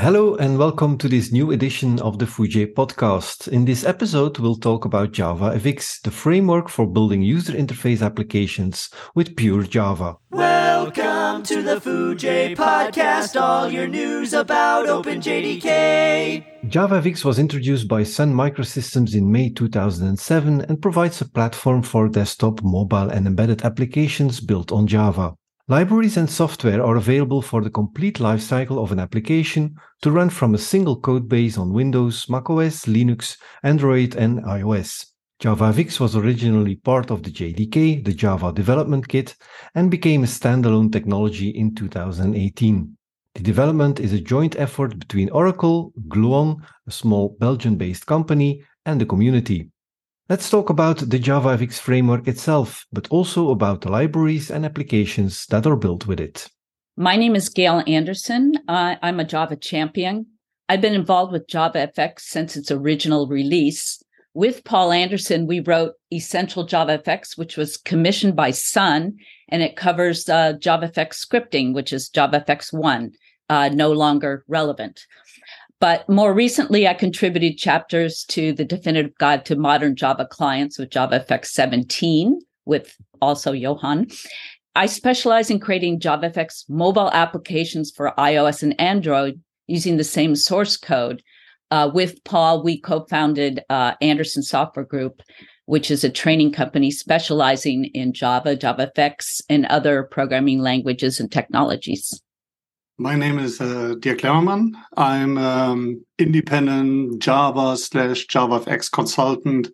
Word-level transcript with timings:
Hello 0.00 0.34
and 0.36 0.56
welcome 0.56 0.96
to 0.96 1.08
this 1.08 1.30
new 1.30 1.50
edition 1.50 2.00
of 2.00 2.18
the 2.18 2.24
Foojay 2.24 2.72
podcast. 2.72 3.48
In 3.48 3.66
this 3.66 3.84
episode, 3.84 4.38
we'll 4.38 4.56
talk 4.56 4.86
about 4.86 5.12
Java 5.12 5.50
FX, 5.50 6.00
the 6.00 6.10
framework 6.10 6.70
for 6.70 6.86
building 6.86 7.20
user 7.20 7.52
interface 7.52 8.00
applications 8.00 8.88
with 9.14 9.36
pure 9.36 9.62
Java. 9.62 10.16
Welcome 10.30 11.42
to 11.42 11.62
the 11.62 11.78
Foojay 11.78 12.56
podcast, 12.56 13.38
all 13.38 13.68
your 13.68 13.86
news 13.86 14.32
about 14.32 14.86
OpenJDK. 14.86 16.46
Java 16.66 17.02
JavaFX 17.02 17.22
was 17.22 17.38
introduced 17.38 17.86
by 17.86 18.02
Sun 18.02 18.32
Microsystems 18.32 19.14
in 19.14 19.30
May 19.30 19.50
2007 19.50 20.62
and 20.62 20.80
provides 20.80 21.20
a 21.20 21.28
platform 21.28 21.82
for 21.82 22.08
desktop, 22.08 22.62
mobile, 22.62 23.10
and 23.10 23.26
embedded 23.26 23.66
applications 23.66 24.40
built 24.40 24.72
on 24.72 24.86
Java. 24.86 25.34
Libraries 25.70 26.16
and 26.16 26.28
software 26.28 26.84
are 26.84 26.96
available 26.96 27.40
for 27.40 27.62
the 27.62 27.70
complete 27.70 28.18
lifecycle 28.18 28.82
of 28.82 28.90
an 28.90 28.98
application 28.98 29.76
to 30.02 30.10
run 30.10 30.28
from 30.28 30.52
a 30.52 30.58
single 30.58 31.00
codebase 31.00 31.56
on 31.56 31.72
Windows, 31.72 32.28
macOS, 32.28 32.86
Linux, 32.86 33.36
Android, 33.62 34.16
and 34.16 34.42
iOS. 34.42 35.06
JavaFX 35.40 36.00
was 36.00 36.16
originally 36.16 36.74
part 36.74 37.12
of 37.12 37.22
the 37.22 37.30
JDK, 37.30 38.04
the 38.04 38.12
Java 38.12 38.52
Development 38.52 39.06
Kit, 39.06 39.36
and 39.76 39.92
became 39.92 40.24
a 40.24 40.26
standalone 40.26 40.90
technology 40.90 41.50
in 41.50 41.72
2018. 41.76 42.96
The 43.36 43.40
development 43.40 44.00
is 44.00 44.12
a 44.12 44.20
joint 44.20 44.58
effort 44.58 44.98
between 44.98 45.30
Oracle, 45.30 45.92
Gluon, 46.08 46.60
a 46.88 46.90
small 46.90 47.36
Belgian 47.38 47.76
based 47.76 48.06
company, 48.06 48.60
and 48.86 49.00
the 49.00 49.06
community. 49.06 49.70
Let's 50.30 50.48
talk 50.48 50.70
about 50.70 50.98
the 50.98 51.18
JavaFX 51.18 51.80
framework 51.80 52.28
itself, 52.28 52.86
but 52.92 53.08
also 53.10 53.50
about 53.50 53.80
the 53.80 53.90
libraries 53.90 54.48
and 54.48 54.64
applications 54.64 55.44
that 55.46 55.66
are 55.66 55.74
built 55.74 56.06
with 56.06 56.20
it. 56.20 56.48
My 56.96 57.16
name 57.16 57.34
is 57.34 57.48
Gail 57.48 57.82
Anderson. 57.88 58.52
Uh, 58.68 58.94
I'm 59.02 59.18
a 59.18 59.24
Java 59.24 59.56
champion. 59.56 60.26
I've 60.68 60.80
been 60.80 60.94
involved 60.94 61.32
with 61.32 61.48
JavaFX 61.48 62.20
since 62.20 62.56
its 62.56 62.70
original 62.70 63.26
release. 63.26 64.00
With 64.32 64.62
Paul 64.62 64.92
Anderson, 64.92 65.48
we 65.48 65.58
wrote 65.58 65.94
Essential 66.12 66.64
JavaFX, 66.64 67.36
which 67.36 67.56
was 67.56 67.76
commissioned 67.76 68.36
by 68.36 68.52
Sun, 68.52 69.16
and 69.48 69.62
it 69.62 69.74
covers 69.74 70.28
uh, 70.28 70.52
JavaFX 70.52 71.26
scripting, 71.26 71.74
which 71.74 71.92
is 71.92 72.08
JavaFX 72.08 72.72
1, 72.72 73.10
uh, 73.48 73.68
no 73.70 73.90
longer 73.90 74.44
relevant. 74.46 75.00
But 75.80 76.06
more 76.10 76.34
recently, 76.34 76.86
I 76.86 76.92
contributed 76.92 77.56
chapters 77.56 78.24
to 78.28 78.52
the 78.52 78.66
definitive 78.66 79.16
guide 79.16 79.46
to 79.46 79.56
modern 79.56 79.96
Java 79.96 80.26
clients 80.26 80.78
with 80.78 80.90
JavaFX 80.90 81.46
17 81.46 82.38
with 82.66 82.94
also 83.22 83.52
Johan. 83.52 84.08
I 84.76 84.86
specialize 84.86 85.50
in 85.50 85.58
creating 85.58 86.00
JavaFX 86.00 86.68
mobile 86.68 87.10
applications 87.12 87.90
for 87.90 88.12
iOS 88.18 88.62
and 88.62 88.78
Android 88.80 89.40
using 89.66 89.96
the 89.96 90.04
same 90.04 90.36
source 90.36 90.76
code. 90.76 91.22
Uh, 91.70 91.90
with 91.92 92.22
Paul, 92.24 92.62
we 92.62 92.78
co 92.78 93.06
founded 93.06 93.62
uh, 93.70 93.94
Anderson 94.02 94.42
Software 94.42 94.84
Group, 94.84 95.22
which 95.64 95.90
is 95.90 96.04
a 96.04 96.10
training 96.10 96.52
company 96.52 96.90
specializing 96.90 97.86
in 97.86 98.12
Java, 98.12 98.56
JavaFX, 98.56 99.40
and 99.48 99.66
other 99.66 100.02
programming 100.02 100.58
languages 100.58 101.20
and 101.20 101.30
technologies. 101.32 102.20
My 103.00 103.16
name 103.16 103.38
is 103.38 103.62
uh, 103.62 103.94
Dirk 103.98 104.18
Lemmermann. 104.18 104.74
I'm 104.94 105.38
um, 105.38 106.04
independent 106.18 107.22
Java 107.22 107.78
slash 107.78 108.26
JavaFX 108.26 108.92
consultant 108.92 109.70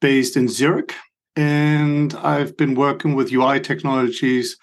based 0.00 0.36
in 0.36 0.46
Zurich. 0.46 0.94
And 1.34 2.14
I've 2.14 2.56
been 2.56 2.76
working 2.76 3.16
with 3.16 3.32
UI 3.32 3.58
technologies 3.58 4.56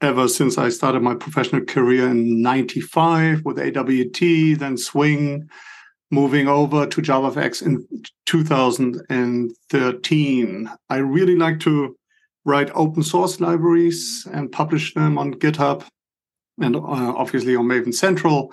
ever 0.00 0.28
since 0.28 0.58
I 0.58 0.68
started 0.68 1.02
my 1.02 1.16
professional 1.16 1.64
career 1.64 2.08
in 2.08 2.40
95 2.40 3.44
with 3.44 3.58
AWT, 3.58 4.20
then 4.60 4.78
Swing, 4.78 5.48
moving 6.12 6.46
over 6.46 6.86
to 6.86 7.02
JavaFX 7.02 7.66
in 7.66 7.84
2013. 8.26 10.70
I 10.88 10.96
really 10.98 11.34
like 11.34 11.58
to 11.60 11.96
write 12.44 12.70
open 12.76 13.02
source 13.02 13.40
libraries 13.40 14.24
and 14.32 14.52
publish 14.52 14.94
them 14.94 15.18
on 15.18 15.34
GitHub 15.34 15.84
and 16.60 16.76
uh, 16.76 16.80
obviously 16.80 17.56
on 17.56 17.66
Maven 17.66 17.94
Central. 17.94 18.52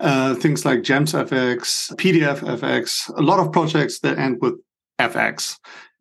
Uh, 0.00 0.34
things 0.34 0.64
like 0.64 0.80
GemsFX, 0.80 1.94
PDFFX, 1.94 3.16
a 3.16 3.22
lot 3.22 3.38
of 3.38 3.52
projects 3.52 4.00
that 4.00 4.18
end 4.18 4.38
with 4.40 4.54
FX. 4.98 5.58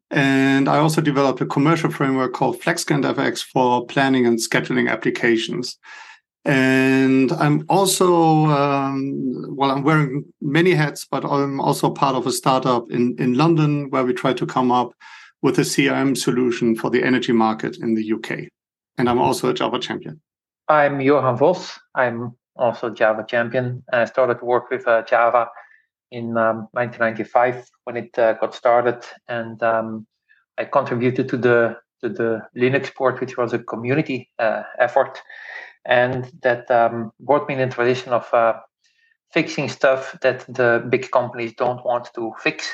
And 0.10 0.68
I 0.68 0.78
also 0.78 1.02
developed 1.02 1.40
a 1.40 1.46
commercial 1.46 1.92
framework 1.92 2.34
called 2.34 2.60
FlexGanttFX 2.60 3.44
for 3.44 3.86
planning 3.86 4.26
and 4.26 4.40
scheduling 4.40 4.90
applications. 4.90 5.78
And 6.44 7.32
I'm 7.34 7.66
also, 7.70 8.46
um, 8.48 9.56
well, 9.56 9.72
I'm 9.72 9.84
wearing 9.84 10.26
many 10.42 10.74
hats, 10.74 11.06
but 11.06 11.24
I'm 11.24 11.62
also 11.62 11.92
part 11.92 12.16
of 12.16 12.26
a 12.26 12.32
startup 12.32 12.92
in, 12.92 13.16
in 13.20 13.36
London 13.36 13.90
where 13.92 14.04
we 14.04 14.14
try 14.14 14.34
to 14.34 14.46
come 14.46 14.72
up 14.72 14.94
with 15.42 15.60
a 15.60 15.62
CRM 15.62 16.18
solution 16.18 16.76
for 16.76 16.90
the 16.90 17.04
energy 17.04 17.32
market 17.32 17.78
in 17.78 17.94
the 17.94 18.14
UK. 18.14 18.50
And 18.98 19.10
I'm 19.10 19.20
also 19.20 19.50
a 19.50 19.54
Java 19.54 19.80
champion. 19.80 20.20
I'm 20.68 21.02
Johan 21.02 21.38
Vos. 21.38 21.80
I'm 21.96 22.36
also 22.56 22.90
Java 22.90 23.26
champion. 23.28 23.84
I 23.92 24.06
started 24.06 24.40
to 24.40 24.46
work 24.46 24.70
with 24.70 24.88
uh, 24.88 25.04
Java 25.04 25.48
in 26.12 26.38
um, 26.38 26.68
1995 26.72 27.70
when 27.86 27.98
it 27.98 28.18
uh, 28.18 28.34
got 28.34 28.54
started, 28.54 29.04
and 29.28 29.62
um, 29.64 30.06
I 30.58 30.66
contributed 30.66 31.30
to 31.30 31.38
the 31.38 31.78
to 32.02 32.10
the 32.10 32.42
Linux 32.58 32.94
port, 32.94 33.20
which 33.22 33.38
was 33.38 33.54
a 33.54 33.60
community 33.60 34.30
uh, 34.40 34.64
effort, 34.80 35.20
and 35.86 36.32
that 36.42 36.70
um, 36.72 37.12
brought 37.20 37.48
me 37.48 37.56
in 37.56 37.70
the 37.70 37.74
tradition 37.74 38.12
of 38.12 38.32
uh, 38.34 38.54
fixing 39.34 39.70
stuff 39.70 40.18
that 40.22 40.46
the 40.48 40.86
big 40.90 41.10
companies 41.12 41.54
don't 41.56 41.84
want 41.86 42.10
to 42.16 42.34
fix, 42.40 42.70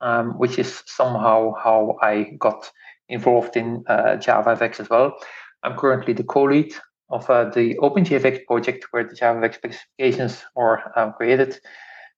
um, 0.00 0.38
which 0.38 0.58
is 0.58 0.82
somehow 0.86 1.54
how 1.62 1.96
I 2.02 2.32
got 2.38 2.70
involved 3.08 3.56
in 3.56 3.84
uh, 3.86 4.16
JavaFX 4.16 4.80
as 4.80 4.90
well. 4.90 5.16
I'm 5.62 5.76
currently 5.76 6.12
the 6.12 6.24
co-lead 6.24 6.74
of 7.10 7.28
uh, 7.30 7.44
the 7.50 7.74
OpenJFX 7.76 8.44
project 8.46 8.86
where 8.90 9.04
the 9.04 9.14
JavaFX 9.14 9.54
specifications 9.54 10.44
are 10.56 10.92
um, 10.96 11.12
created. 11.14 11.58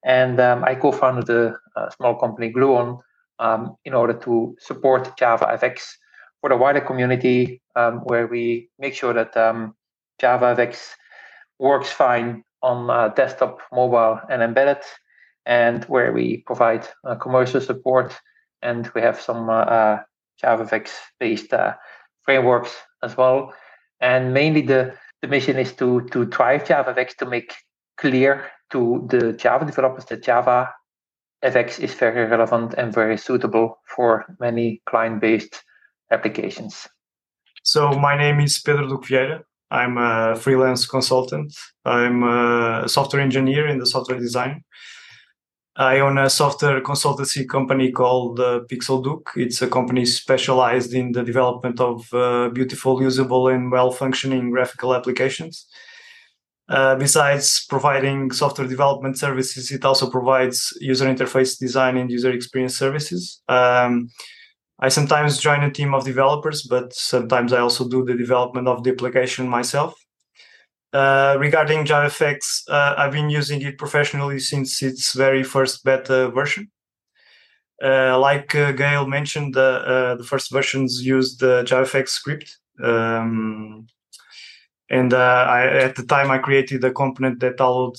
And 0.04 0.40
um, 0.40 0.64
I 0.64 0.74
co-founded 0.74 1.28
a, 1.30 1.54
a, 1.76 1.90
small 1.92 2.16
company, 2.16 2.52
Gluon, 2.52 3.00
um, 3.38 3.76
in 3.84 3.94
order 3.94 4.14
to 4.14 4.56
support 4.58 5.16
JavaFX 5.18 5.80
for 6.40 6.50
the 6.50 6.56
wider 6.56 6.80
community, 6.80 7.60
um, 7.76 7.98
where 8.04 8.26
we 8.26 8.70
make 8.78 8.94
sure 8.94 9.12
that 9.12 9.36
um, 9.36 9.74
JavaFX 10.20 10.94
works 11.58 11.90
fine 11.90 12.42
on 12.62 12.90
uh, 12.90 13.08
desktop, 13.08 13.60
mobile, 13.72 14.20
and 14.28 14.42
embedded, 14.42 14.82
and 15.46 15.84
where 15.84 16.12
we 16.12 16.38
provide 16.46 16.86
uh, 17.04 17.14
commercial 17.14 17.60
support. 17.60 18.18
And 18.62 18.90
we 18.94 19.00
have 19.00 19.20
some 19.20 19.48
uh, 19.48 19.62
uh 19.62 20.02
JavaFX-based 20.42 21.52
uh, 21.52 21.74
frameworks 22.24 22.74
as 23.02 23.16
well 23.16 23.52
and 24.00 24.32
mainly 24.34 24.62
the, 24.62 24.94
the 25.22 25.28
mission 25.28 25.58
is 25.58 25.72
to, 25.74 26.08
to 26.08 26.24
drive 26.26 26.64
JavaFX 26.64 27.16
to 27.16 27.26
make 27.26 27.54
clear 27.96 28.46
to 28.70 29.06
the 29.10 29.32
Java 29.32 29.64
developers 29.66 30.04
that 30.06 30.22
Java 30.22 30.72
FX 31.44 31.80
is 31.80 31.94
very 31.94 32.26
relevant 32.26 32.74
and 32.74 32.92
very 32.92 33.16
suitable 33.16 33.78
for 33.86 34.24
many 34.40 34.82
client-based 34.86 35.62
applications. 36.10 36.86
So 37.62 37.92
my 37.92 38.16
name 38.16 38.40
is 38.40 38.60
Pedro 38.60 38.88
Duque 38.88 39.42
I'm 39.70 39.98
a 39.98 40.34
freelance 40.36 40.84
consultant. 40.84 41.54
I'm 41.84 42.24
a 42.24 42.88
software 42.88 43.22
engineer 43.22 43.68
in 43.68 43.78
the 43.78 43.86
software 43.86 44.18
design. 44.18 44.64
I 45.80 46.00
own 46.00 46.18
a 46.18 46.28
software 46.28 46.82
consultancy 46.82 47.48
company 47.48 47.90
called 47.90 48.38
uh, 48.38 48.60
Pixel 48.70 49.02
Duke. 49.02 49.30
It's 49.34 49.62
a 49.62 49.66
company 49.66 50.04
specialized 50.04 50.92
in 50.92 51.12
the 51.12 51.22
development 51.22 51.80
of 51.80 52.06
uh, 52.12 52.50
beautiful, 52.50 53.00
usable, 53.00 53.48
and 53.48 53.72
well 53.72 53.90
functioning 53.90 54.50
graphical 54.50 54.94
applications. 54.94 55.66
Uh, 56.68 56.96
besides 56.96 57.64
providing 57.70 58.30
software 58.30 58.68
development 58.68 59.16
services, 59.16 59.70
it 59.70 59.82
also 59.82 60.10
provides 60.10 60.70
user 60.82 61.06
interface 61.06 61.58
design 61.58 61.96
and 61.96 62.10
user 62.10 62.30
experience 62.30 62.76
services. 62.76 63.40
Um, 63.48 64.10
I 64.80 64.90
sometimes 64.90 65.38
join 65.38 65.64
a 65.64 65.70
team 65.70 65.94
of 65.94 66.04
developers, 66.04 66.60
but 66.68 66.92
sometimes 66.92 67.54
I 67.54 67.60
also 67.60 67.88
do 67.88 68.04
the 68.04 68.14
development 68.14 68.68
of 68.68 68.84
the 68.84 68.90
application 68.90 69.48
myself. 69.48 69.94
Uh, 70.92 71.36
regarding 71.38 71.84
JavaFX, 71.84 72.68
uh, 72.68 72.94
I've 72.98 73.12
been 73.12 73.30
using 73.30 73.62
it 73.62 73.78
professionally 73.78 74.40
since 74.40 74.82
its 74.82 75.12
very 75.12 75.44
first 75.44 75.84
beta 75.84 76.30
version. 76.30 76.70
Uh, 77.82 78.18
like 78.18 78.54
uh, 78.54 78.72
Gail 78.72 79.06
mentioned, 79.06 79.56
uh, 79.56 80.16
the 80.16 80.24
first 80.24 80.50
versions 80.50 81.04
used 81.04 81.40
the 81.40 81.62
JavaFX 81.62 82.08
script. 82.08 82.58
Um, 82.82 83.86
and 84.90 85.14
I, 85.14 85.66
at 85.66 85.94
the 85.94 86.02
time, 86.02 86.30
I 86.30 86.38
created 86.38 86.82
a 86.84 86.92
component 86.92 87.38
that 87.40 87.60
allowed 87.60 87.96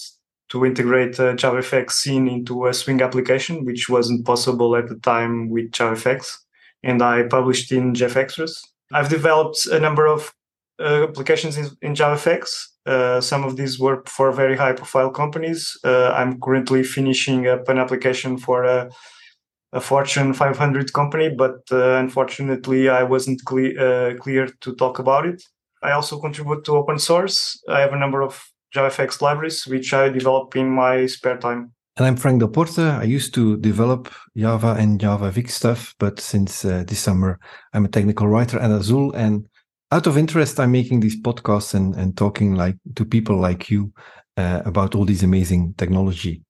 to 0.49 0.65
integrate 0.65 1.13
JavaFX 1.13 1.91
scene 1.91 2.27
into 2.27 2.67
a 2.67 2.73
Swing 2.73 3.01
application, 3.01 3.63
which 3.63 3.87
wasn't 3.87 4.25
possible 4.25 4.75
at 4.75 4.89
the 4.89 4.97
time 4.97 5.49
with 5.49 5.71
JavaFX. 5.71 6.39
And 6.83 7.01
I 7.01 7.23
published 7.23 7.71
in 7.71 7.94
JFXtras. 7.94 8.59
I've 8.91 9.07
developed 9.07 9.65
a 9.67 9.79
number 9.79 10.05
of 10.05 10.33
applications 10.77 11.55
in, 11.55 11.69
in 11.81 11.95
JavaFX. 11.95 12.70
Uh, 12.86 13.22
some 13.22 13.44
of 13.44 13.57
these 13.57 13.80
were 13.80 14.04
for 14.07 14.31
very 14.31 14.57
high 14.57 14.74
profile 14.74 15.12
companies. 15.12 15.78
Uh, 15.83 16.10
I'm 16.10 16.39
currently 16.39 16.83
finishing 16.83 17.48
up 17.48 17.69
an 17.69 17.78
application 17.78 18.38
for 18.38 18.63
a, 18.63 18.89
a 19.74 19.81
Fortune 19.81 20.33
500 20.33 20.94
company, 20.94 21.30
but 21.30 21.60
uh, 21.72 21.98
unfortunately, 21.98 22.89
I 22.89 23.04
wasn't 23.04 23.42
cle- 23.45 23.80
uh, 23.80 24.16
clear 24.16 24.48
to 24.62 24.75
talk 24.75 25.00
about 25.00 25.25
it. 25.25 25.44
I 25.83 25.92
also 25.92 26.19
contribute 26.19 26.63
to 26.66 26.74
open 26.74 27.00
source. 27.00 27.62
I 27.68 27.81
have 27.81 27.94
a 27.94 28.00
number 28.00 28.22
of 28.22 28.44
JavaFX 28.75 29.22
libraries, 29.22 29.66
which 29.68 29.94
I 29.94 30.10
develop 30.10 30.56
in 30.56 30.69
my 30.69 31.06
spare 31.06 31.38
time. 31.38 31.74
And 31.98 32.07
I'm 32.07 32.16
Frank 32.16 32.42
Delporte. 32.42 33.00
I 33.00 33.04
used 33.04 33.33
to 33.33 33.57
develop 33.57 34.10
Java 34.36 34.75
and 34.80 35.00
JavaFX 35.00 35.50
stuff, 35.50 35.94
but 36.00 36.19
since 36.19 36.63
uh, 36.63 36.83
this 36.88 37.00
summer, 37.00 37.38
I'm 37.74 37.86
a 37.86 37.89
technical 37.89 38.28
writer 38.28 38.60
at 38.60 38.72
Azul. 38.72 39.12
And 39.12 39.48
out 39.91 40.07
of 40.07 40.17
interest, 40.17 40.59
I'm 40.59 40.71
making 40.71 41.01
these 41.01 41.19
podcasts 41.21 41.73
and, 41.73 41.95
and 41.95 42.17
talking 42.17 42.55
like 42.55 42.77
to 42.95 43.05
people 43.05 43.38
like 43.38 43.69
you 43.69 43.91
uh, 44.38 44.61
about 44.65 44.95
all 44.95 45.05
these 45.05 45.23
amazing 45.23 45.73
technology. 45.77 46.41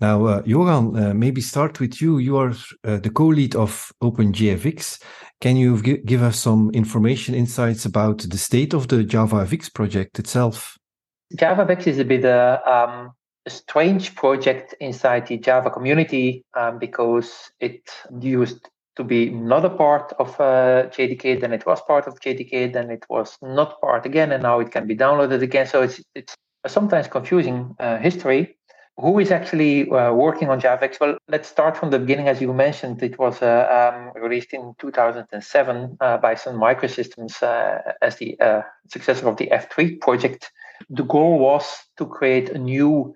Now, 0.00 0.26
uh, 0.26 0.42
Johan, 0.44 0.96
uh, 0.96 1.14
maybe 1.14 1.40
start 1.40 1.80
with 1.80 2.02
you. 2.02 2.18
You 2.18 2.36
are 2.36 2.52
uh, 2.84 2.98
the 2.98 3.10
co-lead 3.10 3.54
of 3.54 3.92
OpenJFX. 4.02 5.00
Can 5.40 5.56
you 5.56 5.80
g- 5.80 6.02
give 6.04 6.22
us 6.22 6.38
some 6.38 6.70
information, 6.74 7.34
insights 7.34 7.84
about 7.84 8.18
the 8.18 8.38
state 8.38 8.74
of 8.74 8.88
the 8.88 9.04
JavaFX 9.04 9.72
project 9.72 10.18
itself? 10.18 10.76
JavaFX 11.36 11.86
is 11.86 11.98
a 11.98 12.04
bit 12.04 12.24
uh, 12.24 12.58
um, 12.66 13.12
a 13.46 13.50
strange 13.50 14.14
project 14.14 14.74
inside 14.80 15.26
the 15.28 15.38
Java 15.38 15.70
community 15.70 16.44
um, 16.54 16.78
because 16.78 17.50
it 17.60 17.82
used 18.20 18.68
to 18.98 19.04
be 19.04 19.30
not 19.30 19.64
a 19.64 19.70
part 19.70 20.12
of 20.18 20.28
uh, 20.40 20.90
JDK, 20.90 21.40
then 21.40 21.52
it 21.52 21.64
was 21.64 21.80
part 21.82 22.08
of 22.08 22.20
JDK, 22.20 22.72
then 22.72 22.90
it 22.90 23.06
was 23.08 23.38
not 23.40 23.80
part 23.80 24.04
again, 24.04 24.32
and 24.32 24.42
now 24.42 24.58
it 24.58 24.72
can 24.72 24.88
be 24.88 24.96
downloaded 24.96 25.40
again. 25.40 25.66
So 25.66 25.82
it's 25.82 26.02
it's 26.16 26.34
sometimes 26.66 27.06
confusing 27.06 27.76
uh, 27.78 27.98
history. 27.98 28.56
Who 28.96 29.20
is 29.20 29.30
actually 29.30 29.88
uh, 29.88 30.12
working 30.12 30.48
on 30.50 30.60
JavaFX? 30.60 30.98
Well, 31.00 31.16
let's 31.28 31.48
start 31.48 31.76
from 31.76 31.90
the 31.90 32.00
beginning. 32.00 32.26
As 32.26 32.40
you 32.40 32.52
mentioned, 32.52 33.00
it 33.00 33.16
was 33.16 33.40
uh, 33.40 33.68
um, 33.78 34.20
released 34.20 34.52
in 34.52 34.74
2007 34.80 35.96
uh, 36.00 36.16
by 36.16 36.34
Sun 36.34 36.56
Microsystems 36.56 37.40
uh, 37.40 37.92
as 38.02 38.16
the 38.16 38.36
successor 38.88 39.28
of 39.28 39.36
the 39.36 39.46
F3 39.52 40.00
project. 40.00 40.50
The 40.90 41.04
goal 41.04 41.38
was 41.38 41.64
to 41.98 42.06
create 42.06 42.50
a 42.50 42.58
new 42.58 43.14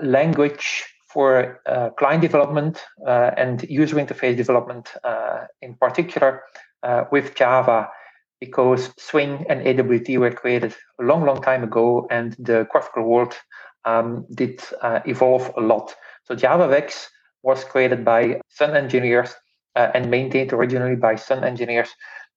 language 0.00 0.86
for 1.08 1.60
uh, 1.66 1.90
client 1.90 2.22
development 2.22 2.84
uh, 3.06 3.30
and 3.36 3.64
user 3.68 3.96
interface 3.96 4.36
development 4.36 4.90
uh, 5.04 5.44
in 5.62 5.74
particular 5.74 6.42
with 7.10 7.34
Java 7.34 7.88
because 8.40 8.92
Swing 8.98 9.44
and 9.48 9.66
AWT 9.66 10.08
were 10.20 10.30
created 10.30 10.76
a 11.00 11.02
long, 11.02 11.24
long 11.24 11.42
time 11.42 11.64
ago 11.64 12.06
and 12.08 12.36
the 12.38 12.68
graphical 12.70 13.02
world 13.02 13.34
um, 13.84 14.26
did 14.34 14.62
evolve 15.06 15.50
a 15.56 15.60
lot. 15.60 15.94
So 16.24 16.36
JavaFX 16.36 17.06
was 17.42 17.64
created 17.64 18.04
by 18.04 18.40
Sun 18.48 18.76
engineers 18.76 19.34
uh, 19.74 19.90
and 19.94 20.10
maintained 20.10 20.52
originally 20.52 20.96
by 20.96 21.16
Sun 21.16 21.44
engineers 21.44 21.88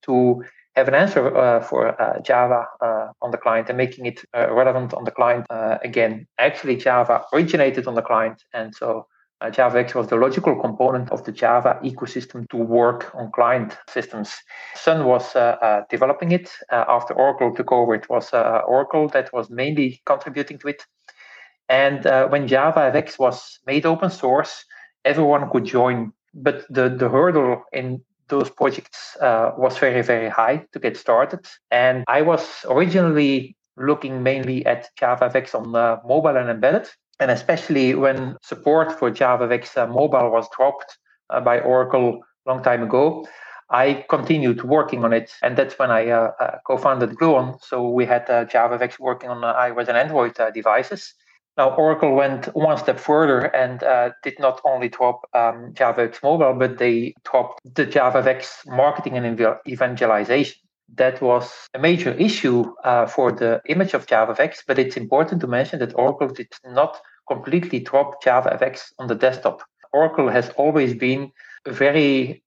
to 0.03 0.43
have 0.75 0.87
an 0.87 0.95
answer 0.95 1.35
uh, 1.35 1.61
for 1.61 2.01
uh, 2.01 2.21
Java 2.21 2.65
uh, 2.81 3.07
on 3.21 3.31
the 3.31 3.37
client 3.37 3.69
and 3.69 3.77
making 3.77 4.05
it 4.05 4.23
uh, 4.33 4.53
relevant 4.53 4.93
on 4.93 5.03
the 5.03 5.11
client 5.11 5.45
uh, 5.49 5.77
again. 5.83 6.27
Actually, 6.37 6.77
Java 6.77 7.23
originated 7.33 7.87
on 7.87 7.95
the 7.95 8.01
client, 8.01 8.43
and 8.53 8.73
so 8.73 9.05
uh, 9.41 9.49
JavaFX 9.49 9.95
was 9.95 10.07
the 10.07 10.15
logical 10.15 10.55
component 10.59 11.11
of 11.11 11.25
the 11.25 11.31
Java 11.31 11.79
ecosystem 11.83 12.47
to 12.49 12.57
work 12.57 13.11
on 13.15 13.31
client 13.31 13.77
systems. 13.89 14.33
Sun 14.75 15.05
was 15.05 15.33
developing 15.89 16.31
it 16.31 16.51
after 16.69 17.15
Oracle 17.15 17.53
took 17.53 17.71
over. 17.71 17.95
It 17.95 18.07
was 18.07 18.31
Oracle 18.33 19.07
that 19.09 19.33
was 19.33 19.49
mainly 19.49 19.99
contributing 20.05 20.59
to 20.59 20.67
it. 20.67 20.83
And 21.67 22.03
when 22.31 22.47
JavaFX 22.47 23.17
was 23.17 23.59
made 23.65 23.87
open 23.87 24.11
source, 24.11 24.63
everyone 25.05 25.49
could 25.49 25.65
join. 25.65 26.13
But 26.35 26.65
the, 26.69 26.89
the 26.89 27.09
hurdle 27.09 27.63
in 27.73 28.03
those 28.31 28.49
projects 28.49 29.15
uh, 29.21 29.51
was 29.57 29.77
very, 29.77 30.01
very 30.01 30.29
high 30.29 30.65
to 30.71 30.79
get 30.79 30.97
started. 30.97 31.45
And 31.69 32.03
I 32.07 32.23
was 32.23 32.65
originally 32.67 33.55
looking 33.77 34.23
mainly 34.23 34.65
at 34.65 34.89
JavaFX 34.99 35.53
on 35.53 35.75
uh, 35.75 35.97
mobile 36.07 36.35
and 36.37 36.49
embedded. 36.49 36.89
And 37.19 37.29
especially 37.29 37.93
when 37.93 38.37
support 38.41 38.97
for 38.97 39.11
JavaFX 39.11 39.77
uh, 39.77 39.87
mobile 39.87 40.31
was 40.31 40.47
dropped 40.57 40.97
uh, 41.29 41.41
by 41.41 41.59
Oracle 41.59 42.21
a 42.47 42.49
long 42.49 42.63
time 42.63 42.81
ago, 42.81 43.27
I 43.69 44.05
continued 44.09 44.63
working 44.63 45.03
on 45.03 45.13
it. 45.13 45.31
And 45.43 45.55
that's 45.55 45.77
when 45.77 45.91
I 45.91 46.09
uh, 46.09 46.31
uh, 46.39 46.57
co 46.65 46.77
founded 46.77 47.11
Gluon. 47.11 47.61
So 47.61 47.89
we 47.89 48.05
had 48.05 48.25
JavaFX 48.27 48.97
working 48.99 49.29
on 49.29 49.41
iOS 49.41 49.87
and 49.87 49.97
Android 49.97 50.35
devices. 50.53 51.13
Now, 51.57 51.75
Oracle 51.75 52.15
went 52.15 52.45
one 52.55 52.77
step 52.77 52.99
further 52.99 53.53
and 53.55 53.83
uh, 53.83 54.11
did 54.23 54.39
not 54.39 54.61
only 54.63 54.87
drop 54.87 55.21
um, 55.33 55.73
JavaFX 55.73 56.23
Mobile, 56.23 56.53
but 56.53 56.77
they 56.77 57.13
dropped 57.25 57.59
the 57.75 57.85
JavaFX 57.85 58.67
marketing 58.67 59.17
and 59.17 59.39
evangelization. 59.67 60.57
That 60.95 61.21
was 61.21 61.51
a 61.73 61.79
major 61.79 62.11
issue 62.11 62.65
uh, 62.83 63.05
for 63.05 63.31
the 63.31 63.61
image 63.67 63.93
of 63.93 64.07
JavaFX, 64.07 64.59
but 64.67 64.79
it's 64.79 64.97
important 64.97 65.41
to 65.41 65.47
mention 65.47 65.79
that 65.79 65.95
Oracle 65.95 66.29
did 66.29 66.51
not 66.65 66.99
completely 67.27 67.79
drop 67.79 68.23
JavaFX 68.23 68.93
on 68.99 69.07
the 69.07 69.15
desktop. 69.15 69.61
Oracle 69.93 70.29
has 70.29 70.49
always 70.51 70.93
been 70.93 71.31
a 71.65 71.71
very 71.71 72.43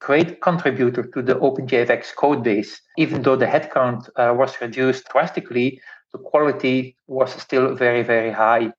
great 0.00 0.40
contributor 0.42 1.02
to 1.02 1.22
the 1.22 1.34
OpenJFX 1.34 2.14
code 2.14 2.42
base. 2.44 2.80
Even 2.98 3.22
though 3.22 3.36
the 3.36 3.46
headcount 3.46 4.08
uh, 4.16 4.34
was 4.34 4.60
reduced 4.60 5.08
drastically, 5.08 5.80
the 6.14 6.20
quality 6.20 6.96
was 7.08 7.32
still 7.42 7.74
very, 7.74 8.04
very 8.04 8.30
high. 8.30 8.72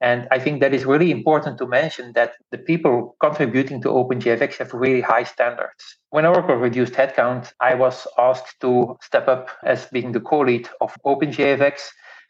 And 0.00 0.26
I 0.32 0.38
think 0.40 0.60
that 0.60 0.74
is 0.74 0.84
really 0.84 1.10
important 1.12 1.56
to 1.58 1.66
mention 1.66 2.12
that 2.14 2.32
the 2.50 2.58
people 2.58 3.16
contributing 3.20 3.80
to 3.82 3.88
OpenJFX 3.88 4.56
have 4.56 4.74
really 4.74 5.02
high 5.02 5.24
standards. 5.24 5.98
When 6.08 6.26
Oracle 6.26 6.56
reduced 6.56 6.94
headcount, 6.94 7.52
I 7.60 7.74
was 7.74 8.08
asked 8.18 8.60
to 8.62 8.98
step 9.02 9.28
up 9.28 9.50
as 9.62 9.86
being 9.86 10.10
the 10.10 10.20
co-lead 10.20 10.68
of 10.80 10.96
OpenJFX 11.06 11.74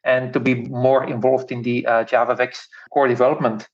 and 0.04 0.32
to 0.34 0.40
be 0.40 0.54
more 0.68 1.04
involved 1.04 1.50
in 1.52 1.62
the 1.62 1.86
uh, 1.86 2.04
JavaFX 2.04 2.58
core 2.92 3.08
development. 3.08 3.66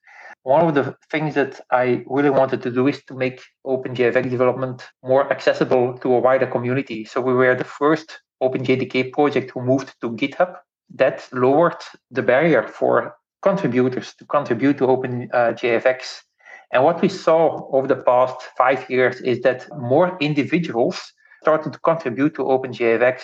One 0.42 0.64
of 0.68 0.74
the 0.74 0.94
things 1.10 1.34
that 1.34 1.60
I 1.72 2.04
really 2.06 2.30
wanted 2.30 2.62
to 2.62 2.70
do 2.70 2.86
is 2.86 3.02
to 3.04 3.14
make 3.14 3.40
OpenJFX 3.66 4.30
development 4.30 4.86
more 5.02 5.32
accessible 5.32 5.98
to 5.98 6.14
a 6.14 6.20
wider 6.20 6.46
community. 6.46 7.04
So 7.06 7.20
we 7.20 7.34
were 7.34 7.56
the 7.56 7.64
first 7.64 8.20
OpenJDK 8.40 9.12
project 9.12 9.50
who 9.52 9.62
moved 9.62 9.94
to 10.02 10.10
GitHub 10.10 10.56
that 10.94 11.26
lowered 11.32 11.82
the 12.10 12.22
barrier 12.22 12.66
for 12.66 13.16
contributors 13.42 14.14
to 14.18 14.24
contribute 14.24 14.78
to 14.78 14.86
OpenJFX. 14.86 16.00
Uh, 16.00 16.22
and 16.72 16.84
what 16.84 17.00
we 17.00 17.08
saw 17.08 17.68
over 17.72 17.86
the 17.86 17.96
past 17.96 18.36
five 18.56 18.88
years 18.90 19.20
is 19.20 19.40
that 19.42 19.66
more 19.78 20.16
individuals 20.20 21.12
started 21.42 21.72
to 21.72 21.78
contribute 21.80 22.34
to 22.34 22.46
Open 22.46 22.72
OpenJFX. 22.72 23.22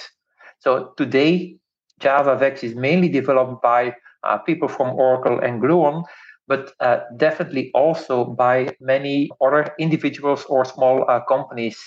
So 0.60 0.92
today, 0.96 1.56
JavaFX 2.00 2.62
is 2.62 2.74
mainly 2.76 3.08
developed 3.08 3.62
by 3.62 3.94
uh, 4.22 4.38
people 4.38 4.68
from 4.68 4.94
Oracle 4.94 5.40
and 5.40 5.60
Gluon, 5.60 6.04
but 6.46 6.72
uh, 6.80 7.00
definitely 7.16 7.70
also 7.74 8.24
by 8.24 8.68
many 8.80 9.28
other 9.40 9.74
individuals 9.78 10.44
or 10.48 10.64
small 10.64 11.04
uh, 11.08 11.20
companies. 11.24 11.78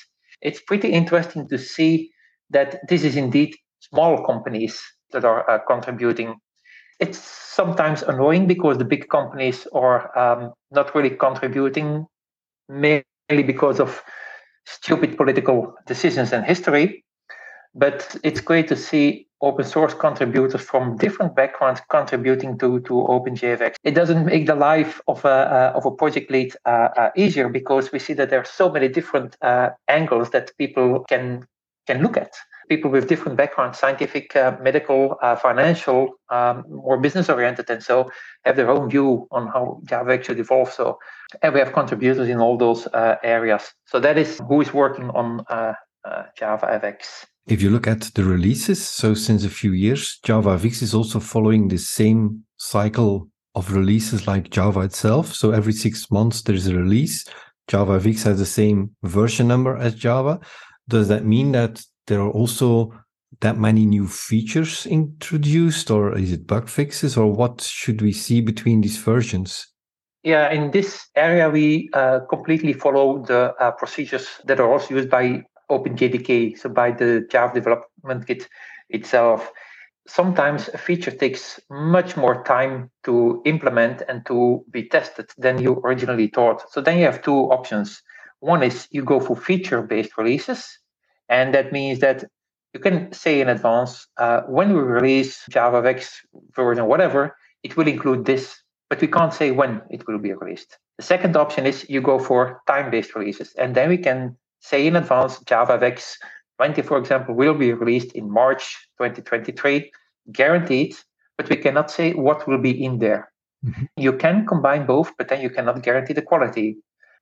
It's 0.41 0.61
pretty 0.61 0.89
interesting 0.89 1.47
to 1.47 1.57
see 1.57 2.11
that 2.49 2.79
this 2.89 3.03
is 3.03 3.15
indeed 3.15 3.55
small 3.79 4.25
companies 4.25 4.81
that 5.15 5.25
are 5.25 5.49
uh, 5.49 5.59
contributing. 5.67 6.35
It's 6.99 7.19
sometimes 7.19 8.03
annoying 8.03 8.47
because 8.47 8.77
the 8.77 8.85
big 8.85 9.09
companies 9.09 9.67
are 9.73 10.17
um, 10.17 10.53
not 10.71 10.93
really 10.95 11.09
contributing, 11.09 12.05
mainly 12.69 13.03
because 13.29 13.79
of 13.79 14.01
stupid 14.65 15.17
political 15.17 15.73
decisions 15.87 16.31
and 16.31 16.45
history. 16.45 17.03
But 17.73 18.15
it's 18.23 18.39
great 18.39 18.67
to 18.69 18.75
see 18.75 19.27
open 19.41 19.65
source 19.65 19.93
contributors 19.93 20.61
from 20.61 20.97
different 20.97 21.35
backgrounds 21.35 21.81
contributing 21.89 22.57
to, 22.57 22.79
to 22.81 22.93
OpenJFX. 22.93 23.75
It 23.83 23.91
doesn't 23.91 24.25
make 24.25 24.47
the 24.47 24.55
life 24.55 25.01
of 25.07 25.25
a, 25.25 25.29
uh, 25.29 25.71
of 25.75 25.85
a 25.85 25.91
project 25.91 26.31
lead 26.31 26.55
uh, 26.65 26.89
uh, 26.97 27.09
easier 27.17 27.49
because 27.49 27.91
we 27.91 27.99
see 27.99 28.13
that 28.13 28.29
there 28.29 28.39
are 28.39 28.45
so 28.45 28.71
many 28.71 28.87
different 28.87 29.37
uh, 29.41 29.69
angles 29.87 30.29
that 30.31 30.51
people 30.57 31.05
can 31.09 31.45
can 31.87 32.01
look 32.01 32.17
at 32.17 32.33
people 32.69 32.89
with 32.91 33.07
different 33.07 33.37
backgrounds 33.37 33.79
scientific 33.79 34.35
uh, 34.35 34.55
medical 34.61 35.17
uh, 35.21 35.35
financial 35.35 36.09
um, 36.29 36.63
more 36.69 36.99
business 36.99 37.29
oriented 37.29 37.69
and 37.69 37.83
so 37.83 38.09
have 38.43 38.55
their 38.55 38.69
own 38.69 38.89
view 38.89 39.27
on 39.31 39.47
how 39.47 39.79
java 39.85 40.21
should 40.23 40.39
evolve 40.39 40.71
so 40.71 40.97
and 41.41 41.53
we 41.53 41.59
have 41.59 41.73
contributors 41.73 42.29
in 42.29 42.39
all 42.39 42.57
those 42.57 42.87
uh, 42.87 43.15
areas. 43.23 43.73
So 43.85 43.99
that 43.99 44.17
is 44.17 44.39
who 44.47 44.61
is 44.61 44.73
working 44.73 45.09
on 45.09 45.43
uh, 45.49 45.73
uh, 46.05 46.23
java 46.37 46.79
fx 46.83 47.25
if 47.47 47.61
you 47.61 47.69
look 47.69 47.87
at 47.87 48.01
the 48.13 48.23
releases 48.23 48.83
so 48.83 49.15
since 49.15 49.43
a 49.43 49.49
few 49.49 49.71
years 49.71 50.19
java 50.23 50.57
fx 50.57 50.83
is 50.83 50.93
also 50.93 51.19
following 51.19 51.67
the 51.67 51.79
same 51.79 52.43
cycle 52.57 53.27
of 53.55 53.71
releases 53.71 54.27
like 54.27 54.49
java 54.49 54.81
itself. 54.81 55.33
So 55.33 55.51
every 55.51 55.73
six 55.73 56.11
months 56.11 56.41
there's 56.41 56.67
a 56.67 56.75
release. 56.75 57.25
Java 57.67 57.99
fx 57.99 58.23
has 58.23 58.37
the 58.37 58.45
same 58.45 58.95
version 59.03 59.47
number 59.47 59.75
as 59.77 59.95
java. 59.95 60.39
Does 60.87 61.07
that 61.07 61.25
mean 61.25 61.53
that 61.53 61.81
there 62.07 62.21
are 62.21 62.31
also 62.31 62.93
that 63.41 63.57
many 63.57 63.85
new 63.85 64.07
features 64.07 64.85
introduced, 64.85 65.91
or 65.91 66.17
is 66.17 66.31
it 66.31 66.47
bug 66.47 66.69
fixes, 66.69 67.17
or 67.17 67.31
what 67.31 67.61
should 67.61 68.01
we 68.01 68.11
see 68.11 68.41
between 68.41 68.81
these 68.81 68.97
versions? 68.97 69.67
Yeah, 70.23 70.49
in 70.51 70.71
this 70.71 71.07
area, 71.15 71.49
we 71.49 71.89
uh, 71.93 72.21
completely 72.29 72.73
follow 72.73 73.23
the 73.23 73.53
uh, 73.59 73.71
procedures 73.71 74.27
that 74.45 74.59
are 74.59 74.71
also 74.71 74.95
used 74.95 75.09
by 75.09 75.43
OpenJDK, 75.69 76.57
so 76.57 76.69
by 76.69 76.91
the 76.91 77.27
Java 77.29 77.53
development 77.53 78.27
kit 78.27 78.47
itself. 78.89 79.51
Sometimes 80.07 80.69
a 80.69 80.77
feature 80.77 81.11
takes 81.11 81.59
much 81.69 82.15
more 82.15 82.43
time 82.43 82.91
to 83.03 83.41
implement 83.45 84.03
and 84.07 84.25
to 84.27 84.63
be 84.71 84.87
tested 84.87 85.29
than 85.37 85.61
you 85.61 85.81
originally 85.83 86.27
thought. 86.27 86.71
So 86.71 86.79
then 86.81 86.99
you 86.99 87.05
have 87.05 87.23
two 87.23 87.49
options. 87.51 88.01
One 88.39 88.61
is 88.61 88.87
you 88.91 89.03
go 89.03 89.19
for 89.19 89.35
feature 89.35 89.81
based 89.81 90.17
releases, 90.17 90.77
and 91.29 91.53
that 91.53 91.71
means 91.71 91.99
that 91.99 92.23
you 92.73 92.79
can 92.79 93.11
say 93.13 93.41
in 93.41 93.49
advance 93.49 94.07
uh, 94.17 94.41
when 94.41 94.73
we 94.73 94.81
release 94.81 95.43
JavaFX 95.49 96.11
version, 96.55 96.87
whatever, 96.87 97.35
it 97.63 97.77
will 97.77 97.87
include 97.87 98.25
this, 98.25 98.61
but 98.89 98.99
we 98.99 99.07
can't 99.07 99.33
say 99.33 99.51
when 99.51 99.81
it 99.89 100.05
will 100.07 100.19
be 100.19 100.33
released. 100.33 100.77
The 100.97 101.03
second 101.03 101.35
option 101.35 101.65
is 101.65 101.89
you 101.89 102.01
go 102.01 102.19
for 102.19 102.61
time 102.67 102.91
based 102.91 103.15
releases, 103.15 103.53
and 103.55 103.75
then 103.75 103.89
we 103.89 103.97
can 103.97 104.35
say 104.59 104.87
in 104.87 104.95
advance 104.95 105.39
JavaFX 105.39 106.15
20, 106.57 106.81
for 106.83 106.97
example, 106.97 107.35
will 107.35 107.53
be 107.53 107.73
released 107.73 108.13
in 108.13 108.31
March 108.31 108.87
2023, 108.97 109.91
guaranteed, 110.31 110.95
but 111.37 111.49
we 111.49 111.57
cannot 111.57 111.91
say 111.91 112.13
what 112.13 112.47
will 112.47 112.57
be 112.57 112.71
in 112.83 112.99
there. 112.99 113.31
Mm-hmm. 113.65 113.85
You 113.97 114.13
can 114.13 114.45
combine 114.45 114.85
both, 114.85 115.11
but 115.17 115.27
then 115.27 115.41
you 115.41 115.49
cannot 115.49 115.81
guarantee 115.83 116.13
the 116.13 116.21
quality. 116.21 116.77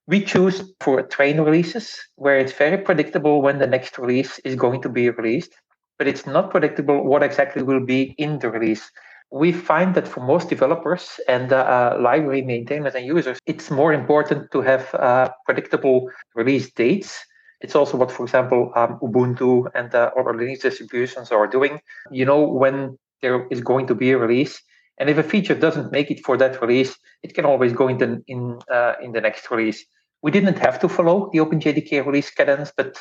We 0.06 0.22
choose 0.22 0.62
for 0.80 1.02
train 1.02 1.40
releases 1.40 1.98
where 2.16 2.38
it's 2.38 2.52
very 2.52 2.76
predictable 2.76 3.40
when 3.40 3.58
the 3.58 3.66
next 3.66 3.98
release 3.98 4.38
is 4.40 4.54
going 4.54 4.82
to 4.82 4.90
be 4.90 5.08
released, 5.08 5.54
but 5.98 6.06
it's 6.06 6.26
not 6.26 6.50
predictable 6.50 7.02
what 7.04 7.22
exactly 7.22 7.62
will 7.62 7.84
be 7.84 8.14
in 8.18 8.38
the 8.38 8.50
release. 8.50 8.90
We 9.30 9.50
find 9.50 9.94
that 9.94 10.06
for 10.06 10.20
most 10.20 10.50
developers 10.50 11.18
and 11.26 11.52
uh, 11.52 11.56
uh, 11.56 11.98
library 12.02 12.42
maintainers 12.42 12.94
and 12.94 13.06
users, 13.06 13.38
it's 13.46 13.70
more 13.70 13.94
important 13.94 14.50
to 14.52 14.60
have 14.60 14.94
uh, 14.94 15.30
predictable 15.46 16.10
release 16.34 16.70
dates. 16.70 17.18
It's 17.62 17.74
also 17.74 17.96
what, 17.96 18.12
for 18.12 18.24
example, 18.24 18.72
um, 18.76 18.98
Ubuntu 19.02 19.70
and 19.74 19.94
uh, 19.94 20.10
other 20.18 20.34
Linux 20.34 20.60
distributions 20.60 21.32
are 21.32 21.46
doing. 21.46 21.80
You 22.10 22.26
know 22.26 22.42
when 22.42 22.98
there 23.22 23.48
is 23.50 23.62
going 23.62 23.86
to 23.86 23.94
be 23.94 24.10
a 24.10 24.18
release, 24.18 24.60
and 24.98 25.10
if 25.10 25.18
a 25.18 25.22
feature 25.22 25.54
doesn't 25.54 25.92
make 25.92 26.10
it 26.10 26.24
for 26.24 26.36
that 26.36 26.60
release, 26.60 26.96
it 27.22 27.34
can 27.34 27.44
always 27.44 27.72
go 27.72 27.88
in 27.88 27.98
the, 27.98 28.22
in, 28.26 28.58
uh, 28.70 28.94
in 29.02 29.12
the 29.12 29.20
next 29.20 29.50
release. 29.50 29.84
We 30.22 30.30
didn't 30.30 30.58
have 30.58 30.78
to 30.80 30.88
follow 30.88 31.30
the 31.32 31.38
OpenJDK 31.38 32.06
release 32.06 32.30
cadence, 32.30 32.72
but 32.76 32.96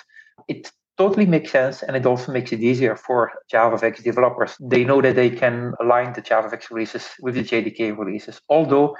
it 0.47 0.71
totally 0.97 1.25
makes 1.25 1.51
sense 1.51 1.83
and 1.83 1.95
it 1.95 2.05
also 2.05 2.31
makes 2.31 2.51
it 2.51 2.59
easier 2.59 2.95
for 2.95 3.31
JavaFX 3.51 4.03
developers. 4.03 4.55
They 4.59 4.83
know 4.83 5.01
that 5.01 5.15
they 5.15 5.29
can 5.29 5.73
align 5.79 6.13
the 6.13 6.21
JavaFX 6.21 6.69
releases 6.69 7.09
with 7.21 7.35
the 7.35 7.43
JDK 7.43 7.97
releases. 7.97 8.41
Although 8.50 8.95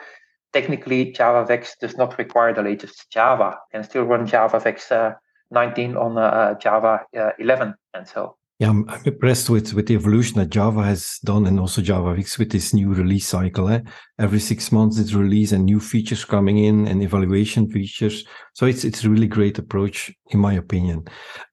technically 0.54 1.12
JavaFX 1.14 1.72
does 1.82 1.98
not 1.98 2.18
require 2.18 2.54
the 2.54 2.62
latest 2.62 3.12
Java, 3.12 3.58
and 3.74 3.84
still 3.84 4.04
run 4.04 4.28
JavaFX 4.28 4.92
uh, 4.92 5.16
19 5.52 5.98
on 5.98 6.18
uh 6.18 6.56
Java 6.60 7.02
uh, 7.18 7.32
11 7.40 7.76
and 7.94 8.08
so 8.08 8.38
yeah, 8.60 8.70
I'm, 8.70 8.88
I'm, 8.88 9.02
impressed 9.06 9.50
with 9.50 9.74
with 9.74 9.88
the 9.88 9.96
evolution 9.96 10.38
that 10.40 10.50
Java 10.52 10.84
has 10.84 11.18
done, 11.24 11.48
and 11.48 11.60
also 11.60 11.82
JavaFX 11.82 12.38
with 12.38 12.52
this 12.52 12.74
new 12.74 12.94
release 12.94 13.28
cycle. 13.28 13.68
Eh? 13.70 13.82
Every 14.20 14.40
six 14.40 14.72
months, 14.72 15.00
it's 15.00 15.14
release 15.14 15.52
and 15.52 15.66
new 15.66 15.80
features 15.80 16.24
coming 16.24 16.60
in, 16.60 16.88
and 16.88 17.02
evaluation 17.02 17.70
features. 17.70 18.26
So 18.54 18.68
it's 18.68 18.84
it's 18.86 19.04
a 19.04 19.10
really 19.10 19.28
great 19.28 19.58
approach, 19.58 20.14
in 20.30 20.40
my 20.40 20.54
opinion. 20.54 21.06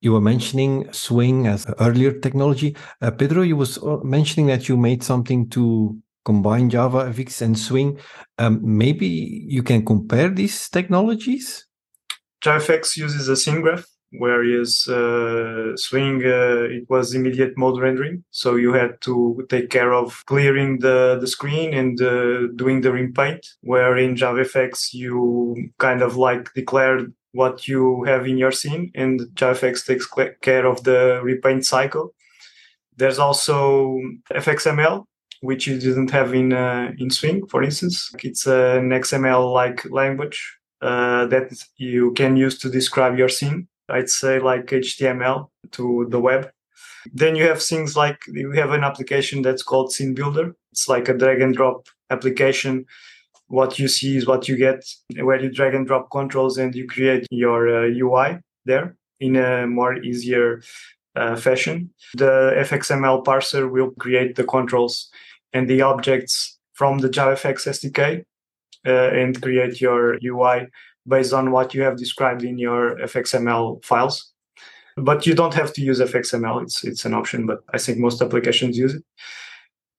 You 0.03 0.13
were 0.13 0.21
mentioning 0.21 0.93
Swing 0.93 1.47
as 1.47 1.67
earlier 1.81 2.13
technology. 2.13 2.77
Uh, 3.01 3.11
Pedro, 3.11 3.43
you 3.43 3.57
was 3.57 3.79
uh, 3.79 3.97
mentioning 4.05 4.47
that 4.49 4.69
you 4.69 4.77
made 4.77 5.03
something 5.03 5.49
to 5.51 5.99
combine 6.27 6.69
JavaFX 6.69 7.41
and 7.41 7.59
Swing. 7.59 7.99
Um, 8.37 8.61
maybe 8.63 9.47
you 9.49 9.63
can 9.63 9.87
compare 9.87 10.29
these 10.29 10.69
technologies. 10.69 11.67
JavaFX 12.45 12.99
uses 12.99 13.29
a 13.29 13.37
scene 13.37 13.63
graph 13.63 13.90
whereas 14.13 14.87
uh, 14.89 15.77
Swing 15.77 16.23
uh, 16.25 16.67
it 16.71 16.89
was 16.89 17.15
immediate 17.15 17.57
mode 17.57 17.81
rendering, 17.81 18.25
so 18.31 18.57
you 18.57 18.73
had 18.73 19.01
to 19.03 19.47
take 19.49 19.71
care 19.71 19.93
of 19.93 20.25
clearing 20.27 20.79
the 20.79 21.19
the 21.21 21.27
screen 21.27 21.75
and 21.75 22.01
uh, 22.01 22.49
doing 22.57 22.81
the 22.81 22.93
repaint. 22.93 23.47
Where 23.63 23.97
in 23.97 24.17
JavaFX 24.17 24.93
you 24.93 25.71
kind 25.79 26.03
of 26.03 26.17
like 26.17 26.53
declare 26.55 27.07
what 27.33 27.69
you 27.69 28.03
have 28.05 28.27
in 28.27 28.39
your 28.39 28.53
scene, 28.53 28.91
and 28.95 29.21
JavaFX 29.35 29.87
takes 29.87 30.07
care 30.41 30.67
of 30.67 30.83
the 30.85 31.21
repaint 31.23 31.65
cycle. 31.65 32.15
There's 32.97 33.19
also 33.19 33.99
FXML, 34.33 35.05
which 35.41 35.67
you 35.67 35.79
didn't 35.79 36.11
have 36.11 36.35
in 36.35 36.53
uh, 36.53 36.93
in 36.99 37.11
Swing, 37.11 37.47
for 37.47 37.63
instance. 37.63 38.13
It's 38.23 38.47
an 38.47 38.91
XML-like 38.91 39.91
language 39.91 40.59
uh, 40.83 41.27
that 41.27 41.53
you 41.77 42.13
can 42.13 42.37
use 42.37 42.59
to 42.59 42.69
describe 42.69 43.19
your 43.19 43.29
scene. 43.29 43.69
I'd 43.91 44.11
say 44.11 44.39
like 44.39 44.67
HTML 44.67 45.49
to 45.73 46.07
the 46.11 46.21
web. 46.21 46.51
Then 47.13 47.35
you 47.37 47.45
have 47.45 47.63
things 47.63 47.97
like 47.97 48.19
you 48.29 48.51
have 48.53 48.73
an 48.73 48.85
application 48.85 49.43
that's 49.43 49.63
called 49.63 49.93
Scene 49.93 50.15
Builder. 50.15 50.55
It's 50.73 50.89
like 50.89 51.09
a 51.09 51.15
drag 51.15 51.41
and 51.41 51.55
drop 51.55 51.87
application. 52.11 52.85
What 53.49 53.79
you 53.79 53.89
see 53.89 54.17
is 54.17 54.27
what 54.27 54.49
you 54.49 54.57
get, 54.57 54.85
where 55.17 55.41
you 55.41 55.51
drag 55.51 55.75
and 55.75 55.87
drop 55.87 56.11
controls 56.11 56.59
and 56.59 56.75
you 56.75 56.87
create 56.87 57.27
your 57.31 57.69
uh, 57.69 57.89
UI 57.89 58.39
there 58.65 58.97
in 59.19 59.37
a 59.37 59.67
more 59.67 59.97
easier 60.03 60.63
uh, 61.17 61.37
fashion. 61.37 61.91
The 62.15 62.55
FXML 62.57 63.25
parser 63.25 63.71
will 63.71 63.91
create 63.99 64.37
the 64.37 64.45
controls 64.45 65.11
and 65.53 65.69
the 65.69 65.83
objects 65.83 66.59
from 66.75 66.99
the 66.99 67.09
JavaFX 67.09 67.67
SDK 67.67 68.25
uh, 68.87 68.91
and 68.91 69.41
create 69.43 69.81
your 69.81 70.19
UI 70.25 70.69
based 71.07 71.33
on 71.33 71.51
what 71.51 71.75
you 71.75 71.83
have 71.83 71.97
described 71.97 72.45
in 72.45 72.59
your 72.59 72.97
FXML 72.97 73.85
files. 73.85 74.33
But 74.97 75.27
you 75.27 75.35
don't 75.35 75.55
have 75.55 75.73
to 75.75 75.83
use 75.83 76.01
FXML. 76.01 76.63
It's 76.63 76.85
it's 76.85 77.05
an 77.05 77.15
option, 77.15 77.47
but 77.47 77.61
I 77.73 77.79
think 77.79 77.99
most 77.99 78.21
applications 78.21 78.77
use 78.77 78.95
it. 78.95 79.05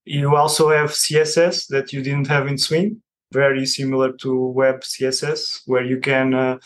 You 0.06 0.36
also 0.36 0.70
have 0.70 0.92
CSS 0.92 1.68
that 1.68 1.94
you 1.94 2.02
didn't 2.02 2.28
have 2.28 2.48
in 2.48 2.58
Swing, 2.58 3.02
very 3.32 3.66
similar 3.66 4.12
to 4.14 4.36
web 4.36 4.82
CSS, 4.82 5.62
where 5.66 5.84
you 5.84 6.00
can 6.00 6.34
uh, 6.34 6.58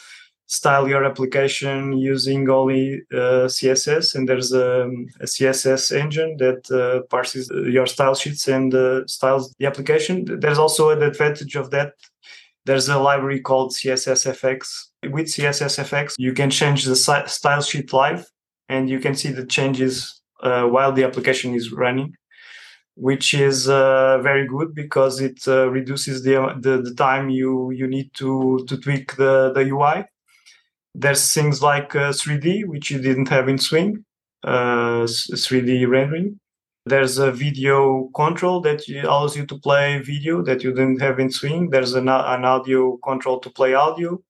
style 0.47 0.87
your 0.87 1.03
application 1.03 1.93
using 1.93 2.49
only 2.49 3.01
uh, 3.11 3.47
CSS. 3.47 4.15
And 4.15 4.29
there's 4.29 4.53
a, 4.53 4.89
a 5.19 5.25
CSS 5.25 5.95
engine 5.95 6.37
that 6.37 6.71
uh, 6.71 7.01
parses 7.09 7.49
your 7.49 7.87
style 7.87 8.15
sheets 8.15 8.47
and 8.47 8.73
uh, 8.73 9.05
styles 9.07 9.53
the 9.59 9.65
application. 9.65 10.25
There's 10.39 10.59
also 10.59 10.89
an 10.89 11.03
advantage 11.03 11.55
of 11.55 11.71
that 11.71 11.93
there's 12.65 12.89
a 12.89 12.97
library 12.97 13.39
called 13.39 13.71
CSSFX. 13.71 14.87
With 15.09 15.27
CSSFX, 15.27 16.15
you 16.17 16.33
can 16.33 16.49
change 16.49 16.85
the 16.85 16.95
style 16.95 17.61
sheet 17.61 17.93
live 17.93 18.25
and 18.69 18.89
you 18.89 18.99
can 18.99 19.15
see 19.15 19.31
the 19.31 19.45
changes 19.45 20.21
uh, 20.41 20.63
while 20.63 20.91
the 20.91 21.03
application 21.03 21.53
is 21.53 21.71
running, 21.71 22.13
which 22.95 23.33
is 23.33 23.69
uh, 23.69 24.19
very 24.19 24.47
good 24.47 24.73
because 24.73 25.21
it 25.21 25.47
uh, 25.47 25.69
reduces 25.69 26.23
the, 26.23 26.55
the, 26.59 26.81
the 26.81 26.93
time 26.95 27.29
you 27.29 27.71
you 27.71 27.87
need 27.87 28.11
to 28.15 28.65
to 28.67 28.77
tweak 28.77 29.15
the 29.15 29.51
the 29.53 29.63
UI. 29.69 30.05
There's 30.95 31.33
things 31.33 31.61
like 31.61 31.91
3D, 31.91 32.63
uh, 32.63 32.67
which 32.67 32.89
you 32.89 32.99
didn't 32.99 33.27
have 33.27 33.49
in 33.49 33.57
Swing, 33.57 34.05
3D 34.45 35.83
uh, 35.83 35.89
rendering. 35.89 36.39
There's 36.87 37.17
a 37.17 37.31
video 37.31 38.11
control 38.15 38.61
that 38.61 38.87
allows 38.87 39.35
you 39.35 39.47
to 39.47 39.57
play 39.57 39.99
video 39.99 40.43
that 40.43 40.63
you 40.63 40.71
didn't 40.71 41.01
have 41.01 41.19
in 41.19 41.31
Swing. 41.31 41.71
There's 41.71 41.95
an, 41.95 42.07
an 42.07 42.45
audio 42.45 42.97
control 42.97 43.39
to 43.39 43.49
play 43.49 43.73
audio. 43.73 44.21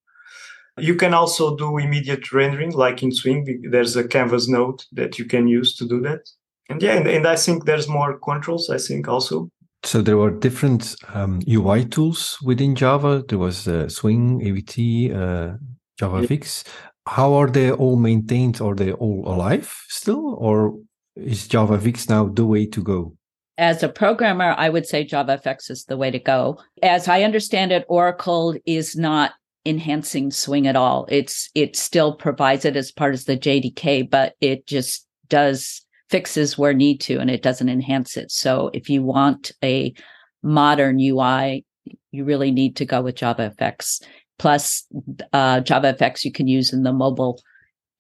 You 0.78 0.96
can 0.96 1.14
also 1.14 1.58
do 1.58 1.78
immediate 1.78 2.32
rendering, 2.32 2.72
like 2.72 3.04
in 3.04 3.12
Swing. 3.12 3.62
There's 3.70 3.98
a 3.98 4.08
canvas 4.08 4.48
node 4.48 4.82
that 4.94 5.20
you 5.20 5.26
can 5.26 5.50
use 5.50 5.76
to 5.76 5.88
do 5.88 6.00
that. 6.02 6.30
And 6.70 6.82
yeah, 6.82 6.94
and, 6.94 7.08
and 7.08 7.28
I 7.28 7.36
think 7.36 7.66
there's 7.66 7.90
more 7.90 8.20
controls. 8.20 8.70
I 8.70 8.78
think 8.78 9.08
also. 9.10 9.50
So 9.84 10.02
there 10.02 10.18
were 10.18 10.32
different 10.32 10.96
um, 11.14 11.42
UI 11.48 11.86
tools 11.86 12.38
within 12.42 12.74
Java. 12.76 13.24
There 13.28 13.38
was 13.38 13.68
uh, 13.68 13.90
Swing, 13.90 14.42
AWT, 14.42 15.14
uh, 15.16 15.58
JavaFX. 16.00 16.64
How 17.06 17.34
are 17.34 17.50
they 17.50 17.72
all 17.72 17.98
maintained? 17.98 18.62
Are 18.62 18.74
they 18.74 18.94
all 18.94 19.24
alive 19.28 19.72
still, 19.90 20.36
or 20.40 20.76
is 21.16 21.48
JavaFX 21.48 22.10
now 22.10 22.28
the 22.28 22.46
way 22.46 22.66
to 22.68 22.84
go? 22.84 23.16
As 23.58 23.84
a 23.84 23.90
programmer, 23.90 24.54
I 24.58 24.70
would 24.70 24.86
say 24.86 25.06
JavaFX 25.06 25.72
is 25.72 25.86
the 25.86 25.98
way 25.98 26.12
to 26.12 26.20
go. 26.20 26.60
As 26.84 27.08
I 27.08 27.24
understand 27.24 27.72
it, 27.72 27.86
Oracle 27.88 28.56
is 28.66 28.96
not 28.96 29.32
enhancing 29.66 30.30
Swing 30.30 30.68
at 30.68 30.76
all. 30.76 31.08
It's 31.10 31.50
it 31.56 31.76
still 31.76 32.16
provides 32.16 32.66
it 32.66 32.76
as 32.76 32.92
part 32.92 33.14
of 33.14 33.26
the 33.26 33.38
JDK, 33.38 34.10
but 34.10 34.36
it 34.42 34.68
just 34.68 35.08
does 35.30 35.82
fixes 36.10 36.58
where 36.58 36.74
need 36.74 37.02
to, 37.02 37.18
and 37.18 37.30
it 37.30 37.42
doesn't 37.42 37.70
enhance 37.70 38.18
it. 38.18 38.32
So 38.32 38.70
if 38.74 38.90
you 38.90 39.02
want 39.02 39.52
a 39.64 39.94
modern 40.44 41.00
UI, 41.00 41.66
you 42.12 42.24
really 42.26 42.52
need 42.52 42.76
to 42.78 42.86
go 42.86 43.02
with 43.02 43.16
JavaFX. 43.16 44.04
Plus, 44.38 44.86
uh, 45.34 45.62
JavaFX 45.62 46.26
you 46.26 46.32
can 46.32 46.48
use 46.48 46.74
in 46.74 46.84
the 46.84 46.94
mobile 46.94 47.42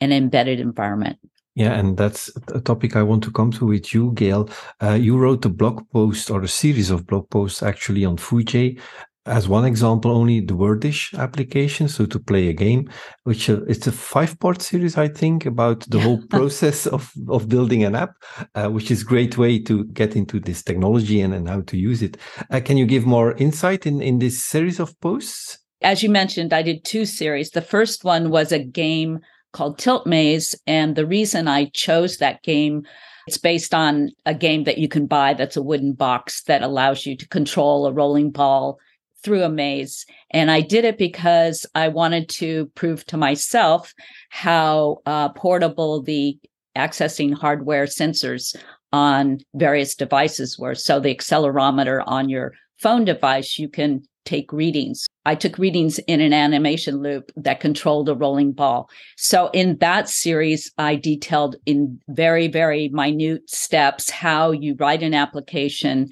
and 0.01 0.13
embedded 0.13 0.59
environment. 0.59 1.17
Yeah, 1.55 1.73
and 1.73 1.95
that's 1.95 2.29
a 2.53 2.59
topic 2.59 2.97
I 2.97 3.03
want 3.03 3.23
to 3.23 3.31
come 3.31 3.51
to 3.53 3.65
with 3.65 3.93
you, 3.93 4.11
Gail. 4.13 4.49
Uh, 4.83 4.91
you 4.91 5.17
wrote 5.17 5.45
a 5.45 5.49
blog 5.49 5.89
post 5.91 6.29
or 6.29 6.41
a 6.41 6.49
series 6.49 6.91
of 6.91 7.07
blog 7.07 7.29
posts 7.29 7.63
actually 7.63 8.03
on 8.03 8.17
Foojay. 8.17 8.77
As 9.25 9.47
one 9.47 9.65
example, 9.65 10.11
only 10.11 10.41
the 10.41 10.53
Wordish 10.53 11.17
application, 11.17 11.87
so 11.87 12.05
to 12.05 12.19
play 12.19 12.49
a 12.49 12.53
game, 12.53 12.91
which 13.23 13.49
uh, 13.49 13.61
it's 13.67 13.87
a 13.87 13.91
five-part 13.91 14.61
series, 14.61 14.97
I 14.97 15.07
think, 15.07 15.47
about 15.47 15.89
the 15.89 15.99
whole 15.99 16.21
process 16.29 16.85
of 16.85 17.11
of 17.29 17.47
building 17.47 17.85
an 17.85 17.95
app, 17.95 18.15
uh, 18.53 18.67
which 18.67 18.91
is 18.91 19.01
a 19.01 19.05
great 19.05 19.37
way 19.37 19.57
to 19.59 19.85
get 19.85 20.15
into 20.15 20.39
this 20.39 20.61
technology 20.61 21.21
and, 21.21 21.33
and 21.33 21.49
how 21.49 21.61
to 21.61 21.77
use 21.77 22.03
it. 22.03 22.17
Uh, 22.51 22.59
can 22.59 22.77
you 22.77 22.85
give 22.85 23.07
more 23.07 23.31
insight 23.37 23.87
in 23.87 24.01
in 24.01 24.19
this 24.19 24.43
series 24.43 24.79
of 24.79 24.93
posts? 24.99 25.57
As 25.81 26.03
you 26.03 26.09
mentioned, 26.09 26.53
I 26.53 26.61
did 26.61 26.83
two 26.83 27.05
series. 27.05 27.49
The 27.49 27.61
first 27.61 28.03
one 28.03 28.29
was 28.29 28.51
a 28.51 28.59
game 28.59 29.21
called 29.55 29.79
Tilt 29.79 30.05
Maze. 30.05 30.53
And 30.67 30.95
the 30.95 31.05
reason 31.05 31.47
I 31.47 31.65
chose 31.65 32.17
that 32.17 32.43
game, 32.43 32.83
it's 33.25 33.37
based 33.37 33.73
on 33.73 34.11
a 34.25 34.35
game 34.35 34.65
that 34.65 34.77
you 34.77 34.89
can 34.89 35.07
buy 35.07 35.33
that's 35.33 35.55
a 35.55 35.61
wooden 35.61 35.93
box 35.93 36.43
that 36.43 36.61
allows 36.61 37.05
you 37.05 37.15
to 37.15 37.27
control 37.29 37.87
a 37.87 37.93
rolling 37.93 38.31
ball 38.31 38.77
through 39.23 39.43
a 39.43 39.49
maze. 39.49 40.05
And 40.29 40.51
I 40.51 40.61
did 40.61 40.83
it 40.85 40.97
because 40.97 41.65
I 41.73 41.87
wanted 41.87 42.29
to 42.29 42.67
prove 42.75 43.05
to 43.07 43.17
myself 43.17 43.93
how 44.29 44.97
uh, 45.05 45.29
portable 45.29 46.03
the 46.03 46.37
accessing 46.75 47.33
hardware 47.33 47.85
sensors 47.85 48.55
on 48.91 49.39
various 49.55 49.95
devices 49.95 50.59
were. 50.59 50.75
So 50.75 50.99
the 50.99 51.15
accelerometer 51.15 52.03
on 52.05 52.29
your 52.29 52.53
phone 52.77 53.05
device, 53.05 53.57
you 53.57 53.69
can 53.69 54.03
take 54.25 54.51
readings. 54.51 55.07
I 55.25 55.35
took 55.35 55.57
readings 55.57 55.99
in 55.99 56.21
an 56.21 56.33
animation 56.33 57.01
loop 57.01 57.31
that 57.35 57.59
controlled 57.59 58.09
a 58.09 58.15
rolling 58.15 58.51
ball. 58.51 58.89
So 59.15 59.49
in 59.53 59.77
that 59.77 60.09
series, 60.09 60.71
I 60.77 60.95
detailed 60.95 61.55
in 61.65 61.99
very, 62.09 62.47
very 62.47 62.89
minute 62.89 63.49
steps 63.49 64.09
how 64.09 64.51
you 64.51 64.75
write 64.79 65.03
an 65.03 65.13
application, 65.13 66.09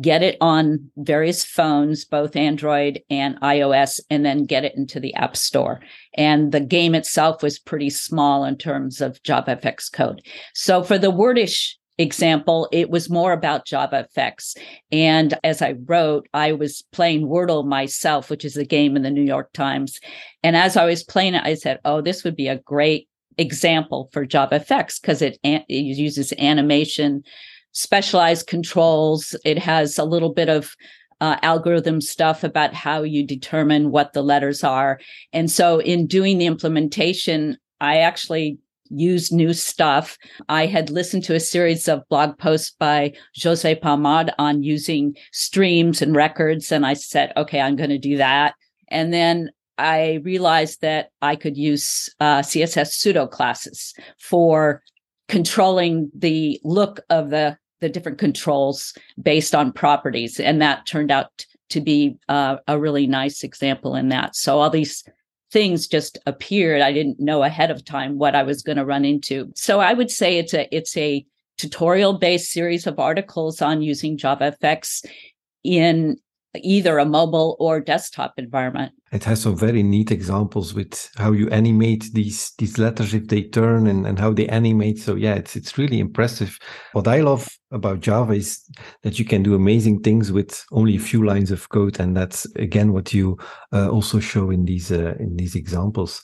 get 0.00 0.22
it 0.22 0.36
on 0.40 0.90
various 0.96 1.44
phones, 1.44 2.04
both 2.04 2.36
Android 2.36 3.02
and 3.10 3.40
iOS, 3.40 4.00
and 4.10 4.24
then 4.24 4.44
get 4.44 4.64
it 4.64 4.76
into 4.76 5.00
the 5.00 5.14
App 5.14 5.36
Store. 5.36 5.80
And 6.14 6.52
the 6.52 6.60
game 6.60 6.94
itself 6.94 7.42
was 7.42 7.58
pretty 7.58 7.90
small 7.90 8.44
in 8.44 8.56
terms 8.56 9.00
of 9.00 9.22
JavaFX 9.22 9.92
code. 9.92 10.22
So 10.54 10.82
for 10.82 10.98
the 10.98 11.10
Wordish 11.10 11.77
example, 11.98 12.68
it 12.72 12.90
was 12.90 13.10
more 13.10 13.32
about 13.32 13.66
JavaFX. 13.66 14.56
And 14.92 15.38
as 15.44 15.60
I 15.60 15.74
wrote, 15.84 16.28
I 16.32 16.52
was 16.52 16.84
playing 16.92 17.26
Wordle 17.26 17.66
myself, 17.66 18.30
which 18.30 18.44
is 18.44 18.56
a 18.56 18.64
game 18.64 18.96
in 18.96 19.02
the 19.02 19.10
New 19.10 19.22
York 19.22 19.52
Times. 19.52 20.00
And 20.42 20.56
as 20.56 20.76
I 20.76 20.86
was 20.86 21.02
playing 21.02 21.34
it, 21.34 21.42
I 21.44 21.54
said, 21.54 21.80
oh, 21.84 22.00
this 22.00 22.24
would 22.24 22.36
be 22.36 22.48
a 22.48 22.58
great 22.60 23.08
example 23.36 24.08
for 24.12 24.26
JavaFX 24.26 25.00
because 25.00 25.22
it, 25.22 25.38
it 25.42 25.68
uses 25.68 26.32
animation, 26.38 27.22
specialized 27.72 28.46
controls. 28.46 29.34
It 29.44 29.58
has 29.58 29.98
a 29.98 30.04
little 30.04 30.32
bit 30.32 30.48
of 30.48 30.74
uh, 31.20 31.36
algorithm 31.42 32.00
stuff 32.00 32.44
about 32.44 32.74
how 32.74 33.02
you 33.02 33.26
determine 33.26 33.90
what 33.90 34.12
the 34.12 34.22
letters 34.22 34.62
are. 34.62 35.00
And 35.32 35.50
so 35.50 35.80
in 35.80 36.06
doing 36.06 36.38
the 36.38 36.46
implementation, 36.46 37.56
I 37.80 37.98
actually 37.98 38.58
use 38.90 39.32
new 39.32 39.52
stuff. 39.52 40.16
I 40.48 40.66
had 40.66 40.90
listened 40.90 41.24
to 41.24 41.34
a 41.34 41.40
series 41.40 41.88
of 41.88 42.08
blog 42.08 42.38
posts 42.38 42.74
by 42.78 43.12
José 43.38 43.80
Paumard 43.80 44.30
on 44.38 44.62
using 44.62 45.16
streams 45.32 46.02
and 46.02 46.14
records. 46.14 46.72
And 46.72 46.86
I 46.86 46.94
said, 46.94 47.32
okay, 47.36 47.60
I'm 47.60 47.76
going 47.76 47.90
to 47.90 47.98
do 47.98 48.16
that. 48.16 48.54
And 48.88 49.12
then 49.12 49.50
I 49.78 50.20
realized 50.24 50.80
that 50.80 51.10
I 51.22 51.36
could 51.36 51.56
use 51.56 52.08
uh, 52.20 52.40
CSS 52.40 52.88
pseudo 52.88 53.26
classes 53.26 53.94
for 54.18 54.82
controlling 55.28 56.10
the 56.14 56.60
look 56.64 57.00
of 57.10 57.30
the 57.30 57.56
the 57.80 57.88
different 57.88 58.18
controls 58.18 58.92
based 59.22 59.54
on 59.54 59.72
properties, 59.72 60.40
and 60.40 60.60
that 60.60 60.84
turned 60.84 61.12
out 61.12 61.46
to 61.68 61.80
be 61.80 62.16
uh, 62.28 62.56
a 62.66 62.76
really 62.76 63.06
nice 63.06 63.44
example 63.44 63.94
in 63.94 64.08
that. 64.08 64.34
So 64.34 64.58
all 64.58 64.70
these 64.70 65.04
things 65.50 65.86
just 65.86 66.18
appeared. 66.26 66.82
I 66.82 66.92
didn't 66.92 67.20
know 67.20 67.42
ahead 67.42 67.70
of 67.70 67.84
time 67.84 68.18
what 68.18 68.34
I 68.34 68.42
was 68.42 68.62
going 68.62 68.78
to 68.78 68.84
run 68.84 69.04
into. 69.04 69.50
So 69.54 69.80
I 69.80 69.92
would 69.92 70.10
say 70.10 70.38
it's 70.38 70.54
a 70.54 70.68
it's 70.74 70.96
a 70.96 71.24
tutorial 71.56 72.18
based 72.18 72.52
series 72.52 72.86
of 72.86 72.98
articles 72.98 73.60
on 73.60 73.82
using 73.82 74.16
JavaFX 74.16 75.04
in 75.64 76.16
either 76.56 76.98
a 76.98 77.04
mobile 77.04 77.56
or 77.58 77.80
desktop 77.80 78.34
environment. 78.38 78.92
It 79.12 79.24
has 79.24 79.42
some 79.42 79.56
very 79.56 79.82
neat 79.82 80.10
examples 80.10 80.74
with 80.74 81.10
how 81.16 81.32
you 81.32 81.48
animate 81.50 82.10
these 82.12 82.52
these 82.58 82.78
letters 82.78 83.14
if 83.14 83.28
they 83.28 83.42
turn 83.42 83.86
and, 83.86 84.06
and 84.06 84.18
how 84.18 84.32
they 84.32 84.48
animate. 84.48 84.98
So 84.98 85.14
yeah, 85.14 85.34
it's 85.34 85.56
it's 85.56 85.78
really 85.78 85.98
impressive. 85.98 86.58
What 86.92 87.08
I 87.08 87.20
love 87.20 87.48
about 87.70 88.00
Java 88.00 88.32
is 88.32 88.62
that 89.02 89.18
you 89.18 89.24
can 89.24 89.42
do 89.42 89.54
amazing 89.54 90.00
things 90.00 90.32
with 90.32 90.64
only 90.72 90.96
a 90.96 91.00
few 91.00 91.24
lines 91.24 91.50
of 91.50 91.68
code, 91.68 92.00
and 92.00 92.16
that's 92.16 92.46
again 92.56 92.92
what 92.92 93.12
you 93.12 93.38
uh, 93.72 93.88
also 93.90 94.20
show 94.20 94.50
in 94.50 94.64
these 94.64 94.90
uh, 94.90 95.14
in 95.18 95.36
these 95.36 95.54
examples. 95.54 96.22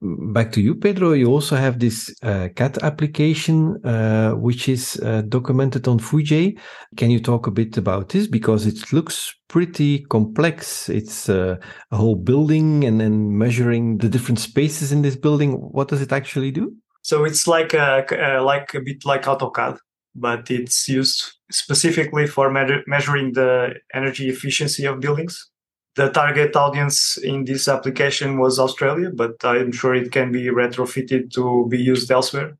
Back 0.00 0.52
to 0.52 0.60
you, 0.60 0.74
Pedro. 0.74 1.12
You 1.12 1.26
also 1.26 1.56
have 1.56 1.78
this 1.78 2.14
uh, 2.22 2.48
CAD 2.54 2.78
application 2.82 3.84
uh, 3.84 4.32
which 4.32 4.68
is 4.68 5.00
uh, 5.02 5.22
documented 5.28 5.88
on 5.88 5.98
Foojay. 5.98 6.58
Can 6.96 7.10
you 7.10 7.20
talk 7.20 7.46
a 7.46 7.50
bit 7.50 7.76
about 7.76 8.08
this 8.10 8.26
because 8.26 8.66
it 8.66 8.92
looks 8.92 9.34
pretty 9.48 10.00
complex? 10.04 10.88
It's 10.88 11.28
uh, 11.28 11.56
a 11.90 11.96
whole 11.96 12.16
building 12.16 12.84
and 12.84 13.00
then 13.00 13.36
measuring 13.36 13.98
the 13.98 14.08
different 14.08 14.38
spaces 14.38 14.92
in 14.92 15.02
this 15.02 15.16
building. 15.16 15.52
What 15.52 15.88
does 15.88 16.00
it 16.00 16.12
actually 16.12 16.50
do? 16.50 16.74
So 17.02 17.24
it's 17.24 17.46
like 17.46 17.72
a, 17.72 18.40
like 18.42 18.74
a 18.74 18.80
bit 18.80 19.04
like 19.04 19.22
AutoCAD, 19.22 19.78
but 20.18 20.50
it's 20.50 20.88
used 20.88 21.22
specifically 21.50 22.26
for 22.26 22.50
me- 22.50 22.82
measuring 22.86 23.32
the 23.32 23.74
energy 23.94 24.28
efficiency 24.28 24.84
of 24.86 25.00
buildings. 25.00 25.50
The 25.94 26.10
target 26.10 26.54
audience 26.56 27.16
in 27.16 27.44
this 27.44 27.68
application 27.68 28.38
was 28.38 28.58
Australia, 28.58 29.10
but 29.14 29.42
I'm 29.44 29.72
sure 29.72 29.94
it 29.94 30.12
can 30.12 30.30
be 30.30 30.44
retrofitted 30.46 31.32
to 31.34 31.66
be 31.70 31.78
used 31.78 32.10
elsewhere. 32.10 32.58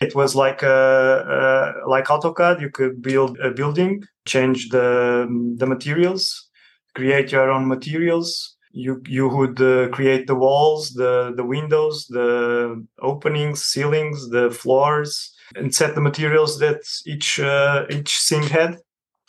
It 0.00 0.14
was 0.14 0.34
like 0.34 0.62
a, 0.62 1.82
a, 1.86 1.88
like 1.88 2.06
AutoCAD. 2.06 2.60
You 2.60 2.68
could 2.68 3.00
build 3.00 3.38
a 3.38 3.50
building, 3.50 4.02
change 4.26 4.68
the 4.68 5.26
the 5.56 5.66
materials, 5.66 6.50
create 6.94 7.32
your 7.32 7.50
own 7.50 7.68
materials, 7.68 8.54
you 8.74 9.00
you 9.06 9.28
would 9.28 9.60
uh, 9.60 9.88
create 9.90 10.26
the 10.26 10.34
walls 10.34 10.90
the 10.94 11.32
the 11.36 11.44
windows 11.44 12.06
the 12.08 12.84
openings 13.00 13.64
ceilings 13.64 14.28
the 14.30 14.50
floors 14.50 15.32
and 15.56 15.74
set 15.74 15.94
the 15.94 16.00
materials 16.00 16.58
that 16.58 16.82
each 17.06 17.40
uh, 17.40 17.84
each 17.90 18.18
thing 18.28 18.42
had. 18.42 18.76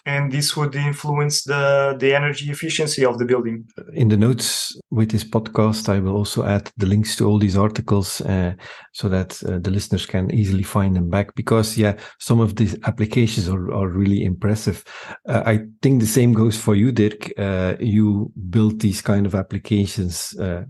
And 0.08 0.32
this 0.32 0.56
would 0.56 0.76
influence 0.76 1.46
the 1.46 1.96
the 2.00 2.14
energy 2.14 2.52
efficiency 2.52 3.04
of 3.04 3.18
the 3.18 3.26
building. 3.26 3.66
In 3.94 4.10
the 4.10 4.18
notes 4.18 4.80
with 4.92 5.10
this 5.10 5.24
podcast 5.24 5.90
i 5.90 6.00
will 6.00 6.16
also 6.16 6.44
add 6.44 6.72
the 6.78 6.86
links 6.86 7.16
to 7.16 7.26
all 7.26 7.40
these 7.40 7.58
articles 7.58 8.22
uh, 8.22 8.54
so 8.94 9.10
that 9.10 9.44
uh, 9.44 9.58
the 9.60 9.72
listeners 9.72 10.06
can 10.06 10.30
easily 10.32 10.62
find 10.62 10.96
them 10.96 11.10
back. 11.10 11.34
Because 11.34 11.76
yeah 11.76 11.98
some 12.20 12.40
of 12.40 12.56
these 12.56 12.78
applications 12.84 13.50
are, 13.50 13.74
are 13.74 13.90
really 13.90 14.24
impressive. 14.24 14.84
Uh, 15.28 15.42
i 15.46 15.60
think 15.82 16.02
the 16.02 16.08
same 16.20 16.34
goes 16.34 16.56
for 16.56 16.76
you 16.76 16.92
dirk. 16.92 17.32
Uh, 17.40 17.74
you 17.80 18.32
built 18.52 18.78
these 18.80 19.02
kind 19.02 19.26
of 19.26 19.34
applications 19.34 20.38
uh, 20.40 20.66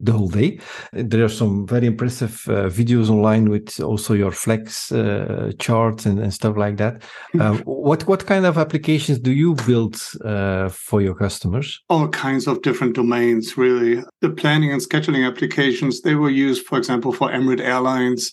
the 0.00 0.12
whole 0.12 0.28
day. 0.28 0.58
There 0.92 1.24
are 1.24 1.28
some 1.28 1.66
very 1.66 1.86
impressive 1.86 2.44
uh, 2.48 2.68
videos 2.68 3.10
online 3.10 3.50
with 3.50 3.80
also 3.80 4.14
your 4.14 4.30
flex 4.30 4.92
uh, 4.92 5.52
charts 5.58 6.06
and, 6.06 6.18
and, 6.20 6.32
stuff 6.32 6.56
like 6.56 6.76
that. 6.76 7.02
Hmm. 7.32 7.40
Uh, 7.40 7.54
what 7.64 8.06
what 8.06 8.26
kind 8.26 8.46
of 8.46 8.58
applications 8.58 9.18
do 9.18 9.32
you 9.32 9.54
build 9.66 10.00
uh, 10.24 10.68
for 10.68 11.00
your 11.02 11.14
customers? 11.14 11.80
All 11.88 12.08
kinds 12.08 12.46
of 12.46 12.62
different 12.62 12.94
domains, 12.94 13.56
really. 13.58 14.02
The 14.20 14.30
planning 14.30 14.72
and 14.72 14.80
scheduling 14.80 15.26
applications 15.26 16.02
they 16.02 16.14
were 16.14 16.30
used, 16.30 16.64
for 16.66 16.78
example, 16.78 17.12
for 17.12 17.28
Emirates 17.30 17.60
Airlines, 17.60 18.32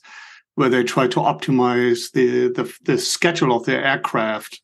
where 0.56 0.70
they 0.70 0.84
try 0.84 1.08
to 1.08 1.20
optimize 1.20 2.12
the 2.12 2.50
the, 2.50 2.72
the 2.84 2.98
schedule 2.98 3.56
of 3.56 3.66
their 3.66 3.84
aircraft 3.84 4.62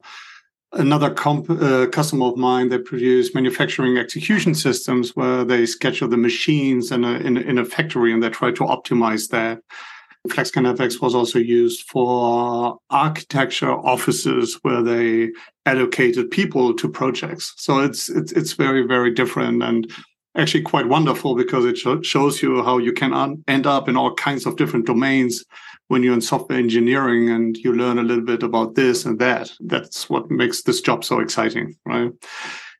another 0.73 1.09
comp, 1.09 1.49
uh, 1.49 1.87
customer 1.87 2.27
of 2.27 2.37
mine 2.37 2.69
they 2.69 2.77
produce 2.77 3.35
manufacturing 3.35 3.97
execution 3.97 4.55
systems 4.55 5.15
where 5.15 5.43
they 5.43 5.65
schedule 5.65 6.07
the 6.07 6.17
machines 6.17 6.91
in 6.91 7.03
a, 7.03 7.13
in, 7.13 7.37
in 7.37 7.57
a 7.57 7.65
factory 7.65 8.13
and 8.13 8.23
they 8.23 8.29
try 8.29 8.51
to 8.51 8.63
optimize 8.63 9.29
that 9.29 9.61
FlexGantt 10.27 11.01
was 11.01 11.15
also 11.15 11.39
used 11.39 11.81
for 11.89 12.77
architecture 12.89 13.71
offices 13.71 14.59
where 14.61 14.83
they 14.83 15.31
allocated 15.65 16.29
people 16.29 16.75
to 16.75 16.87
projects. 16.87 17.53
So 17.57 17.79
it's 17.79 18.07
it's 18.09 18.31
it's 18.33 18.53
very 18.53 18.85
very 18.85 19.11
different 19.11 19.63
and 19.63 19.91
actually 20.35 20.61
quite 20.61 20.87
wonderful 20.87 21.35
because 21.35 21.65
it 21.65 21.77
sh- 21.77 22.07
shows 22.07 22.41
you 22.41 22.63
how 22.63 22.77
you 22.77 22.93
can 22.93 23.13
un- 23.13 23.43
end 23.47 23.65
up 23.65 23.89
in 23.89 23.97
all 23.97 24.13
kinds 24.13 24.45
of 24.45 24.57
different 24.57 24.85
domains 24.85 25.43
when 25.91 26.03
you're 26.03 26.13
in 26.13 26.21
software 26.21 26.57
engineering 26.57 27.29
and 27.29 27.57
you 27.57 27.73
learn 27.73 27.99
a 27.99 28.03
little 28.03 28.23
bit 28.23 28.43
about 28.43 28.75
this 28.75 29.03
and 29.03 29.19
that. 29.19 29.51
That's 29.59 30.09
what 30.09 30.31
makes 30.31 30.61
this 30.61 30.79
job 30.79 31.03
so 31.03 31.19
exciting, 31.19 31.75
right? 31.85 32.13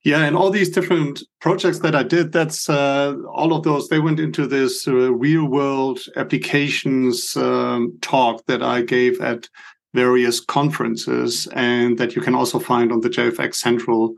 Yeah, 0.06 0.24
and 0.24 0.38
all 0.38 0.50
these 0.50 0.70
different 0.70 1.22
projects 1.42 1.80
that 1.80 1.94
I 1.94 2.04
did, 2.04 2.32
that's 2.32 2.70
uh, 2.70 3.16
all 3.28 3.52
of 3.54 3.64
those, 3.64 3.90
they 3.90 4.00
went 4.00 4.22
into 4.22 4.48
this 4.48 4.88
uh, 4.88 5.14
real 5.14 5.44
world 5.44 6.00
applications 6.16 7.36
um, 7.36 7.98
talk 8.02 8.46
that 8.46 8.64
I 8.64 8.82
gave 8.82 9.20
at 9.20 9.50
various 9.94 10.40
conferences 10.40 11.48
and 11.52 11.98
that 11.98 12.16
you 12.16 12.22
can 12.22 12.34
also 12.34 12.60
find 12.60 12.94
on 12.94 13.02
the 13.02 13.10
JFX 13.10 13.56
Central 13.56 14.16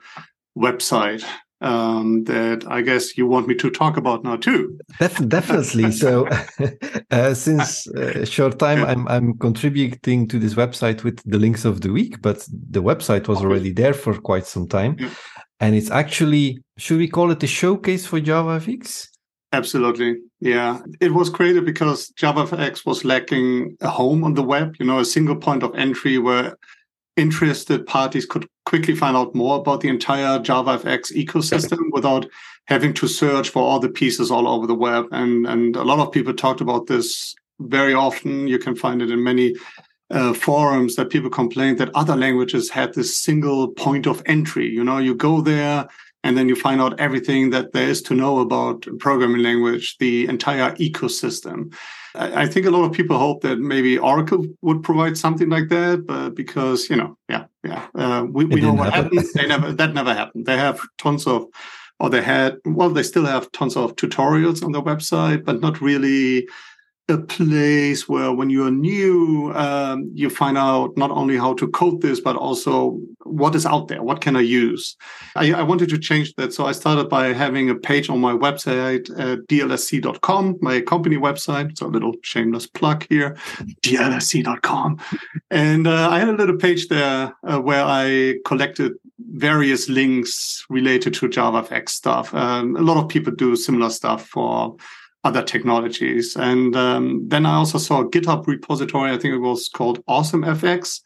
website 0.55 1.25
um, 1.63 2.25
that 2.25 2.65
I 2.67 2.81
guess 2.81 3.17
you 3.17 3.25
want 3.25 3.47
me 3.47 3.55
to 3.55 3.69
talk 3.69 3.97
about 3.97 4.23
now 4.23 4.35
too. 4.35 4.77
Def- 4.99 5.27
definitely. 5.27 5.91
so, 5.91 6.27
uh, 7.11 7.33
since 7.33 7.87
a 7.87 8.25
short 8.25 8.59
time, 8.59 8.79
yeah. 8.79 8.87
I'm 8.87 9.07
I'm 9.07 9.37
contributing 9.37 10.27
to 10.27 10.37
this 10.37 10.53
website 10.53 11.03
with 11.03 11.21
the 11.25 11.39
links 11.39 11.65
of 11.65 11.81
the 11.81 11.91
week, 11.91 12.21
but 12.21 12.47
the 12.69 12.83
website 12.83 13.27
was 13.27 13.39
already 13.39 13.71
there 13.71 13.93
for 13.93 14.13
quite 14.19 14.45
some 14.45 14.67
time, 14.67 14.97
yeah. 14.99 15.09
and 15.59 15.75
it's 15.75 15.89
actually 15.89 16.59
should 16.77 16.97
we 16.97 17.07
call 17.07 17.31
it 17.31 17.41
a 17.43 17.47
showcase 17.47 18.05
for 18.05 18.19
JavaFX? 18.19 19.07
Absolutely. 19.53 20.17
Yeah. 20.39 20.79
It 20.99 21.13
was 21.13 21.29
created 21.29 21.63
because 21.63 22.11
JavaFX 22.19 22.87
was 22.87 23.05
lacking 23.05 23.77
a 23.81 23.87
home 23.87 24.23
on 24.23 24.33
the 24.33 24.41
web, 24.41 24.75
you 24.79 24.85
know, 24.85 24.97
a 24.97 25.05
single 25.05 25.35
point 25.35 25.61
of 25.61 25.75
entry 25.75 26.17
where 26.17 26.57
interested 27.15 27.85
parties 27.85 28.25
could 28.25 28.47
quickly 28.65 28.95
find 28.95 29.15
out 29.15 29.35
more 29.35 29.59
about 29.59 29.81
the 29.81 29.89
entire 29.89 30.39
JavaFX 30.39 31.13
ecosystem 31.13 31.79
without 31.91 32.27
having 32.65 32.93
to 32.93 33.07
search 33.07 33.49
for 33.49 33.61
all 33.61 33.79
the 33.79 33.89
pieces 33.89 34.31
all 34.31 34.47
over 34.47 34.65
the 34.65 34.75
web. 34.75 35.07
And, 35.11 35.45
and 35.45 35.75
a 35.75 35.83
lot 35.83 35.99
of 35.99 36.11
people 36.11 36.33
talked 36.33 36.61
about 36.61 36.87
this 36.87 37.35
very 37.59 37.93
often. 37.93 38.47
You 38.47 38.57
can 38.57 38.75
find 38.75 39.01
it 39.01 39.11
in 39.11 39.23
many 39.23 39.55
uh, 40.09 40.33
forums 40.33 40.95
that 40.95 41.09
people 41.09 41.29
complained 41.29 41.77
that 41.79 41.93
other 41.95 42.15
languages 42.15 42.69
had 42.69 42.93
this 42.93 43.15
single 43.15 43.67
point 43.69 44.07
of 44.07 44.21
entry. 44.25 44.69
You 44.69 44.83
know, 44.83 44.97
you 44.97 45.15
go 45.15 45.41
there, 45.41 45.87
and 46.23 46.37
then 46.37 46.47
you 46.47 46.55
find 46.55 46.81
out 46.81 46.99
everything 46.99 47.49
that 47.49 47.73
there 47.73 47.87
is 47.87 48.01
to 48.03 48.15
know 48.15 48.39
about 48.39 48.87
programming 48.99 49.43
language, 49.43 49.97
the 49.97 50.25
entire 50.27 50.71
ecosystem. 50.75 51.73
I 52.15 52.45
think 52.47 52.65
a 52.65 52.71
lot 52.71 52.83
of 52.83 52.91
people 52.91 53.17
hope 53.17 53.41
that 53.41 53.59
maybe 53.59 53.97
Oracle 53.97 54.45
would 54.61 54.83
provide 54.83 55.17
something 55.17 55.49
like 55.49 55.69
that, 55.69 56.05
but 56.05 56.35
because 56.35 56.89
you 56.89 56.95
know, 56.95 57.17
yeah, 57.27 57.45
yeah, 57.63 57.87
uh, 57.95 58.25
we, 58.29 58.45
we 58.45 58.61
know 58.61 58.73
what 58.73 58.93
happen. 58.93 59.17
happened. 59.17 59.33
They 59.33 59.47
never 59.47 59.71
that 59.73 59.93
never 59.93 60.13
happened. 60.13 60.45
They 60.45 60.55
have 60.55 60.79
tons 60.99 61.25
of, 61.25 61.47
or 61.99 62.11
they 62.11 62.21
had 62.21 62.57
well, 62.65 62.91
they 62.91 63.03
still 63.03 63.25
have 63.25 63.51
tons 63.51 63.75
of 63.75 63.95
tutorials 63.95 64.63
on 64.63 64.73
their 64.73 64.83
website, 64.83 65.43
but 65.43 65.59
not 65.59 65.81
really 65.81 66.47
a 67.09 67.17
place 67.17 68.07
where 68.07 68.31
when 68.31 68.49
you're 68.49 68.71
new 68.71 69.51
um, 69.55 70.09
you 70.13 70.29
find 70.29 70.57
out 70.57 70.95
not 70.95 71.11
only 71.11 71.35
how 71.35 71.53
to 71.53 71.67
code 71.67 72.01
this 72.01 72.21
but 72.21 72.37
also 72.37 72.97
what 73.23 73.55
is 73.55 73.65
out 73.65 73.89
there 73.89 74.01
what 74.01 74.21
can 74.21 74.37
i 74.37 74.41
use? 74.41 74.95
I, 75.35 75.51
I, 75.51 75.63
wanted 75.63 75.89
to 75.89 75.97
change 75.97 76.33
that. 76.35 76.53
So 76.53 76.65
i 76.65 76.71
started 76.71 77.09
by 77.09 77.33
having 77.33 77.69
a 77.69 77.75
page 77.75 78.09
on 78.09 78.21
my 78.21 78.31
website 78.31 79.09
uh, 79.19 79.37
dlsc.com 79.49 80.57
my 80.61 80.79
company 80.79 81.17
website. 81.17 81.71
It's 81.71 81.81
a 81.81 81.87
little 81.87 82.13
shameless 82.23 82.67
plug 82.67 83.05
here 83.09 83.35
dlsc.com 83.81 84.99
and 85.51 85.87
uh, 85.87 86.09
i 86.09 86.19
had 86.19 86.29
a 86.29 86.33
little 86.33 86.57
page 86.57 86.87
there 86.87 87.35
uh, 87.43 87.59
where 87.59 87.83
i 87.83 88.35
collected 88.45 88.93
various 89.31 89.89
links 89.89 90.65
related 90.69 91.13
to 91.13 91.27
javafx 91.27 91.89
stuff. 91.89 92.33
Um, 92.33 92.75
a 92.75 92.81
lot 92.81 92.97
of 92.97 93.09
people 93.09 93.33
do 93.33 93.55
similar 93.55 93.89
stuff 93.89 94.25
for 94.25 94.75
other 95.23 95.43
technologies. 95.43 96.35
And 96.35 96.75
um, 96.75 97.27
then 97.27 97.45
I 97.45 97.55
also 97.55 97.77
saw 97.77 98.01
a 98.01 98.09
GitHub 98.09 98.45
repository, 98.47 99.11
I 99.11 99.17
think 99.17 99.33
it 99.33 99.39
was 99.39 99.69
called 99.69 100.05
AwesomeFX, 100.05 101.01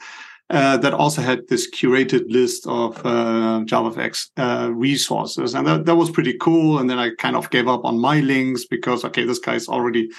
uh, 0.49 0.77
that 0.77 0.93
also 0.93 1.21
had 1.21 1.47
this 1.49 1.69
curated 1.69 2.31
list 2.31 2.65
of 2.67 2.97
uh, 3.05 3.61
JavaFX 3.65 4.29
uh, 4.37 4.71
resources. 4.71 5.53
And 5.53 5.67
that, 5.67 5.85
that 5.85 5.95
was 5.95 6.09
pretty 6.09 6.37
cool. 6.39 6.79
And 6.79 6.89
then 6.89 6.97
I 6.97 7.11
kind 7.17 7.35
of 7.35 7.49
gave 7.49 7.67
up 7.67 7.83
on 7.83 7.99
my 7.99 8.21
links 8.21 8.65
because, 8.65 9.03
okay, 9.05 9.25
this 9.25 9.39
guy's 9.39 9.67
already 9.67 10.09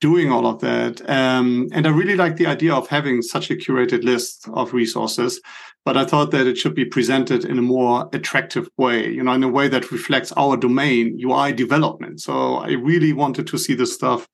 doing 0.00 0.30
all 0.30 0.46
of 0.46 0.60
that. 0.60 1.00
Um, 1.08 1.68
and 1.72 1.86
I 1.86 1.90
really 1.90 2.16
like 2.16 2.36
the 2.36 2.46
idea 2.46 2.74
of 2.74 2.88
having 2.88 3.22
such 3.22 3.50
a 3.50 3.56
curated 3.56 4.04
list 4.04 4.48
of 4.52 4.72
resources 4.72 5.40
but 5.84 5.96
I 5.96 6.04
thought 6.04 6.30
that 6.30 6.46
it 6.46 6.56
should 6.56 6.74
be 6.74 6.84
presented 6.84 7.44
in 7.44 7.58
a 7.58 7.62
more 7.62 8.08
attractive 8.12 8.68
way, 8.78 9.08
you 9.10 9.22
know, 9.22 9.32
in 9.32 9.42
a 9.42 9.48
way 9.48 9.68
that 9.68 9.92
reflects 9.92 10.32
our 10.32 10.56
domain, 10.56 11.20
UI 11.22 11.52
development. 11.52 12.22
So 12.22 12.56
I 12.56 12.72
really 12.72 13.12
wanted 13.12 13.46
to 13.48 13.58
see 13.58 13.74
this 13.74 13.94
stuff 13.94 14.26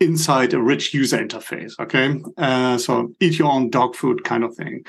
inside 0.00 0.52
a 0.52 0.60
rich 0.60 0.92
user 0.92 1.18
interface. 1.18 1.78
Okay. 1.78 2.20
Uh, 2.36 2.76
so 2.76 3.12
eat 3.20 3.38
your 3.38 3.50
own 3.50 3.70
dog 3.70 3.94
food 3.94 4.24
kind 4.24 4.42
of 4.42 4.54
thing. 4.56 4.84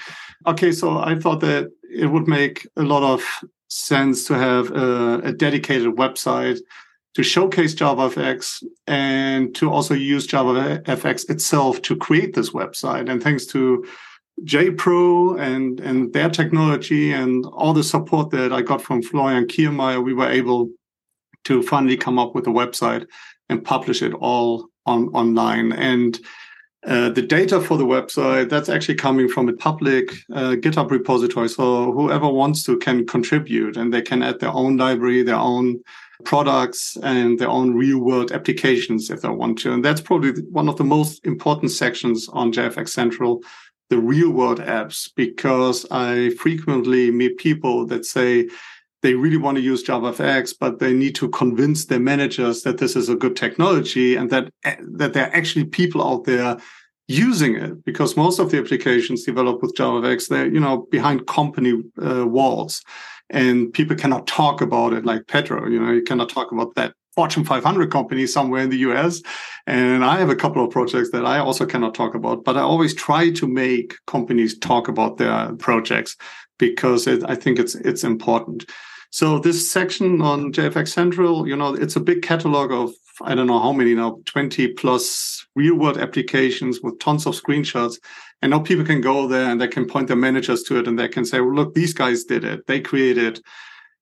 Okay. 0.48 0.72
So 0.72 0.98
I 0.98 1.16
thought 1.20 1.42
that 1.42 1.70
it 1.90 2.08
would 2.08 2.28
make 2.28 2.68
a 2.76 2.84
lot 2.84 3.04
of 3.04 3.24
sense 3.70 4.26
to 4.26 4.34
have 4.34 4.72
a, 4.72 5.20
a 5.20 5.34
dedicated 5.34 5.96
website 5.96 6.60
to 7.14 7.24
showcase 7.24 7.76
JavaFX 7.76 8.64
and 8.88 9.56
to 9.56 9.72
also 9.72 9.94
use 9.94 10.28
JavaFX 10.28 11.30
itself 11.30 11.82
to 11.84 11.96
create 11.96 12.36
this 12.36 12.50
website. 12.50 13.10
And 13.10 13.24
thanks 13.24 13.46
to 13.48 13.86
JPro 14.44 15.40
and 15.40 15.80
and 15.80 16.12
their 16.14 16.30
technology 16.30 17.14
and 17.14 17.46
all 17.46 17.74
the 17.74 17.84
support 17.84 18.32
that 18.32 18.52
I 18.52 18.62
got 18.62 18.82
from 18.82 19.02
Florian 19.02 19.46
Kirmaier, 19.46 20.04
we 20.04 20.14
were 20.14 20.30
able 20.30 20.70
to 21.46 21.64
finally 21.64 21.96
come 21.96 22.20
up 22.20 22.36
with 22.36 22.48
a 22.48 22.52
website 22.52 23.08
and 23.50 23.64
publish 23.64 24.02
it 24.02 24.14
all 24.14 24.68
on 24.86 25.08
online. 25.10 25.72
And 25.72 26.20
uh, 26.86 27.10
the 27.10 27.22
data 27.22 27.60
for 27.60 27.78
the 27.78 27.86
website 27.86 28.50
that's 28.50 28.70
actually 28.70 28.96
coming 28.96 29.28
from 29.28 29.50
a 29.50 29.54
public 29.54 30.12
uh, 30.34 30.52
GitHub 30.52 30.92
repository. 30.92 31.50
So 31.50 31.92
whoever 31.92 32.30
wants 32.30 32.64
to 32.64 32.78
can 32.78 33.08
contribute, 33.08 33.76
and 33.76 33.92
they 33.92 34.04
can 34.04 34.22
add 34.22 34.40
their 34.40 34.52
own 34.52 34.78
library, 34.78 35.24
their 35.24 35.36
own 35.36 35.82
products, 36.26 36.96
and 37.02 37.40
their 37.40 37.50
own 37.50 37.74
real 37.74 38.00
world 38.00 38.32
applications 38.32 39.10
if 39.10 39.22
they 39.22 39.30
want 39.30 39.58
to. 39.60 39.74
And 39.74 39.84
that's 39.84 40.02
probably 40.02 40.44
one 40.52 40.70
of 40.70 40.78
the 40.78 40.84
most 40.84 41.26
important 41.26 41.72
sections 41.72 42.30
on 42.30 42.54
JFX 42.54 42.90
Central 42.90 43.42
the 43.90 43.98
real 43.98 44.32
world 44.32 44.60
apps 44.60 45.10
because 45.16 45.86
I 45.92 46.30
frequently 46.40 47.12
meet 47.12 47.38
people 47.38 47.86
that 47.88 48.06
say 48.06 48.50
they 49.02 49.14
really 49.14 49.38
want 49.38 49.58
to 49.58 49.64
use 49.64 49.84
JavaFX, 49.84 50.56
but 50.60 50.80
they 50.80 50.92
need 50.92 51.14
to 51.16 51.30
convince 51.30 51.86
their 51.86 52.00
managers 52.00 52.64
that 52.64 52.80
this 52.80 52.96
is 52.96 53.08
a 53.08 53.16
good 53.16 53.36
technology 53.36 54.16
and 54.16 54.30
that 54.32 54.52
that 54.64 55.14
there 55.14 55.28
are 55.28 55.36
actually 55.36 55.66
people 55.66 56.04
out 56.04 56.24
there 56.24 56.58
using 57.08 57.56
it 57.56 57.86
because 57.86 58.18
most 58.18 58.40
of 58.40 58.50
the 58.50 58.58
applications 58.58 59.24
developed 59.24 59.62
with 59.62 59.76
JavaFX 59.76 60.28
they're 60.28 60.52
you 60.52 60.60
know 60.60 60.88
behind 60.90 61.28
company 61.28 61.84
uh, 62.02 62.26
walls 62.26 62.82
and 63.30 63.74
people 63.74 63.96
cannot 63.96 64.28
talk 64.28 64.62
about 64.62 64.94
it 64.94 65.06
like 65.06 65.28
Pedro. 65.28 65.68
You 65.68 65.80
know, 65.80 65.92
you 65.92 66.04
cannot 66.04 66.30
talk 66.30 66.52
about 66.52 66.76
that 66.76 66.94
Fortune 67.16 67.46
500 67.46 67.92
company 67.92 68.28
somewhere 68.28 68.62
in 68.62 68.70
the 68.70 68.80
US. 68.90 69.22
And 69.68 70.04
I 70.04 70.18
have 70.20 70.30
a 70.30 70.36
couple 70.36 70.64
of 70.64 70.72
projects 70.72 71.12
that 71.12 71.26
I 71.26 71.40
also 71.40 71.66
cannot 71.66 71.96
talk 71.96 72.14
about, 72.14 72.44
but 72.44 72.58
I 72.58 72.62
always 72.62 72.94
try 72.94 73.32
to 73.32 73.48
make 73.48 73.96
companies 74.06 74.58
talk 74.58 74.88
about 74.88 75.18
their 75.18 75.54
projects 75.54 76.18
because 76.58 77.08
it, 77.08 77.24
I 77.28 77.36
think 77.36 77.60
it's 77.60 77.76
it's 77.76 78.04
important. 78.04 78.70
So 79.12 79.40
this 79.40 79.72
section 79.72 80.22
on 80.22 80.52
JFX 80.52 80.90
Central, 80.90 81.48
you 81.48 81.56
know, 81.56 81.74
it's 81.74 81.96
a 81.96 82.02
big 82.02 82.22
catalog 82.22 82.72
of 82.72 82.94
I 83.22 83.34
don't 83.34 83.48
know 83.48 83.60
how 83.60 83.72
many 83.72 83.96
now, 83.96 84.20
20 84.26 84.74
plus 84.74 85.46
real 85.56 85.76
world 85.76 85.98
applications 85.98 86.82
with 86.82 87.00
tons 87.00 87.26
of 87.26 87.34
screenshots. 87.34 87.98
And 88.42 88.52
now 88.52 88.60
people 88.60 88.84
can 88.84 89.00
go 89.00 89.28
there 89.28 89.50
and 89.50 89.60
they 89.60 89.70
can 89.70 89.86
point 89.86 90.08
their 90.08 90.18
managers 90.18 90.64
to 90.64 90.78
it 90.78 90.88
and 90.88 91.00
they 91.00 91.08
can 91.08 91.24
say, 91.24 91.40
well, 91.40 91.56
look, 91.56 91.74
these 91.74 91.94
guys 91.94 92.26
did 92.26 92.44
it. 92.44 92.68
They 92.68 92.82
created 92.82 93.42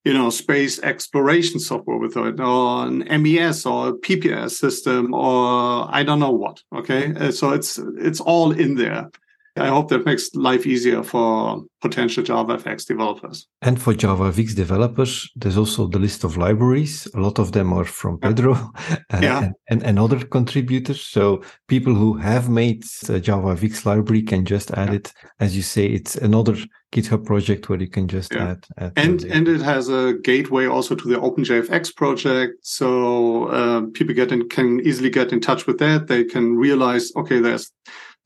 you 0.04 0.12
know, 0.12 0.28
space 0.30 0.78
exploration 0.80 1.58
software 1.58 1.96
with 1.96 2.16
it, 2.16 2.38
or 2.38 2.86
an 2.86 3.22
MES 3.22 3.64
or 3.64 3.88
a 3.88 3.92
PPS 3.94 4.52
system, 4.52 5.14
or 5.14 5.88
I 5.90 6.02
don't 6.02 6.20
know 6.20 6.30
what. 6.30 6.62
Okay, 6.74 7.14
uh, 7.14 7.32
so 7.32 7.50
it's 7.50 7.78
it's 7.98 8.20
all 8.20 8.52
in 8.52 8.74
there. 8.74 9.10
I 9.56 9.68
hope 9.68 9.88
that 9.90 10.04
makes 10.04 10.34
life 10.34 10.66
easier 10.66 11.04
for 11.04 11.64
potential 11.80 12.24
JavaFX 12.24 12.86
developers. 12.86 13.46
And 13.62 13.80
for 13.80 13.94
JavaFX 13.94 14.54
developers, 14.56 15.30
there's 15.36 15.56
also 15.56 15.86
the 15.86 16.00
list 16.00 16.24
of 16.24 16.36
libraries. 16.36 17.06
A 17.14 17.20
lot 17.20 17.38
of 17.38 17.52
them 17.52 17.72
are 17.72 17.84
from 17.84 18.18
Pedro 18.18 18.54
uh, 18.90 19.20
yeah. 19.22 19.50
and, 19.68 19.82
and 19.84 19.98
other 19.98 20.24
contributors. 20.24 21.02
So 21.02 21.42
people 21.68 21.94
who 21.94 22.14
have 22.14 22.48
made 22.48 22.82
a 23.08 23.20
JavaFX 23.20 23.86
library 23.86 24.22
can 24.22 24.44
just 24.44 24.72
add 24.72 24.88
yeah. 24.88 24.96
it. 24.96 25.12
As 25.38 25.54
you 25.54 25.62
say, 25.62 25.86
it's 25.86 26.16
another 26.16 26.56
GitHub 26.94 27.24
project 27.24 27.68
where 27.68 27.80
you 27.80 27.88
can 27.88 28.08
just 28.08 28.32
yeah. 28.32 28.50
add, 28.50 28.66
add. 28.78 28.92
and 28.96 29.24
and 29.24 29.48
it 29.48 29.60
has 29.60 29.88
a 29.88 30.14
gateway 30.22 30.66
also 30.66 30.94
to 30.94 31.08
the 31.08 31.16
OpenJFX 31.16 31.94
project, 31.96 32.54
so 32.62 33.48
uh, 33.48 33.82
people 33.94 34.14
get 34.14 34.30
in, 34.30 34.48
can 34.48 34.80
easily 34.80 35.10
get 35.10 35.32
in 35.32 35.40
touch 35.40 35.66
with 35.66 35.78
that. 35.78 36.06
They 36.06 36.22
can 36.22 36.56
realize, 36.56 37.10
okay, 37.16 37.40
there's 37.40 37.72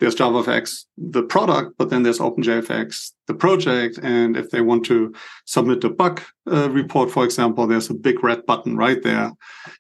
there's 0.01 0.15
JavaFX, 0.15 0.85
the 0.97 1.23
product, 1.23 1.75
but 1.77 1.91
then 1.91 2.03
there's 2.03 2.21
OpenJFX, 2.21 3.13
the 3.27 3.35
project. 3.35 3.99
And 4.03 4.37
if 4.37 4.51
they 4.51 4.61
want 4.61 4.85
to 4.87 5.13
submit 5.45 5.83
a 5.85 5.91
bug 5.91 6.23
uh, 6.51 6.71
report, 6.71 7.11
for 7.11 7.25
example, 7.25 7.67
there's 7.67 7.91
a 7.91 7.95
big 7.95 8.23
red 8.23 8.47
button 8.47 8.77
right 8.77 9.03
there. 9.03 9.33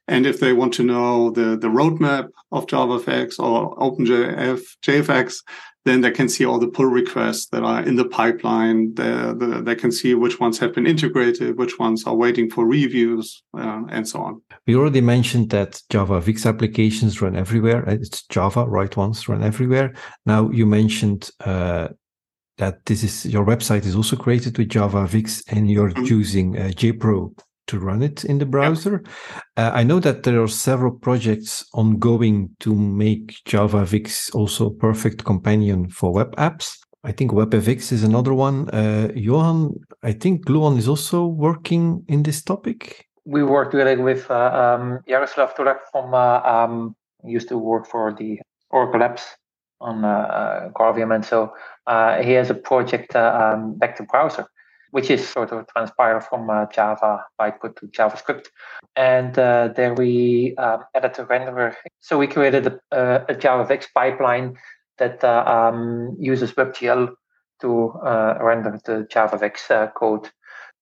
And 0.09 0.27
if 0.27 0.41
they 0.41 0.53
want 0.53 0.75
to 0.75 0.83
know 0.83 1.31
the, 1.31 1.57
the 1.57 1.69
roadmap 1.69 2.29
of 2.51 2.67
JavaFX 2.67 3.39
or 3.39 3.77
OpenJFX, 3.77 5.37
then 5.89 6.03
they 6.03 6.11
can 6.11 6.29
see 6.29 6.45
all 6.45 6.59
the 6.59 6.69
pull 6.69 6.87
requests 6.87 7.47
that 7.47 7.63
are 7.63 7.83
in 7.83 7.97
the 7.97 8.05
pipeline. 8.05 8.95
They, 8.95 9.11
the, 9.41 9.63
they 9.65 9.75
can 9.75 9.91
see 9.91 10.15
which 10.15 10.39
ones 10.39 10.59
have 10.59 10.75
been 10.75 10.87
integrated, 10.87 11.57
which 11.57 11.79
ones 11.79 12.05
are 12.05 12.15
waiting 12.15 12.51
for 12.51 12.67
reviews, 12.67 13.43
uh, 13.57 13.83
and 13.89 14.07
so 14.07 14.21
on. 14.21 14.43
We 14.67 14.77
already 14.77 15.01
mentioned 15.01 15.51
that 15.51 15.81
JavaFX 15.91 16.47
applications 16.47 17.23
run 17.23 17.37
everywhere. 17.37 17.85
It's 17.89 18.23
Java, 18.27 18.67
right 18.67 18.95
ones 18.97 19.29
run 19.29 19.43
everywhere. 19.43 19.95
Now 20.27 20.51
you 20.51 20.67
mentioned 20.67 21.31
uh, 21.41 21.89
that 22.59 22.85
this 22.85 23.03
is 23.03 23.25
your 23.25 23.47
website 23.47 23.87
is 23.87 23.97
also 23.97 24.17
created 24.17 24.59
with 24.59 24.69
JavaFX, 24.69 25.43
and 25.49 25.71
you're 25.71 25.91
mm-hmm. 25.91 26.05
using 26.05 26.59
uh, 26.59 26.71
JPro 26.75 27.35
to 27.69 27.79
run 27.79 28.03
it 28.03 28.25
in 28.25 28.39
the 28.39 28.47
browser. 28.47 29.03
Uh, 29.57 29.71
I 29.73 29.85
know 29.85 30.01
that 30.01 30.25
there 30.25 30.43
are 30.43 30.49
several 30.49 30.93
projects 30.93 31.65
ongoing 31.73 32.51
to 32.61 32.75
make 32.75 33.37
JavaFX 33.47 34.35
also 34.35 34.67
a 34.67 34.75
perfect 34.75 35.25
companion 35.25 35.89
for 35.89 36.13
web 36.13 36.35
apps. 36.37 36.77
I 37.05 37.13
think 37.13 37.31
WebFX 37.31 37.93
is 37.93 38.03
another 38.03 38.35
one. 38.35 38.69
Uh, 38.71 39.09
Johan, 39.15 39.75
I 40.03 40.13
think 40.13 40.47
Gluon 40.47 40.77
is 40.79 40.89
also 40.89 41.27
working 41.27 42.05
in 42.09 42.25
this 42.25 42.43
topic. 42.43 43.07
We 43.25 43.45
work 43.45 43.71
together 43.71 44.03
with 44.03 44.31
uh, 44.31 44.35
um, 44.35 45.01
Jaroslav 45.09 45.55
Tulach 45.55 45.79
from, 45.93 46.13
uh, 46.13 46.41
um, 46.41 46.97
used 47.25 47.49
to 47.51 47.59
work 47.59 47.87
for 47.87 48.15
the 48.19 48.41
Oracle 48.71 49.01
Labs 49.01 49.25
on 49.81 50.05
uh, 50.05 50.71
Graalvm. 50.75 51.15
And 51.15 51.25
so 51.25 51.53
uh, 51.87 52.23
he 52.23 52.33
has 52.33 52.51
a 52.51 52.55
project 52.55 53.15
uh, 53.15 53.55
um, 53.55 53.79
back 53.79 53.97
to 53.97 54.03
browser 54.03 54.47
which 54.91 55.11
is 55.11 55.27
sort 55.29 55.53
of 55.53 55.67
transpiler 55.67 56.23
from 56.23 56.49
uh, 56.49 56.67
Java 56.67 57.25
bytecode 57.41 57.77
to 57.77 57.87
JavaScript. 57.87 58.47
And 58.97 59.39
uh, 59.39 59.69
there 59.77 59.95
we 59.95 60.55
um, 60.57 60.85
added 60.95 61.19
a 61.19 61.25
renderer. 61.25 61.75
So 62.01 62.19
we 62.19 62.27
created 62.27 62.67
a, 62.67 63.25
a 63.29 63.35
JavaFX 63.35 63.87
pipeline 63.95 64.57
that 64.99 65.23
uh, 65.23 65.45
um, 65.47 66.17
uses 66.19 66.53
WebGL 66.53 67.15
to 67.61 67.91
uh, 68.05 68.39
render 68.41 68.79
the 68.85 69.07
JavaFX 69.13 69.71
uh, 69.71 69.91
code. 69.93 70.31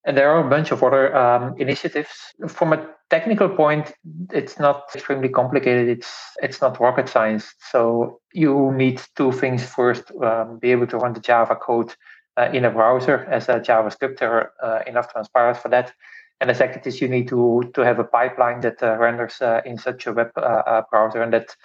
And 0.05 0.15
there 0.15 0.31
are 0.31 0.45
a 0.45 0.49
bunch 0.49 0.71
of 0.71 0.83
other 0.83 1.13
um, 1.15 1.55
initiatives. 1.57 2.09
From 2.47 2.71
a 2.71 2.87
technical 3.09 3.49
point, 3.49 3.93
it's 4.31 4.57
not 4.57 4.83
extremely 4.95 5.27
complicated. 5.27 5.89
It's 5.89 6.13
it's 6.41 6.61
not 6.61 6.79
rocket 6.79 7.09
science. 7.09 7.53
So 7.71 8.21
you 8.31 8.71
need 8.73 9.01
two 9.17 9.33
things 9.33 9.65
first: 9.65 10.09
um, 10.23 10.59
be 10.59 10.71
able 10.71 10.87
to 10.87 10.97
run 10.97 11.11
the 11.11 11.19
Java 11.19 11.57
code 11.57 11.93
uh, 12.37 12.49
in 12.53 12.65
a 12.65 12.71
browser 12.71 13.25
as 13.25 13.49
a 13.49 13.59
JavaScript 13.59 14.21
or 14.21 14.53
uh, 14.61 14.79
enough 14.87 15.13
transpilers 15.13 15.57
for 15.57 15.69
that. 15.69 15.93
And 16.39 16.49
the 16.49 16.53
second 16.53 16.85
is 16.85 17.01
you 17.01 17.07
need 17.07 17.27
to 17.29 17.71
to 17.73 17.81
have 17.81 17.97
a 17.97 18.03
pipeline 18.03 18.61
that 18.61 18.81
uh, 18.83 18.95
renders 18.97 19.41
uh, 19.41 19.61
in 19.65 19.77
such 19.77 20.05
a 20.05 20.13
web 20.13 20.31
browser, 20.35 21.23
and 21.23 21.33
that 21.33 21.55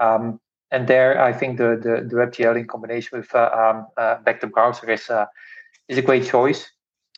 um, 0.00 0.40
and 0.70 0.88
there 0.88 1.20
I 1.20 1.34
think 1.34 1.58
the 1.58 1.76
the, 1.76 2.08
the 2.08 2.16
WebGL 2.16 2.56
in 2.56 2.66
combination 2.66 3.18
with 3.18 3.34
um, 3.34 3.86
back 4.24 4.40
to 4.40 4.46
browser 4.46 4.90
is 4.90 5.10
is 5.88 5.98
a 5.98 6.02
great 6.02 6.24
choice. 6.24 6.70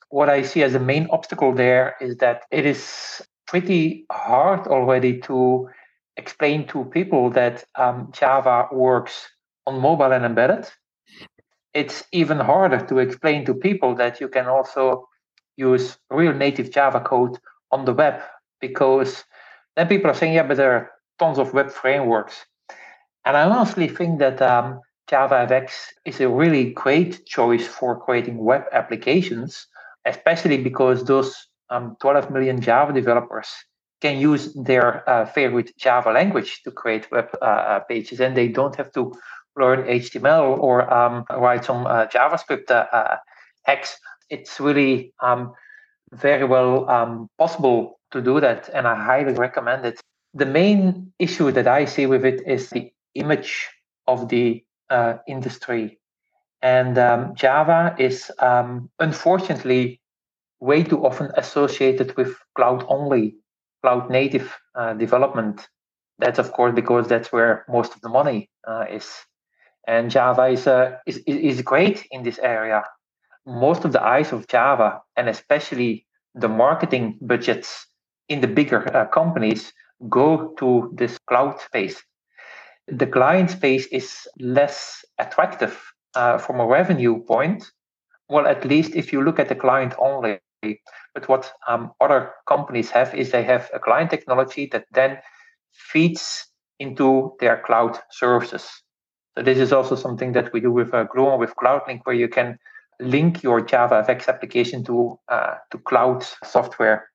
What 0.09 0.29
I 0.29 0.43
see 0.43 0.65
as 0.65 0.75
a 0.75 0.81
main 0.81 1.07
obstacle 1.11 1.55
there 1.55 1.95
is 2.01 2.17
that 2.17 2.43
it 2.51 2.67
is 2.67 3.23
pretty 3.47 4.07
hard 4.11 4.67
already 4.67 5.21
to 5.21 5.69
explain 6.17 6.67
to 6.69 6.85
people 6.87 7.31
that 7.31 7.65
um, 7.77 8.11
Java 8.13 8.67
works 8.73 9.29
on 9.67 9.81
mobile 9.81 10.13
and 10.13 10.25
embedded 10.25 10.69
it's 11.75 12.05
even 12.13 12.39
harder 12.39 12.81
to 12.87 12.99
explain 12.99 13.45
to 13.45 13.55
people 13.55 13.95
that 13.97 14.21
you 14.21 14.29
can 14.29 14.47
also 14.47 15.09
use 15.57 15.99
real 16.11 16.33
native 16.33 16.71
Java 16.71 17.01
code 17.01 17.37
on 17.71 17.85
the 17.85 17.93
web 17.93 18.23
because 18.61 19.25
then 19.77 19.89
people 19.89 20.11
are 20.11 20.15
saying, 20.15 20.35
yeah, 20.35 20.45
but 20.45 20.57
there 20.57 20.73
are 20.73 20.91
tons 21.19 21.39
of 21.39 21.53
web 21.53 21.71
frameworks. 21.71 22.47
And 23.25 23.37
I 23.37 23.43
honestly 23.43 23.89
think 23.89 24.21
that 24.21 24.41
um, 24.41 24.81
JavaFX 25.11 25.71
is 26.05 26.21
a 26.21 26.29
really 26.29 26.73
great 26.73 27.27
choice 27.27 27.67
for 27.67 27.99
creating 27.99 28.39
web 28.39 28.65
applications, 28.73 29.67
especially 30.05 30.59
because 30.59 31.05
those 31.05 31.49
um, 31.71 31.97
12 32.01 32.31
million 32.31 32.61
Java 32.61 32.93
developers 32.93 33.49
can 34.01 34.19
use 34.19 34.53
their 34.55 35.09
uh, 35.09 35.25
favorite 35.25 35.77
Java 35.79 36.13
language 36.13 36.63
to 36.63 36.71
create 36.71 37.11
web 37.11 37.29
uh, 37.41 37.45
uh 37.45 37.81
pages, 37.81 38.21
and 38.21 38.37
they 38.37 38.49
don't 38.49 38.77
have 38.77 38.93
to 38.93 39.13
learn 39.57 39.85
HTML 39.85 40.59
or 40.59 40.93
um, 40.93 41.25
write 41.31 41.65
some 41.65 41.87
uh, 41.87 42.07
JavaScript 42.07 42.71
uh, 42.71 42.87
uh, 42.93 43.17
hacks. 43.65 43.97
It's 44.31 44.61
really 44.61 45.13
um, 45.23 45.53
very 46.13 46.45
well 46.45 46.89
um, 46.89 47.29
possible 47.39 48.01
to 48.13 48.21
do 48.21 48.41
that, 48.41 48.71
and 48.73 48.87
I 48.87 48.95
highly 48.95 49.35
recommend 49.35 49.85
it. 49.85 50.01
The 50.35 50.47
main 50.47 51.13
issue 51.19 51.51
that 51.53 51.69
I 51.69 51.85
see 51.85 52.07
with 52.07 52.25
it 52.25 52.43
is 52.47 52.71
the 52.71 52.93
image 53.15 53.69
of 54.07 54.29
the 54.29 54.65
uh, 54.91 55.15
industry. 55.29 55.99
And 56.63 56.99
um, 56.99 57.35
Java 57.35 57.95
is 57.99 58.31
um, 58.39 58.91
unfortunately 58.99 60.01
way 60.61 60.83
too 60.83 61.05
often 61.05 61.31
associated 61.37 62.17
with 62.17 62.37
cloud 62.57 62.85
only, 62.89 63.37
cloud 63.83 64.11
native 64.11 64.57
uh, 64.75 64.95
development. 64.95 65.69
That's 66.19 66.39
of 66.39 66.53
course 66.53 66.75
because 66.75 67.07
that's 67.09 67.33
where 67.33 67.65
most 67.69 67.95
of 67.95 68.01
the 68.01 68.09
money 68.09 68.51
uh, 68.67 68.87
is. 68.91 69.13
And 69.87 70.11
Java 70.11 70.47
is, 70.47 70.67
uh, 70.67 70.97
is, 71.07 71.19
is 71.27 71.63
great 71.63 72.07
in 72.11 72.23
this 72.23 72.39
area. 72.39 72.85
Most 73.47 73.85
of 73.85 73.93
the 73.93 74.03
eyes 74.03 74.33
of 74.33 74.49
Java, 74.49 75.03
and 75.17 75.29
especially 75.29 76.07
the 76.35 76.49
marketing 76.49 77.19
budgets 77.21 77.87
in 78.29 78.41
the 78.41 78.47
bigger 78.47 78.95
uh, 78.97 79.07
companies, 79.07 79.73
go 80.09 80.55
to 80.59 80.91
this 80.97 81.19
cloud 81.29 81.61
space. 81.61 82.03
The 82.89 83.07
client 83.07 83.51
space 83.51 83.87
is 83.87 84.27
less 84.39 85.05
attractive 85.19 85.81
uh, 86.15 86.39
from 86.39 86.61
a 86.61 86.67
revenue 86.67 87.23
point. 87.23 87.65
Well, 88.29 88.47
at 88.47 88.65
least 88.65 88.95
if 88.95 89.13
you 89.13 89.23
look 89.23 89.39
at 89.39 89.49
the 89.49 89.55
client 89.55 89.95
only. 89.99 90.41
But 91.15 91.29
what 91.29 91.53
um, 91.69 91.93
other 92.01 92.33
companies 92.49 92.91
have 92.91 93.15
is 93.15 93.31
they 93.31 93.45
have 93.45 93.71
a 93.75 93.79
client 93.79 94.11
technology 94.11 94.67
that 94.73 94.87
then 94.93 95.19
feeds 95.73 96.47
into 96.79 97.37
their 97.41 97.63
cloud 97.65 97.99
services. 98.11 98.84
So 99.37 99.43
this 99.43 99.59
is 99.59 99.73
also 99.73 99.97
something 99.97 100.33
that 100.33 100.53
we 100.53 100.61
do 100.61 100.71
with 100.71 100.95
uh, 100.95 101.07
Gluon 101.07 101.39
with 101.39 101.55
CloudLink, 101.57 102.01
where 102.05 102.15
you 102.15 102.29
can 102.29 102.59
link 103.01 103.43
your 103.43 103.61
JavaFX 103.61 104.29
application 104.29 104.85
to 104.85 105.19
uh, 105.29 105.55
to 105.71 105.79
cloud 105.79 106.25
software. 106.45 107.09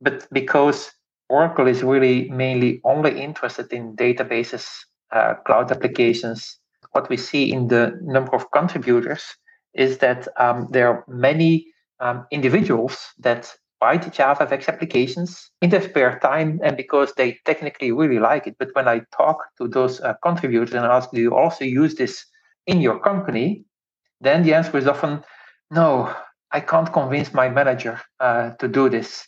But 0.00 0.28
because 0.30 0.92
Oracle 1.28 1.66
is 1.66 1.82
really 1.82 2.28
mainly 2.30 2.80
only 2.84 3.20
interested 3.20 3.72
in 3.72 3.96
databases, 3.96 4.68
uh, 5.10 5.34
cloud 5.46 5.72
applications, 5.72 6.58
what 6.92 7.08
we 7.08 7.16
see 7.16 7.52
in 7.52 7.68
the 7.68 7.98
number 8.02 8.34
of 8.34 8.50
contributors 8.52 9.24
is 9.74 9.98
that 9.98 10.28
um, 10.38 10.68
there 10.70 10.88
are 10.88 11.04
many 11.08 11.66
um, 12.00 12.26
individuals 12.30 12.96
that 13.18 13.52
write 13.82 14.02
JavaFX 14.02 14.68
applications 14.68 15.50
in 15.60 15.70
their 15.70 15.82
spare 15.82 16.18
time 16.20 16.60
and 16.62 16.76
because 16.76 17.12
they 17.14 17.38
technically 17.44 17.92
really 17.92 18.18
like 18.18 18.46
it. 18.46 18.56
But 18.58 18.70
when 18.72 18.88
I 18.88 19.02
talk 19.16 19.38
to 19.58 19.68
those 19.68 20.00
uh, 20.00 20.14
contributors 20.22 20.72
and 20.72 20.84
ask, 20.84 21.10
do 21.10 21.20
you 21.20 21.34
also 21.34 21.64
use 21.64 21.94
this 21.94 22.24
in 22.66 22.80
your 22.80 22.98
company? 22.98 23.64
Then 24.20 24.42
the 24.42 24.54
answer 24.54 24.76
is 24.78 24.86
often, 24.86 25.22
no, 25.70 26.14
I 26.52 26.60
can't 26.60 26.92
convince 26.92 27.34
my 27.34 27.48
manager 27.48 28.00
uh, 28.20 28.50
to 28.60 28.68
do 28.68 28.88
this. 28.88 29.26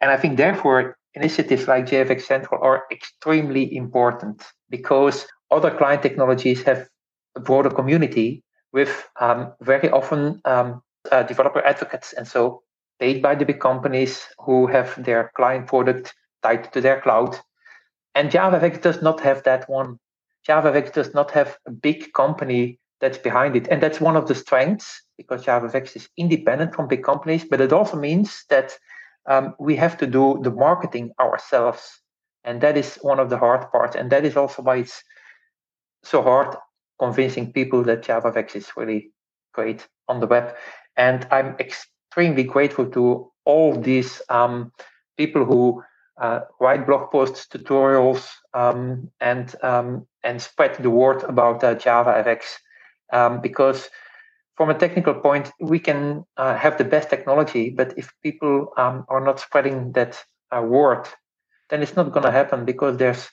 And 0.00 0.10
I 0.10 0.16
think 0.16 0.36
therefore 0.36 0.98
initiatives 1.14 1.68
like 1.68 1.86
JFX 1.86 2.22
Central 2.22 2.60
are 2.62 2.84
extremely 2.90 3.74
important 3.76 4.42
because 4.68 5.26
other 5.50 5.70
client 5.70 6.02
technologies 6.02 6.62
have 6.64 6.88
a 7.36 7.40
broader 7.40 7.70
community 7.70 8.42
with 8.72 9.08
um, 9.20 9.52
very 9.60 9.90
often 9.90 10.40
um, 10.44 10.82
uh, 11.12 11.22
developer 11.22 11.64
advocates. 11.64 12.12
And 12.12 12.26
so 12.26 12.62
paid 12.98 13.22
by 13.22 13.34
the 13.34 13.44
big 13.44 13.60
companies 13.60 14.26
who 14.38 14.66
have 14.66 15.02
their 15.02 15.30
client 15.36 15.66
product 15.66 16.14
tied 16.42 16.72
to 16.72 16.80
their 16.80 17.00
cloud. 17.00 17.38
And 18.14 18.30
JavaFX 18.30 18.80
does 18.80 19.02
not 19.02 19.20
have 19.20 19.42
that 19.42 19.68
one. 19.68 19.98
JavaFX 20.48 20.92
does 20.92 21.12
not 21.12 21.30
have 21.32 21.58
a 21.66 21.70
big 21.70 22.12
company 22.12 22.78
that's 23.00 23.18
behind 23.18 23.56
it. 23.56 23.68
And 23.68 23.82
that's 23.82 24.00
one 24.00 24.16
of 24.16 24.28
the 24.28 24.34
strengths 24.34 25.02
because 25.18 25.44
JavaFX 25.44 25.96
is 25.96 26.08
independent 26.16 26.74
from 26.74 26.88
big 26.88 27.02
companies, 27.02 27.44
but 27.44 27.60
it 27.60 27.72
also 27.72 27.96
means 27.96 28.44
that 28.48 28.76
um, 29.26 29.54
we 29.58 29.76
have 29.76 29.98
to 29.98 30.06
do 30.06 30.40
the 30.42 30.50
marketing 30.50 31.10
ourselves. 31.20 32.00
And 32.44 32.60
that 32.60 32.76
is 32.76 32.96
one 33.02 33.18
of 33.18 33.28
the 33.28 33.38
hard 33.38 33.70
parts. 33.72 33.96
And 33.96 34.10
that 34.12 34.24
is 34.24 34.36
also 34.36 34.62
why 34.62 34.76
it's 34.76 35.02
so 36.04 36.22
hard 36.22 36.56
convincing 36.98 37.52
people 37.52 37.82
that 37.84 38.02
JavaFX 38.02 38.56
is 38.56 38.70
really 38.76 39.10
great 39.52 39.86
on 40.08 40.20
the 40.20 40.26
web. 40.26 40.54
And 40.96 41.26
I'm 41.30 41.56
ex- 41.58 41.88
extremely 42.16 42.44
grateful 42.44 42.86
to 42.86 43.30
all 43.44 43.78
these 43.78 44.22
um, 44.30 44.72
people 45.18 45.44
who 45.44 45.82
uh, 46.18 46.40
write 46.60 46.86
blog 46.86 47.10
posts, 47.10 47.46
tutorials, 47.46 48.26
um, 48.54 49.10
and 49.20 49.54
um, 49.62 50.06
and 50.24 50.40
spread 50.40 50.74
the 50.82 50.88
word 50.88 51.22
about 51.24 51.62
uh, 51.62 51.74
JavaFX. 51.74 52.40
Um, 53.12 53.42
because 53.42 53.90
from 54.56 54.70
a 54.70 54.74
technical 54.78 55.12
point, 55.12 55.52
we 55.60 55.78
can 55.78 56.24
uh, 56.38 56.56
have 56.56 56.78
the 56.78 56.84
best 56.84 57.10
technology, 57.10 57.68
but 57.68 57.92
if 57.98 58.10
people 58.22 58.72
um, 58.78 59.04
are 59.10 59.20
not 59.20 59.38
spreading 59.38 59.92
that 59.92 60.18
uh, 60.56 60.62
word, 60.62 61.06
then 61.68 61.82
it's 61.82 61.96
not 61.96 62.12
going 62.12 62.24
to 62.24 62.32
happen 62.32 62.64
because 62.64 62.96
there's 62.96 63.28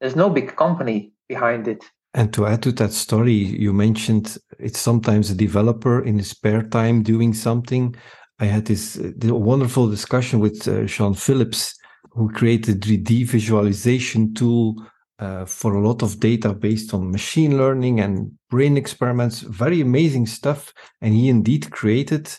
there's 0.00 0.14
no 0.14 0.30
big 0.30 0.54
company 0.54 1.10
behind 1.28 1.66
it. 1.66 1.82
And 2.14 2.32
to 2.34 2.46
add 2.46 2.62
to 2.62 2.72
that 2.72 2.92
story, 2.92 3.32
you 3.32 3.72
mentioned 3.72 4.38
it's 4.60 4.78
sometimes 4.78 5.28
a 5.28 5.34
developer 5.34 6.00
in 6.00 6.18
his 6.18 6.30
spare 6.30 6.62
time 6.62 7.02
doing 7.02 7.34
something. 7.34 7.96
I 8.40 8.46
had 8.46 8.66
this 8.66 8.98
uh, 8.98 9.34
wonderful 9.34 9.88
discussion 9.88 10.38
with 10.38 10.66
uh, 10.68 10.86
Sean 10.86 11.14
Phillips, 11.14 11.74
who 12.12 12.30
created 12.30 12.84
a 12.84 12.88
3D 12.88 13.26
visualization 13.26 14.34
tool 14.34 14.76
uh, 15.18 15.44
for 15.44 15.74
a 15.74 15.86
lot 15.86 16.02
of 16.02 16.20
data 16.20 16.52
based 16.52 16.94
on 16.94 17.10
machine 17.10 17.58
learning 17.58 18.00
and 18.00 18.30
brain 18.50 18.76
experiments. 18.76 19.40
Very 19.40 19.80
amazing 19.80 20.26
stuff. 20.26 20.72
And 21.00 21.14
he 21.14 21.28
indeed 21.28 21.70
created 21.70 22.32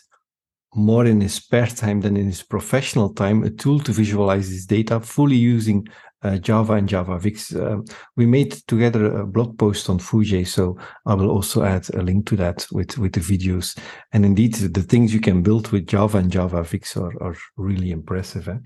more 0.74 1.04
in 1.04 1.20
his 1.20 1.34
spare 1.34 1.66
time 1.66 2.00
than 2.00 2.16
in 2.16 2.26
his 2.26 2.42
professional 2.42 3.12
time 3.12 3.42
a 3.42 3.50
tool 3.50 3.80
to 3.80 3.92
visualize 3.92 4.48
his 4.48 4.66
data 4.66 5.00
fully 5.00 5.36
using 5.36 5.86
uh, 6.22 6.38
Java 6.38 6.74
and 6.74 6.88
JavaFX. 6.88 7.56
Uh, 7.56 7.82
we 8.16 8.26
made 8.26 8.52
together 8.66 9.20
a 9.20 9.26
blog 9.26 9.58
post 9.58 9.88
on 9.88 9.98
Foojay, 9.98 10.46
so 10.46 10.78
I 11.06 11.14
will 11.14 11.30
also 11.30 11.64
add 11.64 11.88
a 11.94 12.02
link 12.02 12.26
to 12.26 12.36
that 12.36 12.66
with, 12.72 12.98
with 12.98 13.12
the 13.12 13.20
videos. 13.20 13.78
And 14.12 14.24
indeed, 14.24 14.54
the 14.54 14.82
things 14.82 15.14
you 15.14 15.20
can 15.20 15.42
build 15.42 15.68
with 15.68 15.86
Java 15.86 16.18
and 16.18 16.30
JavaFX 16.30 16.96
are, 16.96 17.22
are 17.22 17.36
really 17.56 17.90
impressive. 17.90 18.48
Eh? 18.48 18.58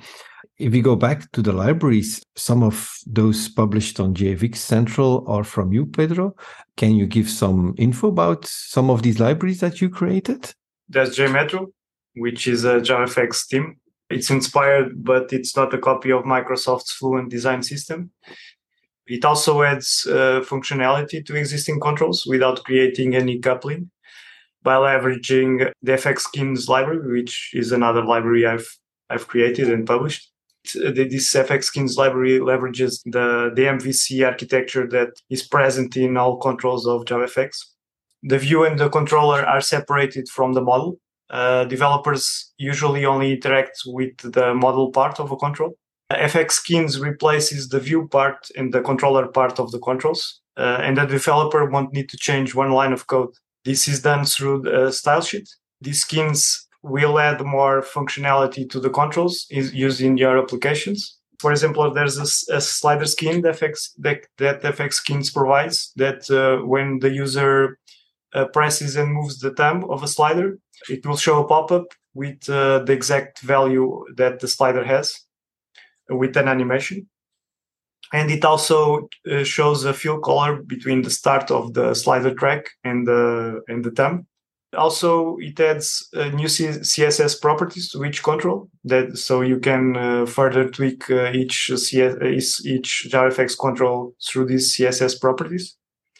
If 0.58 0.72
we 0.72 0.82
go 0.82 0.94
back 0.94 1.30
to 1.32 1.42
the 1.42 1.52
libraries, 1.52 2.22
some 2.36 2.62
of 2.62 2.88
those 3.06 3.48
published 3.48 3.98
on 3.98 4.14
JFX 4.14 4.56
Central 4.56 5.24
are 5.28 5.44
from 5.44 5.72
you, 5.72 5.86
Pedro. 5.86 6.34
Can 6.76 6.94
you 6.94 7.06
give 7.06 7.28
some 7.28 7.74
info 7.76 8.08
about 8.08 8.44
some 8.46 8.90
of 8.90 9.02
these 9.02 9.18
libraries 9.18 9.60
that 9.60 9.80
you 9.80 9.90
created? 9.90 10.52
There's 10.88 11.16
JMetro, 11.16 11.72
which 12.14 12.46
is 12.46 12.64
a 12.64 12.76
JavaFX 12.76 13.48
team 13.48 13.76
it's 14.14 14.30
inspired, 14.30 15.04
but 15.04 15.32
it's 15.32 15.56
not 15.56 15.74
a 15.74 15.78
copy 15.78 16.10
of 16.12 16.24
Microsoft's 16.24 16.92
Fluent 16.92 17.30
design 17.30 17.62
system. 17.62 18.10
It 19.06 19.24
also 19.24 19.62
adds 19.62 20.06
uh, 20.06 20.40
functionality 20.52 21.24
to 21.26 21.36
existing 21.36 21.80
controls 21.80 22.24
without 22.26 22.64
creating 22.64 23.14
any 23.14 23.38
coupling 23.38 23.90
by 24.62 24.76
leveraging 24.76 25.70
the 25.82 25.92
FX 25.92 26.20
skins 26.20 26.68
library, 26.68 27.20
which 27.20 27.50
is 27.52 27.72
another 27.72 28.04
library 28.04 28.46
I've 28.46 28.68
I've 29.10 29.28
created 29.28 29.70
and 29.70 29.86
published. 29.86 30.30
Uh, 30.76 30.90
this 30.92 31.34
FX 31.34 31.64
skins 31.64 31.98
library 31.98 32.38
leverages 32.38 33.02
the, 33.04 33.52
the 33.54 33.64
MVC 33.64 34.26
architecture 34.26 34.86
that 34.88 35.10
is 35.28 35.46
present 35.46 35.94
in 35.96 36.16
all 36.16 36.38
controls 36.38 36.86
of 36.86 37.04
JavaFX. 37.04 37.50
The 38.22 38.38
view 38.38 38.64
and 38.64 38.78
the 38.78 38.88
controller 38.88 39.44
are 39.44 39.60
separated 39.60 40.30
from 40.30 40.54
the 40.54 40.62
model, 40.62 40.98
uh, 41.34 41.64
developers 41.64 42.52
usually 42.58 43.04
only 43.04 43.32
interact 43.32 43.80
with 43.86 44.16
the 44.18 44.54
model 44.54 44.92
part 44.92 45.18
of 45.18 45.32
a 45.32 45.36
control. 45.36 45.72
FX 46.12 46.52
skins 46.52 47.00
replaces 47.00 47.68
the 47.70 47.80
view 47.80 48.06
part 48.06 48.46
and 48.56 48.72
the 48.72 48.80
controller 48.80 49.26
part 49.26 49.58
of 49.58 49.72
the 49.72 49.80
controls, 49.80 50.40
uh, 50.56 50.78
and 50.80 50.96
the 50.96 51.06
developer 51.06 51.68
won't 51.68 51.92
need 51.92 52.08
to 52.10 52.16
change 52.16 52.54
one 52.54 52.70
line 52.70 52.92
of 52.92 53.08
code. 53.08 53.34
This 53.64 53.88
is 53.88 54.00
done 54.02 54.24
through 54.24 54.62
the 54.62 54.92
style 54.92 55.22
sheet. 55.22 55.48
These 55.80 56.02
skins 56.02 56.68
will 56.84 57.18
add 57.18 57.44
more 57.44 57.82
functionality 57.82 58.70
to 58.70 58.78
the 58.78 58.90
controls 58.90 59.46
used 59.50 60.00
in 60.00 60.16
your 60.16 60.38
applications. 60.38 61.18
For 61.40 61.50
example, 61.50 61.92
there's 61.92 62.18
a, 62.18 62.56
a 62.56 62.60
slider 62.60 63.06
skin 63.06 63.42
that 63.42 63.56
FX, 63.56 63.90
that, 63.98 64.26
that 64.38 64.62
FX 64.62 64.94
skins 64.94 65.30
provides 65.30 65.92
that 65.96 66.30
uh, 66.30 66.64
when 66.64 67.00
the 67.00 67.10
user 67.10 67.78
uh, 68.34 68.46
presses 68.46 68.96
and 68.96 69.12
moves 69.12 69.38
the 69.38 69.50
thumb 69.50 69.84
of 69.90 70.02
a 70.02 70.08
slider, 70.08 70.58
it 70.88 71.06
will 71.06 71.16
show 71.16 71.42
a 71.42 71.48
pop-up 71.48 71.86
with 72.14 72.48
uh, 72.48 72.80
the 72.80 72.92
exact 72.92 73.40
value 73.40 74.04
that 74.16 74.40
the 74.40 74.48
slider 74.48 74.84
has 74.84 75.20
with 76.08 76.36
an 76.36 76.48
animation. 76.48 77.08
And 78.12 78.30
it 78.30 78.44
also 78.44 79.08
uh, 79.30 79.42
shows 79.42 79.84
a 79.84 79.92
fill 79.92 80.20
color 80.20 80.62
between 80.62 81.02
the 81.02 81.10
start 81.10 81.50
of 81.50 81.74
the 81.74 81.94
slider 81.94 82.34
track 82.34 82.70
and 82.84 83.06
the 83.06 83.62
and 83.66 83.84
the 83.84 83.90
thumb. 83.90 84.26
Also, 84.76 85.36
it 85.38 85.58
adds 85.60 86.08
uh, 86.14 86.28
new 86.28 86.48
C- 86.48 86.66
CSS 86.66 87.40
properties 87.40 87.90
to 87.90 88.04
each 88.04 88.22
control 88.22 88.68
that 88.84 89.16
so 89.16 89.40
you 89.40 89.58
can 89.58 89.96
uh, 89.96 90.26
further 90.26 90.68
tweak 90.68 91.10
uh, 91.10 91.30
each 91.32 91.70
CS, 91.74 92.64
each 92.64 93.08
JavaFX 93.10 93.58
control 93.58 94.14
through 94.26 94.46
these 94.46 94.76
CSS 94.76 95.20
properties. 95.20 95.76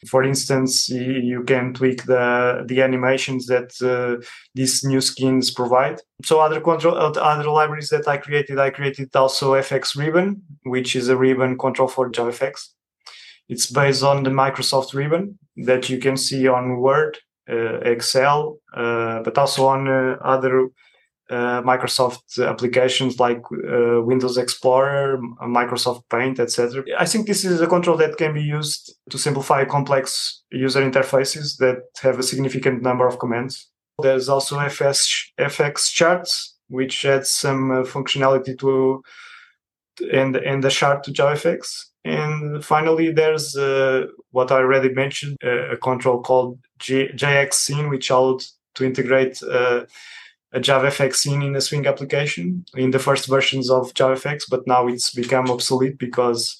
For 0.09 0.23
instance, 0.23 0.89
you 0.89 1.43
can 1.45 1.75
tweak 1.75 2.05
the 2.05 2.65
the 2.67 2.83
animations 2.83 3.47
that 3.47 3.71
uh, 3.83 4.25
these 4.55 4.85
new 4.85 5.01
skins 5.01 5.51
provide. 5.51 6.01
So 6.25 6.41
other 6.41 6.61
control 6.61 6.97
uh, 6.97 7.13
other 7.21 7.49
libraries 7.51 7.89
that 7.91 8.07
I 8.07 8.17
created, 8.17 8.59
I 8.59 8.71
created 8.71 9.15
also 9.15 9.55
FX 9.55 9.97
Ribbon, 9.97 10.43
which 10.65 10.97
is 10.97 11.09
a 11.09 11.17
ribbon 11.17 11.59
control 11.59 11.89
for 11.89 12.11
JavaFX. 12.11 12.71
It's 13.49 13.71
based 13.71 14.03
on 14.03 14.23
the 14.23 14.31
Microsoft 14.31 14.95
ribbon 14.95 15.39
that 15.57 15.89
you 15.91 15.99
can 15.99 16.17
see 16.17 16.49
on 16.49 16.81
Word, 16.81 17.19
uh, 17.49 17.79
Excel, 17.81 18.59
uh, 18.75 19.23
but 19.23 19.37
also 19.37 19.67
on 19.67 19.87
uh, 19.87 20.17
other 20.23 20.69
uh, 21.31 21.63
Microsoft 21.63 22.47
applications 22.47 23.19
like 23.19 23.43
uh, 23.53 24.03
Windows 24.03 24.37
Explorer, 24.37 25.19
Microsoft 25.43 26.03
Paint, 26.11 26.39
etc. 26.39 26.85
I 26.99 27.07
think 27.07 27.27
this 27.27 27.45
is 27.45 27.61
a 27.61 27.67
control 27.67 27.97
that 27.97 28.17
can 28.17 28.35
be 28.35 28.43
used 28.43 28.95
to 29.11 29.19
simplify 29.19 29.65
complex 29.65 30.43
user 30.51 30.83
interfaces 30.83 31.57
that 31.59 31.79
have 32.03 32.19
a 32.19 32.23
significant 32.23 32.83
number 32.83 33.07
of 33.07 33.19
commands. 33.19 33.71
There's 34.03 34.29
also 34.29 34.59
FS, 34.59 35.31
FX 35.39 35.91
charts, 35.91 36.57
which 36.69 37.05
adds 37.05 37.31
some 37.31 37.71
uh, 37.71 37.83
functionality 37.85 38.59
to 38.59 39.03
and 40.13 40.37
and 40.37 40.63
the 40.63 40.71
chart 40.71 41.05
to 41.05 41.13
JavaFX. 41.13 41.85
And 42.05 42.63
finally, 42.63 43.13
there's 43.13 43.57
uh, 43.57 44.07
what 44.33 44.53
I 44.53 44.57
already 44.57 44.93
mentioned, 44.93 45.39
uh, 45.43 45.71
a 45.71 45.77
control 45.77 46.21
called 46.21 46.59
J- 46.79 47.13
JX 47.13 47.55
Scene, 47.55 47.89
which 47.89 48.11
allowed 48.11 48.43
to 48.75 48.85
integrate 48.85 49.43
a 50.55 50.61
JavaFX 50.61 51.17
scene 51.17 51.43
in 51.43 51.57
a 51.57 51.61
Swing 51.61 51.87
application 51.87 52.65
in 52.77 52.93
the 52.93 52.99
first 52.99 53.27
versions 53.27 53.71
of 53.71 53.93
JavaFX, 53.95 54.45
but 54.49 54.67
now 54.67 54.87
it's 54.87 55.11
become 55.13 55.51
obsolete 55.51 55.99
because 55.99 56.57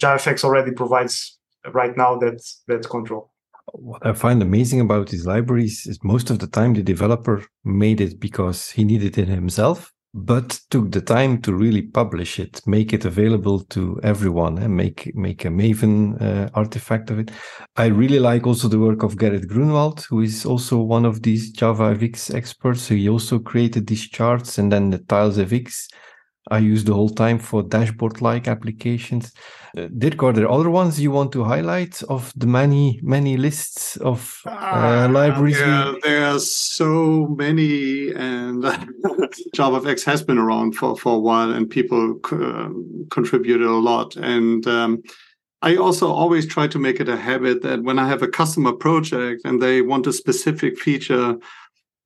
JavaFX 0.00 0.44
already 0.44 0.72
provides 0.72 1.38
right 1.72 1.96
now 1.96 2.16
that 2.16 2.42
that 2.66 2.88
control. 2.88 3.30
What 3.72 4.04
I 4.06 4.12
find 4.12 4.42
amazing 4.42 4.80
about 4.80 5.08
these 5.08 5.26
libraries 5.26 5.86
is 5.86 5.98
most 6.02 6.30
of 6.30 6.38
the 6.38 6.46
time 6.46 6.74
the 6.74 6.82
developer 6.82 7.44
made 7.64 8.00
it 8.00 8.20
because 8.20 8.70
he 8.70 8.84
needed 8.84 9.18
it 9.18 9.28
himself 9.28 9.92
but 10.16 10.58
took 10.70 10.90
the 10.92 11.00
time 11.02 11.42
to 11.42 11.52
really 11.52 11.82
publish 11.82 12.40
it, 12.40 12.62
make 12.66 12.94
it 12.94 13.04
available 13.04 13.60
to 13.60 14.00
everyone, 14.02 14.56
and 14.56 14.64
eh, 14.64 14.68
make 14.68 15.14
make 15.14 15.44
a 15.44 15.48
Maven 15.48 16.20
uh, 16.22 16.48
artifact 16.54 17.10
of 17.10 17.18
it. 17.18 17.30
I 17.76 17.86
really 17.86 18.18
like 18.18 18.46
also 18.46 18.66
the 18.66 18.78
work 18.78 19.02
of 19.02 19.16
Gerrit 19.16 19.46
Grunwald, 19.46 20.06
who 20.08 20.22
is 20.22 20.46
also 20.46 20.78
one 20.78 21.04
of 21.04 21.22
these 21.22 21.50
Java 21.50 21.94
FX 21.94 22.34
experts. 22.34 22.80
So 22.80 22.94
he 22.94 23.10
also 23.10 23.38
created 23.38 23.86
these 23.86 24.08
charts 24.08 24.56
and 24.56 24.72
then 24.72 24.88
the 24.88 24.98
tiles 25.00 25.36
FX 25.36 25.86
I 26.50 26.58
use 26.58 26.84
the 26.84 26.94
whole 26.94 27.08
time 27.08 27.38
for 27.38 27.62
dashboard-like 27.62 28.46
applications. 28.46 29.32
Uh, 29.76 29.88
Dirk, 29.98 30.22
are 30.22 30.32
there 30.32 30.50
other 30.50 30.70
ones 30.70 31.00
you 31.00 31.10
want 31.10 31.32
to 31.32 31.44
highlight 31.44 32.02
of 32.04 32.32
the 32.36 32.46
many, 32.46 33.00
many 33.02 33.36
lists 33.36 33.96
of 33.96 34.40
uh, 34.46 34.50
uh, 34.50 35.08
libraries? 35.10 35.58
Yeah, 35.58 35.92
we... 35.92 36.00
there 36.02 36.26
are 36.26 36.38
so 36.38 37.26
many, 37.36 38.12
and 38.12 38.62
JavaFX 39.56 40.04
has 40.04 40.22
been 40.22 40.38
around 40.38 40.76
for, 40.76 40.96
for 40.96 41.16
a 41.16 41.18
while, 41.18 41.50
and 41.50 41.68
people 41.68 42.20
uh, 42.30 42.68
contributed 43.10 43.66
a 43.66 43.72
lot. 43.72 44.16
And 44.16 44.66
um, 44.68 45.02
I 45.62 45.76
also 45.76 46.12
always 46.12 46.46
try 46.46 46.68
to 46.68 46.78
make 46.78 47.00
it 47.00 47.08
a 47.08 47.16
habit 47.16 47.62
that 47.62 47.82
when 47.82 47.98
I 47.98 48.06
have 48.06 48.22
a 48.22 48.28
customer 48.28 48.72
project 48.72 49.42
and 49.44 49.60
they 49.60 49.82
want 49.82 50.06
a 50.06 50.12
specific 50.12 50.78
feature, 50.78 51.36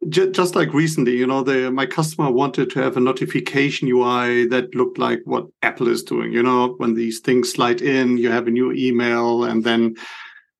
just 0.09 0.55
like 0.55 0.73
recently, 0.73 1.17
you 1.17 1.27
know, 1.27 1.43
the, 1.43 1.71
my 1.71 1.85
customer 1.85 2.31
wanted 2.31 2.71
to 2.71 2.81
have 2.81 2.97
a 2.97 3.01
notification 3.01 3.87
UI 3.89 4.47
that 4.47 4.75
looked 4.75 4.99
like 4.99 5.21
what 5.25 5.47
Apple 5.63 5.89
is 5.89 6.03
doing. 6.03 6.33
You 6.33 6.43
know, 6.43 6.75
when 6.79 6.95
these 6.95 7.21
things 7.21 7.53
slide 7.53 7.83
in, 7.83 8.17
you 8.17 8.31
have 8.31 8.47
a 8.47 8.51
new 8.51 8.73
email, 8.73 9.45
and 9.45 9.63
then 9.63 9.97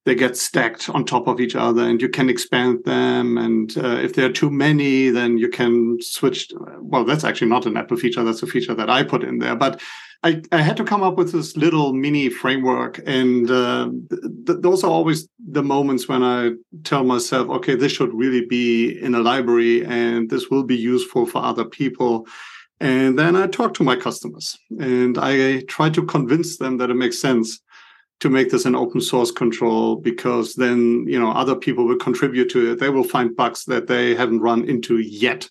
they 0.07 0.15
get 0.15 0.37
stacked 0.37 0.89
on 0.89 1.05
top 1.05 1.29
of 1.29 1.41
each 1.41 1.55
other, 1.55 1.83
and 1.83 2.01
you 2.01 2.09
can 2.09 2.31
expand 2.31 2.85
them. 2.85 3.37
And 3.37 3.77
uh, 3.77 3.99
if 3.99 4.15
there 4.15 4.27
are 4.27 4.33
too 4.33 4.51
many, 4.51 5.11
then 5.11 5.39
you 5.39 5.49
can 5.49 5.99
switch. 6.01 6.51
Well, 6.81 7.05
that's 7.05 7.25
actually 7.25 7.49
not 7.49 7.67
an 7.67 7.77
Apple 7.77 7.97
feature. 7.97 8.25
That's 8.25 8.43
a 8.43 8.47
feature 8.47 8.75
that 8.75 8.91
I 8.91 9.03
put 9.03 9.25
in 9.25 9.39
there, 9.39 9.57
but 9.57 9.81
I, 10.23 10.43
I 10.53 10.61
had 10.61 10.77
to 10.77 10.85
come 10.85 11.03
up 11.03 11.17
with 11.17 11.33
this 11.33 11.57
little 11.57 11.95
mini 11.95 12.29
framework, 12.29 13.01
and 13.07 13.51
uh, 13.51 13.91
th- 14.11 14.61
those 14.61 14.85
are 14.85 14.91
always 14.91 15.27
the 15.39 15.63
moments 15.63 16.09
when 16.09 16.23
I 16.23 16.53
tell 16.85 17.05
myself, 17.05 17.49
okay, 17.49 17.75
this 17.75 17.93
should 17.93 18.13
really 18.13 18.45
be 18.45 19.01
in 19.01 19.15
a 19.15 19.21
library, 19.21 19.85
and 19.87 20.29
this 20.29 20.51
will 20.51 20.65
be 20.65 20.77
useful 20.77 21.25
for 21.25 21.43
other 21.43 21.65
people. 21.65 22.27
And 22.81 23.19
then 23.19 23.35
I 23.35 23.47
talk 23.47 23.73
to 23.75 23.83
my 23.83 23.97
customers, 23.97 24.59
and 24.79 25.17
I 25.17 25.61
try 25.63 25.89
to 25.89 26.05
convince 26.05 26.59
them 26.59 26.77
that 26.79 26.91
it 26.91 26.95
makes 26.95 27.19
sense 27.19 27.61
to 28.21 28.29
make 28.29 28.51
this 28.51 28.67
an 28.67 28.77
open 28.77 29.01
source 29.01 29.31
control 29.31 29.97
because 29.97 30.55
then 30.55 31.05
you 31.09 31.19
know 31.19 31.31
other 31.33 31.57
people 31.57 31.87
will 31.87 31.97
contribute 31.97 32.51
to 32.51 32.73
it. 32.73 32.79
They 32.79 32.91
will 32.91 33.05
find 33.05 33.37
bugs 33.37 33.65
that 33.65 33.87
they 33.87 34.15
haven't 34.15 34.41
run 34.41 34.65
into 34.65 34.99
yet 34.99 35.49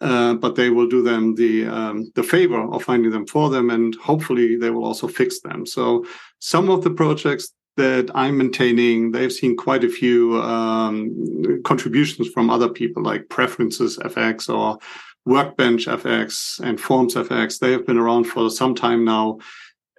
uh, 0.00 0.34
but 0.34 0.54
they 0.54 0.70
will 0.70 0.88
do 0.88 1.02
them 1.02 1.34
the 1.34 1.66
um, 1.66 2.10
the 2.14 2.22
favor 2.22 2.60
of 2.60 2.82
finding 2.82 3.10
them 3.10 3.26
for 3.26 3.48
them, 3.48 3.70
and 3.70 3.94
hopefully 3.96 4.56
they 4.56 4.70
will 4.70 4.84
also 4.84 5.06
fix 5.08 5.40
them. 5.40 5.64
So 5.64 6.04
some 6.40 6.68
of 6.68 6.82
the 6.82 6.90
projects 6.90 7.52
that 7.76 8.10
I'm 8.14 8.38
maintaining, 8.38 9.12
they've 9.12 9.32
seen 9.32 9.56
quite 9.56 9.82
a 9.82 9.88
few 9.88 10.40
um, 10.42 11.62
contributions 11.64 12.28
from 12.28 12.50
other 12.50 12.68
people 12.68 13.02
like 13.02 13.28
Preferences 13.28 13.98
FX 13.98 14.52
or 14.52 14.78
Workbench 15.26 15.86
FX 15.86 16.60
and 16.60 16.80
Forms 16.80 17.14
FX. 17.14 17.58
They 17.58 17.72
have 17.72 17.86
been 17.86 17.98
around 17.98 18.24
for 18.24 18.50
some 18.50 18.74
time 18.74 19.04
now 19.04 19.38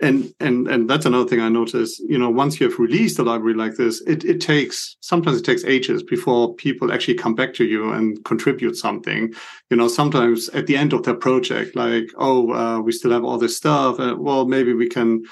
and 0.01 0.33
and 0.39 0.67
and 0.67 0.89
that's 0.89 1.05
another 1.05 1.27
thing 1.27 1.39
I 1.39 1.49
noticed. 1.49 2.01
You 2.01 2.17
know, 2.17 2.29
once 2.29 2.59
you 2.59 2.69
have 2.69 2.79
released 2.79 3.19
a 3.19 3.23
library 3.23 3.53
like 3.55 3.75
this, 3.75 4.01
it 4.01 4.25
it 4.25 4.41
takes 4.41 4.97
sometimes 4.99 5.37
it 5.37 5.45
takes 5.45 5.63
ages 5.63 6.03
before 6.03 6.53
people 6.55 6.91
actually 6.91 7.15
come 7.15 7.33
back 7.33 7.53
to 7.55 7.65
you 7.65 7.91
and 7.91 8.23
contribute 8.25 8.75
something. 8.75 9.33
You 9.69 9.77
know, 9.77 9.87
sometimes 9.87 10.49
at 10.49 10.67
the 10.67 10.75
end 10.75 10.91
of 10.93 11.03
their 11.03 11.15
project, 11.15 11.75
like, 11.75 12.09
oh, 12.17 12.51
uh, 12.53 12.79
we 12.81 12.91
still 12.91 13.11
have 13.11 13.23
all 13.23 13.37
this 13.37 13.55
stuff. 13.55 13.99
Uh, 13.99 14.15
well, 14.17 14.45
maybe 14.45 14.73
we 14.73 14.89
can 14.89 15.23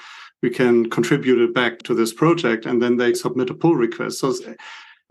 we 0.42 0.50
can 0.50 0.88
contribute 0.88 1.40
it 1.40 1.54
back 1.54 1.82
to 1.82 1.94
this 1.94 2.12
project, 2.12 2.64
and 2.64 2.80
then 2.80 2.96
they 2.96 3.12
submit 3.12 3.50
a 3.50 3.54
pull 3.54 3.74
request. 3.74 4.18
So, 4.18 4.34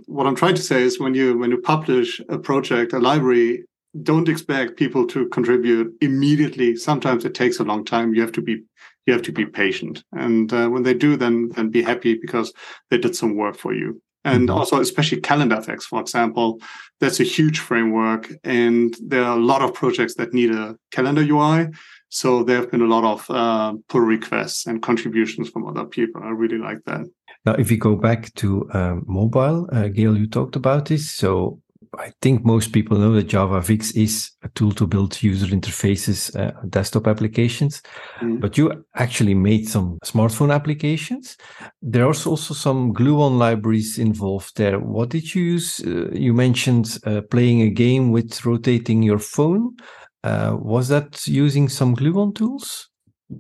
what 0.08 0.26
I'm 0.26 0.36
trying 0.36 0.56
to 0.56 0.64
say 0.64 0.82
is, 0.82 1.00
when 1.00 1.14
you 1.14 1.38
when 1.38 1.52
you 1.52 1.62
publish 1.62 2.20
a 2.28 2.40
project, 2.40 2.94
a 2.94 3.00
library, 3.00 3.66
don't 4.02 4.30
expect 4.30 4.78
people 4.78 5.06
to 5.08 5.28
contribute 5.30 5.94
immediately. 6.02 6.76
Sometimes 6.76 7.24
it 7.24 7.36
takes 7.36 7.60
a 7.60 7.64
long 7.64 7.86
time. 7.86 8.16
You 8.16 8.22
have 8.22 8.32
to 8.32 8.42
be 8.42 8.64
you 9.06 9.14
have 9.14 9.22
to 9.24 9.32
be 9.32 9.46
patient. 9.46 10.04
And 10.14 10.52
uh, 10.54 10.70
when 10.70 10.84
they 10.84 10.94
do, 10.94 11.18
then 11.18 11.50
then 11.50 11.70
be 11.70 11.82
happy 11.82 12.16
because 12.16 12.54
they 12.90 12.98
did 12.98 13.16
some 13.16 13.36
work 13.36 13.58
for 13.58 13.74
you. 13.74 14.02
And 14.26 14.48
mm-hmm. 14.48 14.58
also, 14.58 14.80
especially 14.80 15.20
Calendar 15.22 15.58
FX, 15.58 15.84
for 15.84 16.00
example, 16.00 16.62
that's 17.00 17.20
a 17.20 17.26
huge 17.26 17.60
framework, 17.60 18.32
and 18.44 18.96
there 19.02 19.24
are 19.24 19.38
a 19.38 19.42
lot 19.42 19.62
of 19.62 19.74
projects 19.74 20.16
that 20.16 20.34
need 20.34 20.52
a 20.52 20.78
calendar 20.92 21.22
UI. 21.22 21.68
So 22.10 22.44
there 22.44 22.58
have 22.58 22.72
been 22.72 22.82
a 22.82 22.86
lot 22.86 23.04
of 23.04 23.30
uh, 23.30 23.74
pull 23.90 24.02
requests 24.02 24.68
and 24.68 24.82
contributions 24.82 25.50
from 25.50 25.66
other 25.66 25.84
people. 25.84 26.22
I 26.24 26.30
really 26.30 26.60
like 26.60 26.84
that. 26.86 27.08
Now, 27.46 27.54
if 27.56 27.70
we 27.70 27.78
go 27.78 27.96
back 27.96 28.34
to 28.36 28.70
um, 28.74 29.04
mobile, 29.08 29.68
uh, 29.74 29.90
Gail, 29.90 30.16
you 30.16 30.28
talked 30.28 30.56
about 30.56 30.86
this. 30.86 31.10
So 31.12 31.60
I 32.00 32.12
think 32.22 32.44
most 32.44 32.72
people 32.74 32.98
know 32.98 33.14
that 33.14 33.28
JavaFX 33.28 33.96
is 33.96 34.32
a 34.44 34.50
tool 34.50 34.72
to 34.74 34.88
build 34.88 35.22
user 35.22 35.48
interfaces, 35.48 36.36
uh, 36.36 36.52
desktop 36.70 37.08
applications. 37.08 37.82
Mm. 38.22 38.40
But 38.42 38.58
you 38.58 38.86
actually 38.96 39.34
made 39.34 39.70
some 39.70 40.00
smartphone 40.04 40.54
applications. 40.54 41.38
There 41.82 42.04
are 42.04 42.08
also 42.08 42.36
some 42.54 42.94
Gluon 42.94 43.38
libraries 43.38 44.00
involved 44.00 44.58
there. 44.58 44.80
What 44.80 45.10
did 45.10 45.36
you 45.36 45.44
use? 45.44 45.82
Uh, 45.86 46.10
you 46.12 46.34
mentioned 46.34 46.98
uh, 47.06 47.22
playing 47.30 47.62
a 47.62 47.70
game 47.70 48.12
with 48.12 48.46
rotating 48.46 49.04
your 49.04 49.20
phone. 49.20 49.76
Uh, 50.24 50.56
was 50.60 50.88
that 50.88 51.28
using 51.28 51.70
some 51.70 51.96
Gluon 51.96 52.34
tools? 52.34 52.90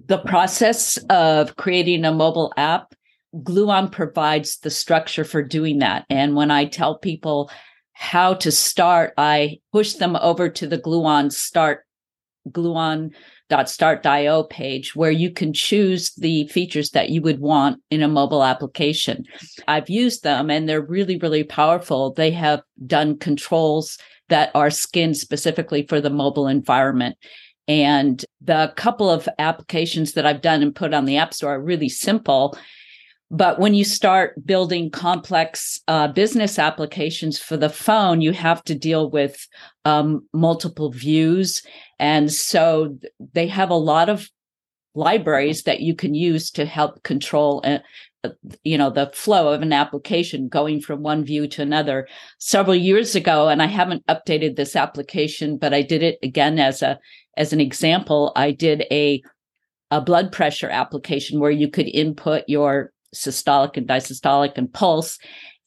The 0.07 0.19
process 0.19 0.97
of 1.09 1.55
creating 1.55 2.05
a 2.05 2.11
mobile 2.11 2.53
app, 2.57 2.93
Gluon 3.35 3.91
provides 3.91 4.57
the 4.59 4.69
structure 4.69 5.23
for 5.23 5.41
doing 5.41 5.79
that. 5.79 6.05
And 6.09 6.35
when 6.35 6.51
I 6.51 6.65
tell 6.65 6.97
people 6.97 7.49
how 7.93 8.33
to 8.35 8.51
start, 8.51 9.13
I 9.17 9.59
push 9.71 9.93
them 9.93 10.15
over 10.15 10.49
to 10.49 10.67
the 10.67 10.77
Gluon 10.77 11.31
start 11.31 11.85
gluon.start.io 12.49 14.43
page 14.43 14.95
where 14.95 15.11
you 15.11 15.31
can 15.31 15.53
choose 15.53 16.11
the 16.15 16.47
features 16.47 16.89
that 16.91 17.09
you 17.09 17.21
would 17.21 17.39
want 17.39 17.81
in 17.89 18.03
a 18.03 18.07
mobile 18.07 18.43
application. 18.43 19.25
I've 19.67 19.89
used 19.89 20.23
them 20.23 20.49
and 20.49 20.67
they're 20.67 20.81
really, 20.81 21.17
really 21.17 21.43
powerful. 21.43 22.11
They 22.13 22.31
have 22.31 22.61
done 22.85 23.17
controls 23.17 23.97
that 24.29 24.51
are 24.55 24.69
skinned 24.69 25.17
specifically 25.17 25.85
for 25.87 26.01
the 26.01 26.09
mobile 26.09 26.47
environment. 26.47 27.17
And 27.67 28.23
the 28.41 28.73
couple 28.75 29.09
of 29.09 29.29
applications 29.39 30.13
that 30.13 30.25
I've 30.25 30.41
done 30.41 30.61
and 30.61 30.75
put 30.75 30.93
on 30.93 31.05
the 31.05 31.17
App 31.17 31.33
Store 31.33 31.55
are 31.55 31.61
really 31.61 31.89
simple 31.89 32.57
but 33.31 33.59
when 33.59 33.73
you 33.73 33.83
start 33.83 34.45
building 34.45 34.91
complex 34.91 35.81
uh, 35.87 36.07
business 36.07 36.59
applications 36.59 37.39
for 37.39 37.57
the 37.57 37.69
phone, 37.69 38.21
you 38.21 38.31
have 38.31 38.63
to 38.65 38.75
deal 38.75 39.09
with 39.09 39.47
um, 39.85 40.27
multiple 40.33 40.91
views. 40.91 41.63
And 41.99 42.31
so 42.31 42.97
they 43.33 43.47
have 43.47 43.71
a 43.71 43.75
lot 43.75 44.09
of 44.09 44.29
libraries 44.95 45.63
that 45.63 45.79
you 45.79 45.95
can 45.95 46.13
use 46.13 46.51
to 46.51 46.65
help 46.65 47.01
control 47.03 47.61
uh, 47.63 47.79
uh, 48.23 48.29
you 48.63 48.77
know 48.77 48.89
the 48.89 49.11
flow 49.13 49.51
of 49.51 49.61
an 49.61 49.73
application 49.73 50.47
going 50.47 50.79
from 50.79 51.01
one 51.01 51.25
view 51.25 51.47
to 51.47 51.61
another 51.61 52.07
several 52.37 52.75
years 52.75 53.15
ago 53.15 53.49
and 53.49 53.61
i 53.61 53.65
haven't 53.65 54.05
updated 54.05 54.55
this 54.55 54.75
application 54.75 55.57
but 55.57 55.73
i 55.73 55.81
did 55.81 56.03
it 56.03 56.19
again 56.21 56.59
as 56.59 56.83
a 56.83 56.99
as 57.37 57.51
an 57.51 57.59
example 57.59 58.31
i 58.35 58.51
did 58.51 58.85
a 58.91 59.21
a 59.89 59.99
blood 59.99 60.31
pressure 60.31 60.69
application 60.69 61.39
where 61.39 61.51
you 61.51 61.67
could 61.67 61.87
input 61.87 62.43
your 62.47 62.92
systolic 63.13 63.77
and 63.77 63.87
diastolic 63.87 64.53
and 64.57 64.71
pulse 64.73 65.17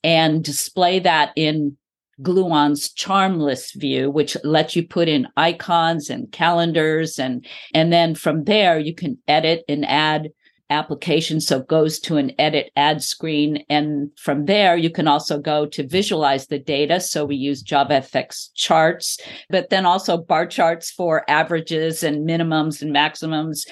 and 0.05 0.45
display 0.45 0.99
that 1.01 1.33
in 1.37 1.77
Gluon's 2.23 2.93
CharmListView, 2.95 4.13
which 4.13 4.37
lets 4.43 4.75
you 4.75 4.87
put 4.87 5.09
in 5.09 5.29
icons 5.37 6.09
and 6.09 6.31
calendars. 6.33 7.19
And, 7.19 7.47
and 7.75 7.93
then 7.93 8.15
from 8.15 8.45
there, 8.45 8.79
you 8.79 8.95
can 8.95 9.19
edit 9.29 9.65
and 9.69 9.85
add 9.85 10.31
applications. 10.71 11.47
So 11.47 11.59
it 11.59 11.69
goes 11.69 12.01
to 12.01 12.17
an 12.17 12.33
edit 12.39 12.71
add 12.77 13.03
screen. 13.03 13.65
And 13.69 14.11
from 14.17 14.47
there, 14.47 14.77
you 14.77 14.91
can 14.91 15.07
also 15.07 15.39
go 15.39 15.67
to 15.67 15.87
visualize 15.87 16.47
the 16.47 16.59
data. 16.59 17.01
So 17.01 17.25
we 17.25 17.37
use 17.37 17.63
JavaFX 17.63 18.51
charts, 18.55 19.19
but 19.49 19.71
then 19.71 19.87
also 19.87 20.17
bar 20.17 20.47
charts 20.47 20.91
for 20.91 21.29
averages 21.31 22.03
and 22.03 22.29
minimums 22.29 22.83
and 22.83 22.93
maximums. 22.93 23.67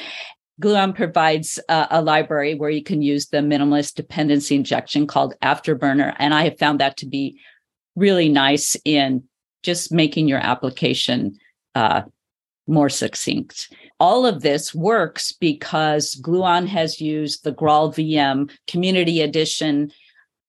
Gluon 0.62 0.94
provides 0.94 1.58
a, 1.68 1.88
a, 1.90 2.02
library 2.02 2.54
where 2.54 2.70
you 2.70 2.82
can 2.82 3.02
use 3.02 3.26
the 3.26 3.38
minimalist 3.38 3.94
dependency 3.94 4.54
injection 4.54 5.06
called 5.06 5.34
Afterburner. 5.42 6.14
And 6.18 6.32
I 6.32 6.44
have 6.44 6.58
found 6.58 6.80
that 6.80 6.96
to 6.98 7.06
be 7.06 7.40
really 7.96 8.28
nice 8.28 8.76
in 8.84 9.24
just 9.62 9.92
making 9.92 10.28
your 10.28 10.38
application 10.38 11.38
uh, 11.74 12.02
more 12.66 12.88
succinct. 12.88 13.74
All 13.98 14.26
of 14.26 14.42
this 14.42 14.74
works 14.74 15.32
because 15.32 16.14
Gluon 16.22 16.66
has 16.68 17.00
used 17.00 17.44
the 17.44 17.52
Graal 17.52 17.92
VM 17.92 18.50
Community 18.68 19.20
Edition 19.20 19.90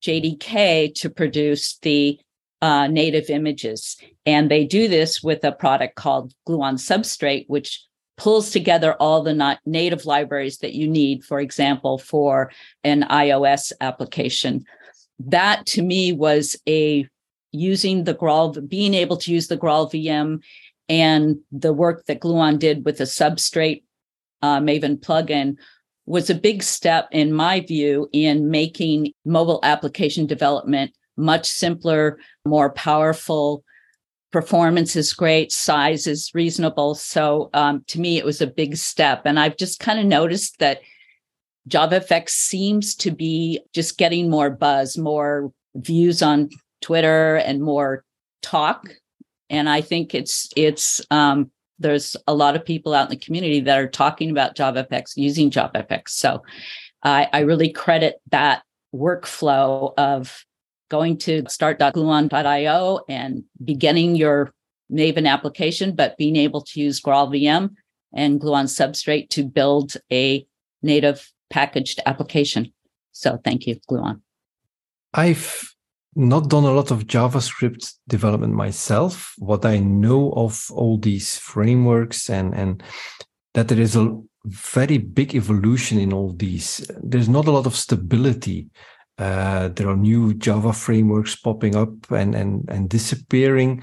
JDK 0.03 0.93
to 0.95 1.09
produce 1.09 1.77
the 1.81 2.19
uh, 2.61 2.87
native 2.87 3.29
images. 3.29 3.97
And 4.25 4.49
they 4.49 4.65
do 4.65 4.87
this 4.87 5.21
with 5.21 5.43
a 5.43 5.51
product 5.51 5.95
called 5.95 6.33
Gluon 6.47 6.75
Substrate, 6.75 7.45
which 7.47 7.83
pulls 8.17 8.51
together 8.51 8.93
all 8.93 9.21
the 9.21 9.59
native 9.65 10.05
libraries 10.05 10.59
that 10.59 10.73
you 10.73 10.87
need, 10.87 11.23
for 11.23 11.39
example, 11.39 11.97
for 11.97 12.51
an 12.83 13.03
iOS 13.03 13.71
application. 13.81 14.65
That 15.19 15.65
to 15.67 15.81
me 15.81 16.13
was 16.13 16.55
a 16.67 17.07
using 17.51 18.03
the 18.03 18.13
Graal, 18.13 18.67
being 18.67 18.93
able 18.93 19.17
to 19.17 19.31
use 19.31 19.47
the 19.47 19.57
Graal 19.57 19.89
VM 19.91 20.41
and 20.89 21.37
the 21.51 21.73
work 21.73 22.05
that 22.05 22.19
Gluon 22.19 22.59
did 22.59 22.85
with 22.85 22.97
the 22.97 23.05
substrate 23.05 23.83
uh, 24.41 24.59
Maven 24.59 24.99
plugin 24.99 25.55
was 26.05 26.29
a 26.29 26.35
big 26.35 26.61
step, 26.61 27.07
in 27.11 27.33
my 27.33 27.61
view, 27.61 28.07
in 28.13 28.51
making 28.51 29.11
mobile 29.25 29.59
application 29.63 30.27
development 30.27 30.91
much 31.17 31.47
simpler, 31.47 32.19
more 32.45 32.69
powerful, 32.71 33.63
performance 34.35 34.97
is 34.97 35.13
great, 35.13 35.49
size 35.49 36.07
is 36.07 36.29
reasonable. 36.33 36.93
So 36.93 37.49
um, 37.53 37.85
to 37.87 38.01
me, 38.01 38.17
it 38.17 38.25
was 38.25 38.41
a 38.41 38.47
big 38.47 38.75
step. 38.75 39.21
And 39.23 39.39
I've 39.39 39.55
just 39.55 39.79
kind 39.79 39.97
of 39.97 40.05
noticed 40.05 40.59
that 40.59 40.81
JavaFX 41.69 42.31
seems 42.31 42.95
to 42.95 43.11
be 43.11 43.61
just 43.71 43.97
getting 43.97 44.29
more 44.29 44.49
buzz, 44.49 44.97
more 44.97 45.53
views 45.75 46.21
on 46.21 46.49
Twitter, 46.81 47.37
and 47.37 47.63
more 47.63 48.03
talk. 48.41 48.89
And 49.49 49.69
I 49.69 49.79
think 49.79 50.13
it's 50.13 50.49
it's 50.57 50.99
um, 51.11 51.49
there's 51.79 52.17
a 52.27 52.33
lot 52.33 52.57
of 52.57 52.65
people 52.65 52.93
out 52.93 53.09
in 53.09 53.17
the 53.17 53.25
community 53.25 53.61
that 53.61 53.79
are 53.79 53.87
talking 53.87 54.31
about 54.31 54.57
JavaFX, 54.57 55.13
using 55.15 55.49
JavaFX. 55.49 56.09
So 56.09 56.43
I, 57.03 57.29
I 57.31 57.39
really 57.39 57.71
credit 57.71 58.15
that 58.31 58.63
workflow 58.93 59.93
of 59.97 60.43
going 60.89 61.17
to 61.17 61.43
start.gluon.io 61.47 62.99
and 63.09 63.43
beginning 63.63 64.15
your 64.15 64.53
Maven 64.91 65.27
application, 65.27 65.95
but 65.95 66.17
being 66.17 66.35
able 66.35 66.61
to 66.61 66.79
use 66.79 67.01
GraalVM 67.01 67.69
and 68.13 68.39
Gluon 68.39 68.65
Substrate 68.65 69.29
to 69.29 69.43
build 69.43 69.97
a 70.11 70.45
native 70.81 71.31
packaged 71.49 71.99
application. 72.05 72.73
So 73.11 73.39
thank 73.43 73.65
you, 73.65 73.79
Gluon. 73.89 74.21
I've 75.13 75.73
not 76.15 76.49
done 76.49 76.63
a 76.63 76.71
lot 76.71 76.91
of 76.91 77.07
JavaScript 77.07 77.93
development 78.07 78.53
myself. 78.53 79.33
What 79.37 79.65
I 79.65 79.79
know 79.79 80.31
of 80.33 80.67
all 80.71 80.97
these 80.97 81.37
frameworks 81.37 82.29
and 82.29 82.53
and 82.53 82.83
that 83.53 83.69
there 83.69 83.79
is 83.79 83.95
a 83.95 84.17
very 84.45 84.97
big 84.97 85.33
evolution 85.33 85.99
in 85.99 86.13
all 86.13 86.33
these. 86.33 86.89
There's 87.01 87.29
not 87.29 87.47
a 87.47 87.51
lot 87.51 87.65
of 87.65 87.75
stability 87.75 88.67
uh, 89.17 89.69
there 89.69 89.89
are 89.89 89.95
new 89.95 90.33
Java 90.33 90.73
frameworks 90.73 91.35
popping 91.35 91.75
up 91.75 92.11
and, 92.11 92.35
and, 92.35 92.67
and 92.69 92.89
disappearing. 92.89 93.81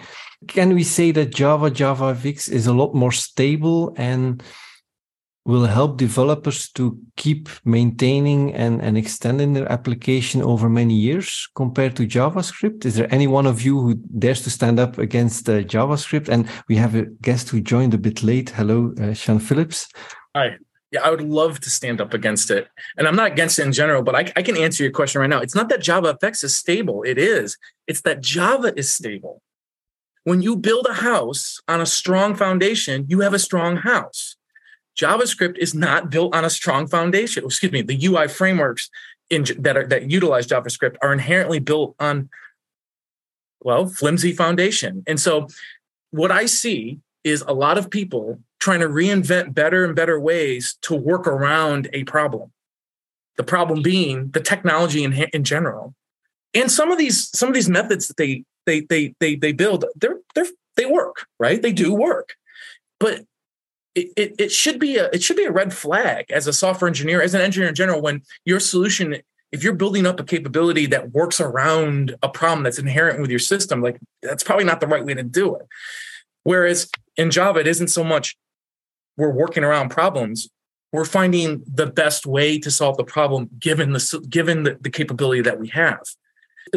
Can 0.49 0.74
we 0.74 0.83
say 0.83 1.11
that 1.12 1.35
Java, 1.35 1.70
JavaFX 1.70 2.51
is 2.51 2.66
a 2.66 2.72
lot 2.72 2.95
more 2.95 3.12
stable 3.12 3.95
and 3.97 4.43
will 5.45 5.66
help 5.66 5.97
developers 5.97 6.70
to 6.70 6.97
keep 7.16 7.49
maintaining 7.64 8.55
and, 8.55 8.80
and 8.80 8.97
extending 8.97 9.55
their 9.55 9.70
application 9.70 10.41
over 10.43 10.68
many 10.68 10.95
years 10.95 11.49
compared 11.57 11.97
to 11.97 12.07
JavaScript? 12.07 12.85
Is 12.85 12.95
there 12.95 13.12
any 13.12 13.26
one 13.26 13.47
of 13.47 13.62
you 13.62 13.80
who 13.80 13.95
dares 13.95 14.43
to 14.43 14.51
stand 14.51 14.78
up 14.78 14.99
against 14.99 15.49
uh, 15.49 15.62
JavaScript? 15.62 16.28
And 16.28 16.49
we 16.68 16.76
have 16.76 16.95
a 16.95 17.07
guest 17.22 17.49
who 17.49 17.61
joined 17.61 17.95
a 17.95 17.99
bit 17.99 18.22
late. 18.22 18.51
Hello, 18.51 18.95
uh, 19.01 19.14
Sean 19.14 19.39
Phillips. 19.39 19.89
Hi. 20.37 20.59
Yeah, 20.93 21.01
I 21.03 21.11
would 21.11 21.22
love 21.22 21.59
to 21.61 21.70
stand 21.70 22.01
up 22.01 22.14
against 22.14 22.51
it. 22.51 22.68
And 22.97 23.09
I'm 23.09 23.16
not 23.16 23.32
against 23.32 23.59
it 23.59 23.66
in 23.66 23.72
general, 23.72 24.03
but 24.03 24.14
I, 24.14 24.32
I 24.36 24.43
can 24.43 24.57
answer 24.57 24.82
your 24.82 24.93
question 24.93 25.20
right 25.20 25.30
now. 25.30 25.40
It's 25.40 25.55
not 25.55 25.68
that 25.70 25.80
JavaFX 25.80 26.45
is 26.45 26.55
stable. 26.55 27.03
It 27.03 27.18
is. 27.18 27.57
It's 27.86 28.03
that 28.03 28.20
Java 28.20 28.72
is 28.76 28.93
stable. 28.93 29.43
When 30.24 30.43
you 30.43 30.55
build 30.55 30.86
a 30.88 30.95
house 30.95 31.61
on 31.66 31.80
a 31.80 31.86
strong 31.86 32.36
foundation, 32.36 33.07
you 33.09 33.20
have 33.20 33.34
a 33.34 33.38
strong 33.38 33.78
house 33.78 34.36
JavaScript 34.97 35.59
is 35.59 35.74
not 35.74 36.11
built 36.11 36.34
on 36.34 36.45
a 36.45 36.51
strong 36.51 36.86
foundation. 36.86 37.45
Oh, 37.45 37.47
excuse 37.47 37.72
me, 37.72 37.82
the 37.82 38.07
UI 38.07 38.28
frameworks 38.28 38.90
in, 39.30 39.45
that 39.59 39.76
are 39.76 39.86
that 39.86 40.11
utilize 40.11 40.47
JavaScript 40.47 40.97
are 41.03 41.12
inherently 41.12 41.59
built 41.59 41.95
on 41.99 42.28
well, 43.61 43.86
flimsy 43.86 44.32
foundation. 44.32 45.05
And 45.07 45.20
so 45.20 45.47
what 46.11 46.32
I 46.32 46.47
see 46.47 46.99
is 47.22 47.45
a 47.47 47.53
lot 47.53 47.78
of 47.78 47.90
people 47.90 48.40
trying 48.63 48.79
to 48.79 48.89
reinvent 48.89 49.53
better 49.53 49.85
and 49.85 49.97
better 49.97 50.21
ways 50.21 50.79
to 50.83 50.95
work 50.95 51.27
around 51.27 51.89
a 51.93 52.05
problem. 52.05 52.53
The 53.37 53.43
problem 53.43 53.83
being 53.83 54.31
the 54.31 54.41
technology 54.41 55.03
in, 55.03 55.13
in 55.13 55.43
general. 55.43 55.97
And 56.55 56.71
some 56.71 56.93
of 56.93 56.97
these 56.97 57.29
some 57.37 57.49
of 57.49 57.55
these 57.55 57.69
methods 57.69 58.07
that 58.07 58.19
they 58.19 58.45
they 58.67 58.83
they 58.83 59.15
they 59.19 59.35
they 59.35 59.53
build, 59.53 59.85
they're 59.97 60.21
they're 60.37 60.47
they 60.77 60.87
work, 60.87 61.27
right? 61.41 61.61
They 61.61 61.73
do 61.73 61.93
work. 61.93 62.35
But 63.01 63.25
it, 63.97 64.13
it, 64.17 64.35
it 64.39 64.53
should 64.53 64.79
be 64.79 64.97
a 64.97 65.07
it 65.11 65.25
should 65.25 65.37
be 65.37 65.45
a 65.45 65.51
red 65.51 65.75
flag 65.75 66.31
as 66.31 66.47
a 66.47 66.53
software 66.53 66.89
engineer, 66.89 67.21
as 67.21 67.35
an 67.35 67.41
engineer 67.41 67.69
in 67.69 67.75
general, 67.75 68.01
when 68.01 68.23
your 68.45 68.61
solution, 68.61 69.17
if 69.51 69.65
you're 69.65 69.75
building 69.75 70.07
up 70.07 70.21
a 70.21 70.25
capability 70.25 70.87
that 70.87 71.11
works 71.11 71.41
around 71.41 72.15
a 72.23 72.29
problem 72.29 72.63
that's 72.63 72.79
inherent 72.79 73.21
with 73.21 73.31
your 73.31 73.41
system, 73.41 73.83
like 73.83 73.99
that's 74.23 74.45
probably 74.45 74.65
not 74.65 74.81
the 74.81 74.87
right 74.87 75.05
way 75.05 75.15
to 75.15 75.25
do 75.25 75.57
it. 75.57 75.67
Whereas 76.45 76.89
in 77.17 77.33
Java, 77.33 77.59
it 77.59 77.67
isn't 77.67 77.89
so 77.89 78.05
much 78.05 78.37
we're 79.17 79.31
working 79.31 79.65
around 79.65 79.91
problems. 79.91 80.49
We're 80.93 81.05
finding 81.05 81.63
the 81.67 81.87
best 81.87 82.27
way 82.27 82.59
to 82.59 82.71
solve 82.71 82.97
the 82.97 83.05
problem 83.05 83.49
given 83.59 83.93
the 83.93 84.27
given 84.29 84.65
the, 84.65 84.79
the 84.81 84.91
capability 84.91 85.41
that 85.43 85.59
we 85.59 85.69
have. 85.69 86.01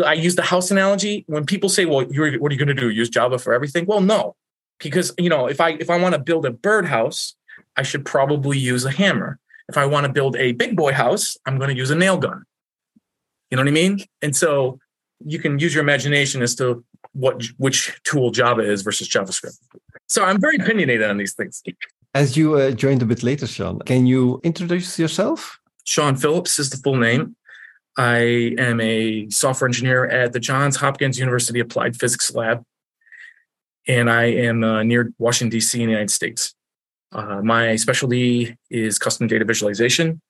I 0.04 0.14
use 0.14 0.36
the 0.36 0.42
house 0.42 0.72
analogy. 0.72 1.26
When 1.28 1.46
people 1.46 1.70
say, 1.70 1.86
"Well, 1.86 2.06
what 2.06 2.52
are 2.52 2.54
you 2.54 2.60
going 2.60 2.68
to 2.68 2.74
do? 2.74 2.90
Use 2.90 3.10
Java 3.10 3.38
for 3.38 3.54
everything?" 3.54 3.86
Well, 3.86 4.02
no, 4.02 4.36
because 4.80 5.14
you 5.18 5.30
know 5.30 5.48
if 5.48 5.62
i 5.62 5.72
if 5.72 5.90
i 5.90 5.98
want 5.98 6.14
to 6.14 6.20
build 6.20 6.46
a 6.46 6.52
birdhouse 6.52 7.36
i 7.78 7.84
should 7.84 8.06
probably 8.06 8.58
use 8.58 8.86
a 8.86 8.92
hammer 8.92 9.40
if 9.70 9.78
i 9.78 9.86
want 9.86 10.06
to 10.06 10.12
build 10.12 10.36
a 10.36 10.52
big 10.54 10.76
boy 10.76 10.92
house 10.92 11.38
i'm 11.46 11.58
going 11.58 11.70
to 11.70 11.76
use 11.76 11.90
a 11.90 11.96
nail 11.96 12.18
gun 12.18 12.44
you 13.50 13.58
know 13.58 13.64
what 13.64 13.70
i 13.70 13.72
mean 13.72 14.00
and 14.22 14.36
so 14.36 14.80
you 15.26 15.40
can 15.40 15.60
use 15.60 15.74
your 15.74 15.84
imagination 15.84 16.42
as 16.42 16.56
to 16.56 16.84
what 17.14 17.44
which 17.58 18.00
tool 18.04 18.32
java 18.32 18.62
is 18.62 18.82
versus 18.82 19.08
javascript 19.08 19.58
so 20.08 20.24
i'm 20.24 20.40
very 20.40 20.58
opinionated 20.58 21.10
on 21.10 21.18
these 21.18 21.34
things 21.34 21.62
as 22.16 22.36
you 22.36 22.56
uh, 22.56 22.72
joined 22.72 23.02
a 23.04 23.06
bit 23.06 23.22
later 23.22 23.46
sean 23.46 23.78
can 23.92 24.08
you 24.08 24.40
introduce 24.44 24.98
yourself 24.98 25.60
sean 25.84 26.16
phillips 26.16 26.58
is 26.58 26.70
the 26.72 26.78
full 26.78 26.98
name 26.98 27.36
i 27.98 28.18
am 28.58 28.82
a 28.82 29.30
software 29.30 29.68
engineer 29.68 30.06
at 30.06 30.34
the 30.34 30.40
johns 30.40 30.78
hopkins 30.78 31.20
university 31.20 31.60
applied 31.60 31.96
physics 31.96 32.34
lab 32.34 32.66
and 33.88 34.10
I 34.10 34.26
am 34.26 34.64
uh, 34.64 34.84
near 34.84 35.14
Washington, 35.18 35.50
D.C. 35.50 35.80
in 35.80 35.88
the 35.88 35.92
United 35.92 36.12
States. 36.12 36.56
Uh, 37.12 37.42
my 37.42 37.76
specialty 37.76 38.58
is 38.70 38.98
custom 38.98 39.28
data 39.28 39.46
visualization, 39.46 40.22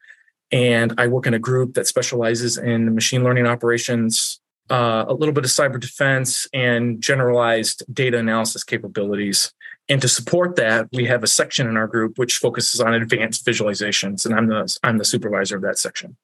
and 0.51 0.93
I 0.97 1.07
work 1.07 1.25
in 1.25 1.33
a 1.33 1.39
group 1.39 1.73
that 1.73 1.87
specializes 1.87 2.57
in 2.57 2.93
machine 2.93 3.23
learning 3.23 3.47
operations, 3.47 4.39
uh, 4.69 5.05
a 5.07 5.13
little 5.13 5.33
bit 5.33 5.45
of 5.45 5.51
cyber 5.51 5.79
defense, 5.79 6.47
and 6.53 7.01
generalized 7.01 7.83
data 7.93 8.17
analysis 8.17 8.63
capabilities. 8.63 9.53
And 9.87 10.01
to 10.01 10.07
support 10.07 10.55
that, 10.55 10.87
we 10.91 11.05
have 11.05 11.23
a 11.23 11.27
section 11.27 11.67
in 11.67 11.77
our 11.77 11.87
group 11.87 12.17
which 12.17 12.37
focuses 12.37 12.81
on 12.81 12.93
advanced 12.93 13.45
visualizations, 13.45 14.25
and 14.25 14.33
I'm 14.33 14.47
the 14.47 14.77
I'm 14.83 14.97
the 14.97 15.05
supervisor 15.05 15.57
of 15.57 15.61
that 15.61 15.77
section. 15.77 16.17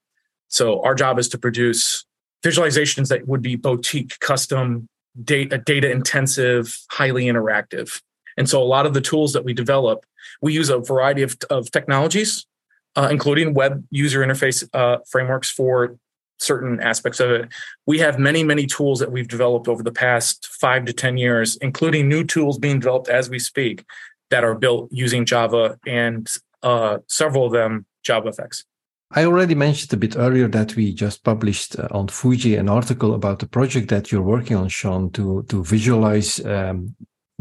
So 0.47 0.82
our 0.84 0.95
job 0.95 1.20
is 1.20 1.30
to 1.30 1.38
produce 1.38 2.05
visualizations 2.43 3.09
that 3.09 3.28
would 3.28 3.41
be 3.41 3.55
boutique, 3.55 4.20
custom, 4.20 4.88
data, 5.24 5.59
data 5.59 5.91
intensive, 5.91 6.78
highly 6.89 7.26
interactive. 7.26 8.01
And 8.38 8.49
so 8.49 8.62
a 8.62 8.66
lot 8.66 8.86
of 8.86 8.93
the 8.93 9.01
tools 9.01 9.34
that 9.34 9.45
we 9.45 9.53
develop, 9.53 10.05
we 10.41 10.53
use 10.53 10.70
a 10.70 10.80
variety 10.80 11.22
of, 11.22 11.38
of 11.49 11.70
technologies, 11.70 12.45
uh, 12.95 13.09
including 13.12 13.53
web 13.53 13.86
user 13.91 14.22
interface 14.22 14.68
uh, 14.74 14.97
frameworks 15.09 15.49
for 15.49 15.97
certain 16.42 16.80
aspects 16.80 17.20
of 17.20 17.30
it. 17.32 17.50
We 17.86 18.00
have 18.00 18.20
many, 18.20 18.44
many 18.44 18.66
tools 18.66 19.00
that 19.00 19.12
we've 19.12 19.28
developed 19.28 19.68
over 19.68 19.84
the 19.84 19.92
past 19.92 20.48
five 20.48 20.86
to 20.86 20.94
10 20.94 21.18
years, 21.18 21.58
including 21.58 22.10
new 22.10 22.24
tools 22.24 22.58
being 22.58 22.80
developed 22.80 23.10
as 23.10 23.30
we 23.30 23.39
speak 23.39 23.86
that 24.30 24.44
are 24.44 24.56
built 24.56 24.89
using 24.92 25.26
Java 25.26 25.78
and 25.86 26.30
uh, 26.64 26.98
several 27.08 27.46
of 27.46 27.52
them 27.52 27.86
JavaFX. 28.06 28.64
I 29.14 29.26
already 29.26 29.56
mentioned 29.56 29.92
a 29.92 29.98
bit 29.98 30.16
earlier 30.16 30.48
that 30.48 30.76
we 30.76 30.94
just 30.94 31.24
published 31.24 31.78
uh, 31.78 31.88
on 31.92 32.08
Foojay 32.08 32.58
an 32.58 32.70
article 32.70 33.14
about 33.14 33.39
the 33.39 33.48
project 33.48 33.89
that 33.89 34.10
you're 34.10 34.22
working 34.22 34.56
on, 34.56 34.70
Sean, 34.70 35.12
to 35.12 35.44
to 35.50 35.64
visualize 35.66 36.39
um, 36.46 36.96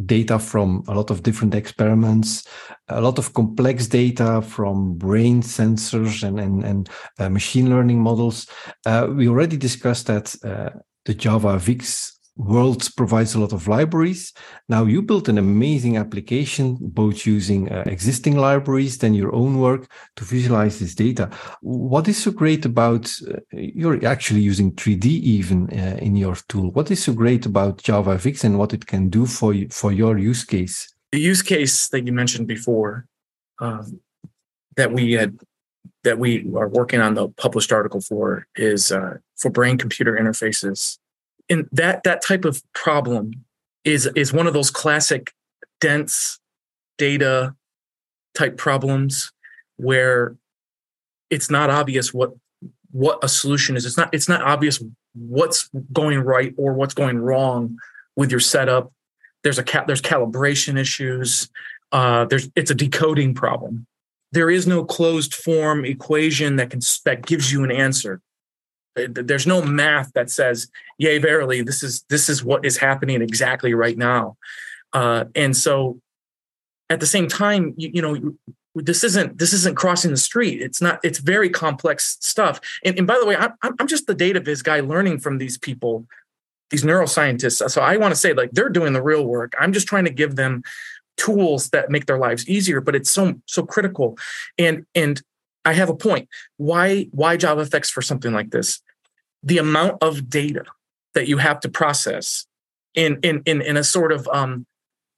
data 0.06 0.38
from 0.38 0.82
a 0.88 0.94
lot 0.94 1.10
of 1.10 1.22
different 1.22 1.54
experiments, 1.54 2.46
a 2.88 3.00
lot 3.00 3.18
of 3.18 3.32
complex 3.34 3.86
data 3.86 4.42
from 4.42 4.94
brain 4.94 5.42
sensors 5.42 6.22
and 6.22 6.38
and, 6.40 6.64
and 6.64 6.88
uh, 7.18 7.28
machine 7.28 7.70
learning 7.70 8.00
models. 8.00 8.46
Uh, 8.86 9.08
we 9.10 9.28
already 9.28 9.56
discussed 9.56 10.06
that 10.06 10.34
uh, 10.44 10.70
the 11.04 11.14
JavaFX 11.14 12.19
Worlds 12.40 12.88
provides 12.88 13.34
a 13.34 13.40
lot 13.40 13.52
of 13.52 13.68
libraries. 13.68 14.32
Now 14.68 14.84
you 14.84 15.02
built 15.02 15.28
an 15.28 15.36
amazing 15.36 15.98
application, 15.98 16.78
both 16.80 17.26
using 17.26 17.70
uh, 17.70 17.82
existing 17.86 18.36
libraries, 18.36 18.98
then 18.98 19.12
your 19.14 19.34
own 19.34 19.58
work 19.58 19.86
to 20.16 20.24
visualize 20.24 20.78
this 20.78 20.94
data. 20.94 21.28
What 21.60 22.08
is 22.08 22.22
so 22.22 22.30
great 22.30 22.64
about 22.64 23.12
uh, 23.28 23.40
you're 23.52 24.06
actually 24.06 24.40
using 24.40 24.72
3D 24.72 25.04
even 25.04 25.68
uh, 25.70 25.98
in 26.00 26.16
your 26.16 26.36
tool? 26.48 26.70
What 26.70 26.90
is 26.90 27.02
so 27.02 27.12
great 27.12 27.44
about 27.44 27.82
JavaFX 27.82 28.44
and 28.44 28.58
what 28.58 28.72
it 28.72 28.86
can 28.86 29.10
do 29.10 29.26
for 29.26 29.52
you, 29.52 29.68
for 29.68 29.92
your 29.92 30.16
use 30.16 30.44
case? 30.44 30.92
The 31.12 31.20
use 31.20 31.42
case 31.42 31.88
that 31.88 32.06
you 32.06 32.12
mentioned 32.12 32.46
before, 32.46 33.06
um, 33.60 34.00
that 34.76 34.92
we 34.92 35.12
had 35.12 35.38
that 36.04 36.18
we 36.18 36.50
are 36.56 36.68
working 36.68 37.00
on 37.00 37.12
the 37.14 37.28
published 37.28 37.72
article 37.72 38.00
for 38.00 38.46
is 38.56 38.90
uh, 38.90 39.18
for 39.36 39.50
brain 39.50 39.76
computer 39.76 40.18
interfaces 40.18 40.96
and 41.50 41.68
that 41.72 42.04
that 42.04 42.22
type 42.22 42.44
of 42.44 42.62
problem 42.72 43.44
is 43.84 44.06
is 44.14 44.32
one 44.32 44.46
of 44.46 44.54
those 44.54 44.70
classic 44.70 45.34
dense 45.80 46.38
data 46.96 47.54
type 48.34 48.56
problems 48.56 49.32
where 49.76 50.36
it's 51.28 51.50
not 51.50 51.68
obvious 51.68 52.14
what 52.14 52.32
what 52.92 53.18
a 53.22 53.28
solution 53.28 53.76
is. 53.76 53.84
It's 53.84 53.96
not 53.96 54.14
it's 54.14 54.28
not 54.28 54.42
obvious 54.42 54.82
what's 55.14 55.68
going 55.92 56.20
right 56.20 56.54
or 56.56 56.72
what's 56.72 56.94
going 56.94 57.18
wrong 57.18 57.76
with 58.16 58.30
your 58.30 58.40
setup. 58.40 58.92
There's 59.42 59.58
a 59.58 59.64
there's 59.86 60.02
calibration 60.02 60.78
issues. 60.78 61.48
Uh, 61.92 62.26
there's 62.26 62.48
it's 62.54 62.70
a 62.70 62.74
decoding 62.74 63.34
problem. 63.34 63.86
There 64.32 64.50
is 64.50 64.66
no 64.66 64.84
closed 64.84 65.34
form 65.34 65.84
equation 65.84 66.56
that 66.56 66.70
can 66.70 66.80
that 67.04 67.26
gives 67.26 67.52
you 67.52 67.64
an 67.64 67.72
answer 67.72 68.20
there's 68.94 69.46
no 69.46 69.62
math 69.62 70.12
that 70.14 70.30
says 70.30 70.68
yay 70.98 71.18
verily 71.18 71.62
this 71.62 71.82
is 71.82 72.04
this 72.08 72.28
is 72.28 72.44
what 72.44 72.64
is 72.64 72.76
happening 72.76 73.22
exactly 73.22 73.74
right 73.74 73.96
now. 73.96 74.36
Uh, 74.92 75.24
and 75.34 75.56
so 75.56 76.00
at 76.88 76.98
the 76.98 77.06
same 77.06 77.28
time 77.28 77.74
you, 77.76 77.90
you, 77.94 78.02
know 78.02 78.34
this 78.74 79.04
isn't 79.04 79.38
this 79.38 79.52
isn't 79.52 79.76
crossing 79.76 80.10
the 80.10 80.16
street. 80.16 80.60
It's 80.60 80.80
not 80.80 81.00
it's 81.04 81.18
very 81.18 81.50
complex 81.50 82.18
stuff. 82.20 82.60
And, 82.84 82.98
and 82.98 83.06
by 83.06 83.18
the 83.18 83.26
way 83.26 83.36
I'm, 83.36 83.52
I'm 83.62 83.86
just 83.86 84.06
the 84.06 84.14
data 84.14 84.40
viz 84.40 84.62
guy 84.62 84.80
learning 84.80 85.20
from 85.20 85.38
these 85.38 85.58
people 85.58 86.06
these 86.70 86.84
neuroscientists. 86.84 87.68
So 87.70 87.80
i 87.80 87.96
want 87.96 88.12
to 88.12 88.20
say 88.20 88.32
like 88.32 88.50
they're 88.52 88.68
doing 88.68 88.92
the 88.92 89.02
real 89.02 89.24
work. 89.24 89.54
I'm 89.58 89.72
just 89.72 89.88
trying 89.88 90.04
to 90.04 90.10
give 90.10 90.36
them 90.36 90.62
tools 91.16 91.70
that 91.70 91.90
make 91.90 92.06
their 92.06 92.18
lives 92.18 92.48
easier 92.48 92.80
but 92.80 92.96
it's 92.96 93.10
so 93.10 93.34
so 93.46 93.64
critical. 93.64 94.18
And 94.58 94.84
and 94.94 95.22
I 95.64 95.74
have 95.74 95.90
a 95.90 95.94
point. 95.94 96.28
Why 96.56 97.08
why 97.12 97.36
JavaFX 97.36 97.90
for 97.90 98.02
something 98.02 98.32
like 98.32 98.50
this? 98.50 98.80
The 99.42 99.58
amount 99.58 100.02
of 100.02 100.28
data 100.28 100.64
that 101.14 101.28
you 101.28 101.38
have 101.38 101.60
to 101.60 101.68
process 101.68 102.46
in 102.94 103.18
in 103.22 103.42
in, 103.46 103.62
in 103.62 103.76
a 103.76 103.84
sort 103.84 104.12
of 104.12 104.28
um, 104.32 104.66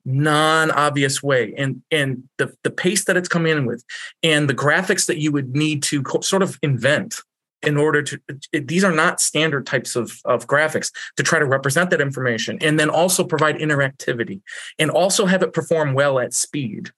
non-obvious 0.05 1.23
way 1.23 1.55
and 1.57 1.83
and 1.91 2.25
the 2.39 2.53
the 2.65 2.71
pace 2.71 3.05
that 3.05 3.17
it's 3.17 3.29
coming 3.29 3.57
in 3.57 3.67
with 3.67 3.85
and 4.23 4.49
the 4.49 4.55
graphics 4.55 5.07
that 5.07 5.19
you 5.19 5.31
would 5.31 5.55
need 5.55 5.83
to 5.85 6.03
co- 6.03 6.21
sort 6.21 6.43
of 6.43 6.59
invent 6.63 7.21
in 7.63 7.77
order 7.77 8.03
to 8.03 8.21
it, 8.53 8.67
these 8.67 8.83
are 8.83 8.91
not 8.93 9.21
standard 9.21 9.65
types 9.65 9.95
of, 9.95 10.19
of 10.25 10.49
graphics 10.49 10.91
to 11.17 11.23
try 11.23 11.39
to 11.39 11.45
represent 11.45 11.91
that 11.91 12.01
information 12.01 12.59
and 12.61 12.81
then 12.81 12.91
also 12.91 13.23
provide 13.23 13.57
interactivity 13.59 14.41
and 14.81 14.91
also 14.91 15.25
have 15.27 15.45
it 15.45 15.53
perform 15.53 15.95
well 15.95 16.19
at 16.19 16.35
speed 16.35 16.91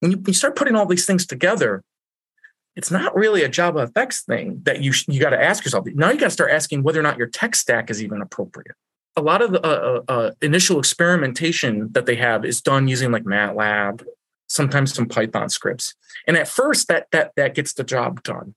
when 0.00 0.12
you, 0.12 0.22
you 0.26 0.32
start 0.32 0.56
putting 0.56 0.74
all 0.74 0.86
these 0.86 1.06
things 1.06 1.26
together, 1.26 1.82
it's 2.78 2.92
not 2.92 3.14
really 3.16 3.42
a 3.42 3.48
JavaFX 3.48 4.24
thing 4.24 4.62
that 4.62 4.80
you 4.80 4.92
you 5.08 5.18
got 5.18 5.30
to 5.30 5.42
ask 5.42 5.64
yourself. 5.64 5.84
Now 5.86 6.10
you 6.12 6.18
got 6.18 6.26
to 6.26 6.30
start 6.30 6.52
asking 6.52 6.84
whether 6.84 7.00
or 7.00 7.02
not 7.02 7.18
your 7.18 7.26
tech 7.26 7.56
stack 7.56 7.90
is 7.90 8.00
even 8.00 8.22
appropriate. 8.22 8.76
A 9.16 9.20
lot 9.20 9.42
of 9.42 9.50
the 9.50 9.66
uh, 9.66 10.02
uh, 10.08 10.12
uh, 10.12 10.30
initial 10.42 10.78
experimentation 10.78 11.90
that 11.90 12.06
they 12.06 12.14
have 12.14 12.44
is 12.44 12.60
done 12.60 12.86
using 12.86 13.10
like 13.10 13.24
MATLAB, 13.24 14.04
sometimes 14.48 14.94
some 14.94 15.06
Python 15.06 15.48
scripts, 15.48 15.96
and 16.28 16.36
at 16.36 16.46
first 16.46 16.86
that 16.86 17.08
that 17.10 17.32
that 17.34 17.56
gets 17.56 17.72
the 17.72 17.82
job 17.82 18.22
done. 18.22 18.54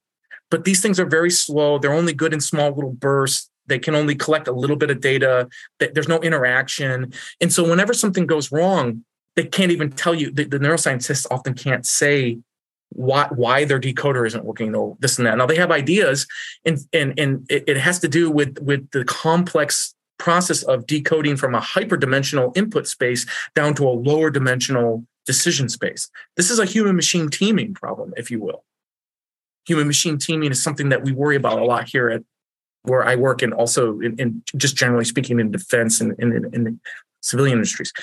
But 0.51 0.65
these 0.65 0.81
things 0.81 0.99
are 0.99 1.07
very 1.07 1.31
slow. 1.31 1.79
They're 1.79 1.91
only 1.91 2.13
good 2.13 2.31
in 2.31 2.41
small 2.41 2.69
little 2.71 2.93
bursts. 2.93 3.49
They 3.65 3.79
can 3.79 3.95
only 3.95 4.13
collect 4.13 4.47
a 4.47 4.51
little 4.51 4.75
bit 4.75 4.91
of 4.91 5.01
data. 5.01 5.49
There's 5.79 6.07
no 6.07 6.19
interaction, 6.19 7.11
and 7.41 7.51
so 7.51 7.67
whenever 7.67 7.95
something 7.95 8.27
goes 8.27 8.51
wrong, 8.51 9.03
they 9.35 9.45
can't 9.45 9.71
even 9.71 9.89
tell 9.89 10.13
you. 10.13 10.29
The, 10.29 10.43
the 10.43 10.59
neuroscientists 10.59 11.25
often 11.31 11.55
can't 11.55 11.87
say 11.87 12.37
why 12.93 13.27
why 13.31 13.65
their 13.65 13.79
decoder 13.79 14.27
isn't 14.27 14.45
working 14.45 14.75
or 14.75 14.97
this 14.99 15.17
and 15.17 15.25
that. 15.25 15.37
Now 15.37 15.45
they 15.45 15.55
have 15.55 15.71
ideas, 15.71 16.27
and 16.65 16.79
and 16.93 17.17
and 17.17 17.45
it, 17.49 17.63
it 17.67 17.77
has 17.77 17.99
to 17.99 18.07
do 18.07 18.29
with 18.29 18.59
with 18.59 18.89
the 18.91 19.05
complex 19.05 19.95
process 20.19 20.61
of 20.63 20.85
decoding 20.85 21.35
from 21.35 21.55
a 21.55 21.59
hyperdimensional 21.59 22.55
input 22.55 22.87
space 22.87 23.25
down 23.55 23.73
to 23.73 23.87
a 23.87 23.89
lower 23.89 24.29
dimensional 24.29 25.03
decision 25.25 25.67
space. 25.67 26.09
This 26.37 26.51
is 26.51 26.59
a 26.59 26.65
human 26.65 26.95
machine 26.95 27.29
teaming 27.29 27.73
problem, 27.73 28.13
if 28.17 28.29
you 28.29 28.39
will. 28.39 28.63
Human 29.65 29.87
machine 29.87 30.17
teaming 30.17 30.51
is 30.51 30.61
something 30.61 30.89
that 30.89 31.03
we 31.03 31.11
worry 31.11 31.35
about 31.35 31.59
a 31.59 31.65
lot 31.65 31.87
here 31.87 32.09
at 32.09 32.23
where 32.83 33.03
I 33.03 33.15
work 33.15 33.41
and 33.41 33.53
also 33.53 33.99
in, 33.99 34.15
in 34.17 34.43
just 34.57 34.75
generally 34.75 35.05
speaking 35.05 35.39
in 35.39 35.51
defense 35.51 36.01
and 36.01 36.13
in, 36.19 36.35
in, 36.35 36.53
in 36.53 36.79
civilian 37.21 37.57
industries. 37.57 37.93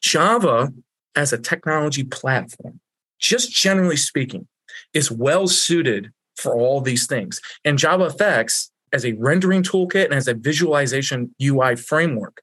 Java 0.00 0.72
as 1.14 1.32
a 1.32 1.38
technology 1.38 2.04
platform 2.04 2.80
just 3.20 3.52
generally 3.52 3.96
speaking, 3.96 4.48
is 4.94 5.10
well 5.10 5.46
suited 5.46 6.12
for 6.36 6.54
all 6.58 6.80
these 6.80 7.06
things. 7.06 7.40
And 7.64 7.78
JavaFX 7.78 8.70
as 8.92 9.04
a 9.04 9.12
rendering 9.12 9.62
toolkit 9.62 10.06
and 10.06 10.14
as 10.14 10.26
a 10.26 10.34
visualization 10.34 11.34
UI 11.40 11.76
framework 11.76 12.42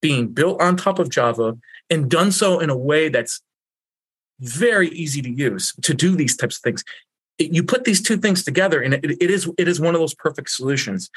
being 0.00 0.28
built 0.28 0.60
on 0.60 0.76
top 0.76 0.98
of 0.98 1.08
Java 1.08 1.56
and 1.88 2.10
done 2.10 2.32
so 2.32 2.58
in 2.58 2.68
a 2.68 2.76
way 2.76 3.08
that's 3.08 3.40
very 4.40 4.88
easy 4.88 5.22
to 5.22 5.30
use 5.30 5.72
to 5.82 5.94
do 5.94 6.16
these 6.16 6.36
types 6.36 6.56
of 6.56 6.62
things. 6.62 6.84
You 7.38 7.62
put 7.62 7.84
these 7.84 8.02
two 8.02 8.16
things 8.16 8.44
together 8.44 8.82
and 8.82 8.94
it, 8.94 9.04
it 9.04 9.30
is 9.30 9.50
it 9.56 9.68
is 9.68 9.80
one 9.80 9.94
of 9.94 10.00
those 10.00 10.14
perfect 10.14 10.50
solutions. 10.50 11.08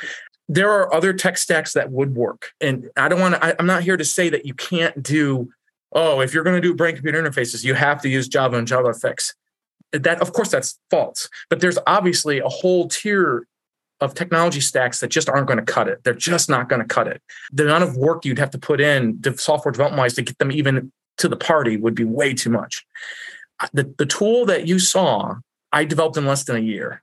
There 0.48 0.72
are 0.72 0.94
other 0.94 1.12
tech 1.12 1.38
stacks 1.38 1.74
that 1.74 1.92
would 1.92 2.16
work. 2.16 2.52
And 2.62 2.90
I 2.96 3.08
don't 3.08 3.20
want 3.20 3.36
to, 3.36 3.60
I'm 3.60 3.66
not 3.66 3.84
here 3.84 3.98
to 3.98 4.06
say 4.06 4.30
that 4.30 4.46
you 4.46 4.54
can't 4.54 5.02
do 5.02 5.50
oh, 5.92 6.20
if 6.22 6.34
you're 6.34 6.44
going 6.44 6.62
to 6.62 6.68
do 6.68 6.74
brain 6.74 6.96
computer 6.96 7.22
interfaces, 7.22 7.64
you 7.64 7.74
have 7.74 8.02
to 8.02 8.10
use 8.10 8.28
Java 8.28 8.58
and 8.58 8.68
JavaFX. 8.68 9.34
That, 9.92 10.22
of 10.22 10.34
course, 10.34 10.50
that's 10.50 10.80
false. 10.90 11.30
But 11.50 11.62
there's 11.62 11.78
obviously 11.88 12.40
a 12.40 12.50
whole 12.50 12.88
tier 12.88 13.48
of 14.02 14.14
technology 14.14 14.60
stacks 14.60 15.00
that 15.00 15.08
just 15.08 15.30
aren't 15.30 15.48
going 15.48 15.60
to 15.60 15.66
cut 15.66 15.88
it. 15.88 16.04
They're 16.04 16.14
just 16.14 16.50
not 16.50 16.68
going 16.68 16.82
to 16.82 16.88
cut 16.88 17.08
it. 17.08 17.22
The 17.52 17.64
amount 17.64 17.86
of 17.86 17.96
work 17.96 18.26
you'd 18.26 18.40
have 18.40 18.52
to 18.52 18.58
put 18.58 18.82
in 18.82 19.22
to 19.22 19.38
software 19.38 19.72
development 19.72 20.00
wise 20.00 20.16
to 20.16 20.22
get 20.22 20.38
them 20.38 20.52
even 20.52 20.92
to 21.18 21.30
the 21.30 21.38
party 21.38 21.78
would 21.78 21.96
be 21.96 22.04
way 22.04 22.34
too 22.34 22.50
much. 22.50 22.86
Uh, 23.60 23.68
the, 23.74 23.94
the 23.98 24.06
tool 24.06 24.46
that 24.46 24.68
you 24.68 24.80
saw, 24.80 25.36
I 25.72 25.86
developed 25.86 26.18
in 26.18 26.26
less 26.26 26.44
than 26.44 26.58
a 26.58 26.60
year, 26.60 27.02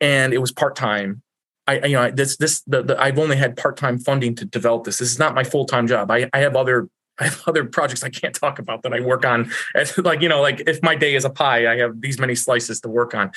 and 0.00 0.34
it 0.34 0.38
was 0.38 0.50
part 0.50 0.74
time. 0.74 1.22
I, 1.68 1.84
you 1.84 1.92
know, 1.92 2.10
this, 2.10 2.36
this, 2.36 2.62
the, 2.62 2.82
the, 2.82 3.00
I've 3.00 3.18
only 3.18 3.36
had 3.36 3.56
part 3.56 3.76
time 3.76 3.98
funding 3.98 4.34
to 4.36 4.44
develop 4.44 4.84
this. 4.84 4.98
This 4.98 5.10
is 5.10 5.18
not 5.18 5.34
my 5.34 5.44
full 5.44 5.66
time 5.66 5.86
job. 5.86 6.10
I, 6.10 6.28
I 6.32 6.38
have 6.38 6.56
other 6.56 6.88
I 7.18 7.24
have 7.24 7.42
other 7.46 7.64
projects 7.64 8.02
I 8.02 8.10
can't 8.10 8.34
talk 8.34 8.58
about 8.58 8.82
that 8.82 8.92
I 8.92 9.00
work 9.00 9.24
on. 9.24 9.50
like, 9.98 10.20
you 10.20 10.28
know, 10.28 10.40
like 10.40 10.62
if 10.66 10.82
my 10.82 10.94
day 10.94 11.14
is 11.14 11.24
a 11.24 11.30
pie, 11.30 11.70
I 11.70 11.76
have 11.78 12.00
these 12.00 12.18
many 12.18 12.34
slices 12.34 12.80
to 12.82 12.88
work 12.88 13.14
on. 13.14 13.30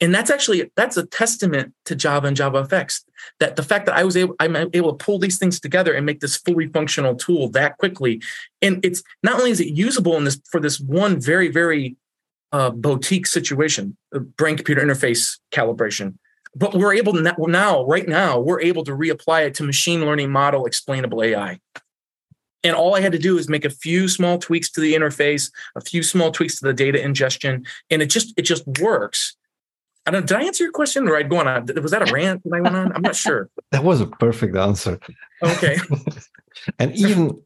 And 0.00 0.14
that's 0.14 0.30
actually 0.30 0.70
that's 0.76 0.98
a 0.98 1.06
testament 1.06 1.72
to 1.86 1.96
Java 1.96 2.26
and 2.26 2.36
JavaFX. 2.36 3.02
That 3.40 3.56
the 3.56 3.62
fact 3.62 3.86
that 3.86 3.96
I 3.96 4.04
was 4.04 4.16
able 4.16 4.34
I'm 4.38 4.54
able 4.54 4.94
to 4.94 5.04
pull 5.04 5.18
these 5.18 5.38
things 5.38 5.58
together 5.58 5.94
and 5.94 6.04
make 6.04 6.20
this 6.20 6.36
fully 6.36 6.68
functional 6.68 7.14
tool 7.14 7.48
that 7.50 7.78
quickly. 7.78 8.20
And 8.60 8.84
it's 8.84 9.02
not 9.22 9.38
only 9.38 9.50
is 9.50 9.60
it 9.60 9.68
usable 9.68 10.16
in 10.16 10.24
this 10.24 10.40
for 10.50 10.60
this 10.60 10.78
one 10.78 11.18
very, 11.18 11.48
very 11.48 11.96
uh, 12.52 12.70
boutique 12.70 13.26
situation, 13.26 13.96
brain 14.36 14.56
computer 14.56 14.82
interface 14.82 15.38
calibration, 15.50 16.14
but 16.54 16.74
we're 16.74 16.94
able 16.94 17.12
to 17.12 17.34
now, 17.48 17.84
right 17.84 18.08
now, 18.08 18.38
we're 18.38 18.60
able 18.60 18.84
to 18.84 18.92
reapply 18.92 19.46
it 19.46 19.54
to 19.54 19.62
machine 19.62 20.04
learning 20.04 20.30
model 20.30 20.64
explainable 20.64 21.22
AI. 21.22 21.60
And 22.64 22.74
all 22.74 22.94
I 22.94 23.00
had 23.00 23.12
to 23.12 23.18
do 23.18 23.38
is 23.38 23.48
make 23.48 23.64
a 23.64 23.70
few 23.70 24.08
small 24.08 24.38
tweaks 24.38 24.70
to 24.70 24.80
the 24.80 24.94
interface, 24.94 25.50
a 25.76 25.80
few 25.80 26.02
small 26.02 26.32
tweaks 26.32 26.58
to 26.58 26.66
the 26.66 26.72
data 26.72 27.00
ingestion, 27.02 27.64
and 27.90 28.02
it 28.02 28.06
just 28.06 28.34
it 28.36 28.42
just 28.42 28.66
works. 28.80 29.36
I 30.06 30.12
don't. 30.12 30.26
Did 30.26 30.36
I 30.36 30.44
answer 30.44 30.64
your 30.64 30.72
question, 30.72 31.08
or 31.08 31.16
I'd 31.16 31.28
go 31.28 31.38
on? 31.38 31.66
was 31.82 31.90
that 31.90 32.08
a 32.08 32.12
rant 32.12 32.42
that 32.44 32.54
I 32.54 32.60
went 32.60 32.76
on? 32.76 32.92
I'm 32.92 33.02
not 33.02 33.16
sure. 33.16 33.48
That 33.72 33.82
was 33.82 34.00
a 34.00 34.06
perfect 34.06 34.56
answer. 34.56 34.98
Okay. 35.42 35.76
and 36.78 36.94
even 36.94 37.42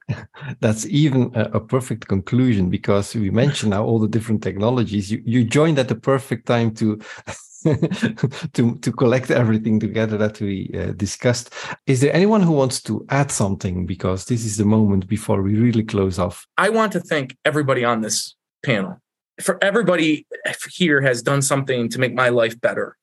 that's 0.60 0.86
even 0.86 1.32
a, 1.34 1.44
a, 1.54 1.60
perfect 1.60 2.06
conclusion 2.08 2.68
because 2.68 3.14
we 3.14 3.30
mentioned 3.30 3.70
now 3.70 3.82
all 3.84 3.98
the 3.98 4.06
different 4.06 4.42
technologies. 4.42 5.10
You 5.10 5.22
you 5.24 5.44
joined 5.44 5.78
at 5.78 5.88
the 5.88 5.94
perfect 5.94 6.46
time 6.46 6.74
to 6.74 7.00
to 8.54 8.76
to 8.80 8.92
collect 8.92 9.30
everything 9.30 9.78
together 9.78 10.16
that 10.16 10.40
we 10.40 10.70
uh, 10.74 10.92
discussed. 10.92 11.52
Is 11.86 12.00
there 12.00 12.14
anyone 12.14 12.42
who 12.42 12.52
wants 12.52 12.82
to 12.84 13.04
add 13.10 13.30
something? 13.30 13.84
Because 13.84 14.24
this 14.24 14.44
is 14.44 14.56
the 14.56 14.64
moment 14.64 15.06
before 15.06 15.42
we 15.42 15.56
really 15.56 15.82
close 15.82 16.18
off. 16.18 16.46
I 16.56 16.70
want 16.70 16.92
to 16.92 17.00
thank 17.00 17.36
everybody 17.44 17.84
on 17.84 18.00
this 18.00 18.34
panel. 18.64 19.00
For 19.42 19.62
everybody 19.62 20.26
here 20.72 21.02
has 21.02 21.22
done 21.22 21.42
something 21.42 21.90
to 21.90 21.98
make 21.98 22.14
my 22.14 22.30
life 22.30 22.58
better, 22.58 22.96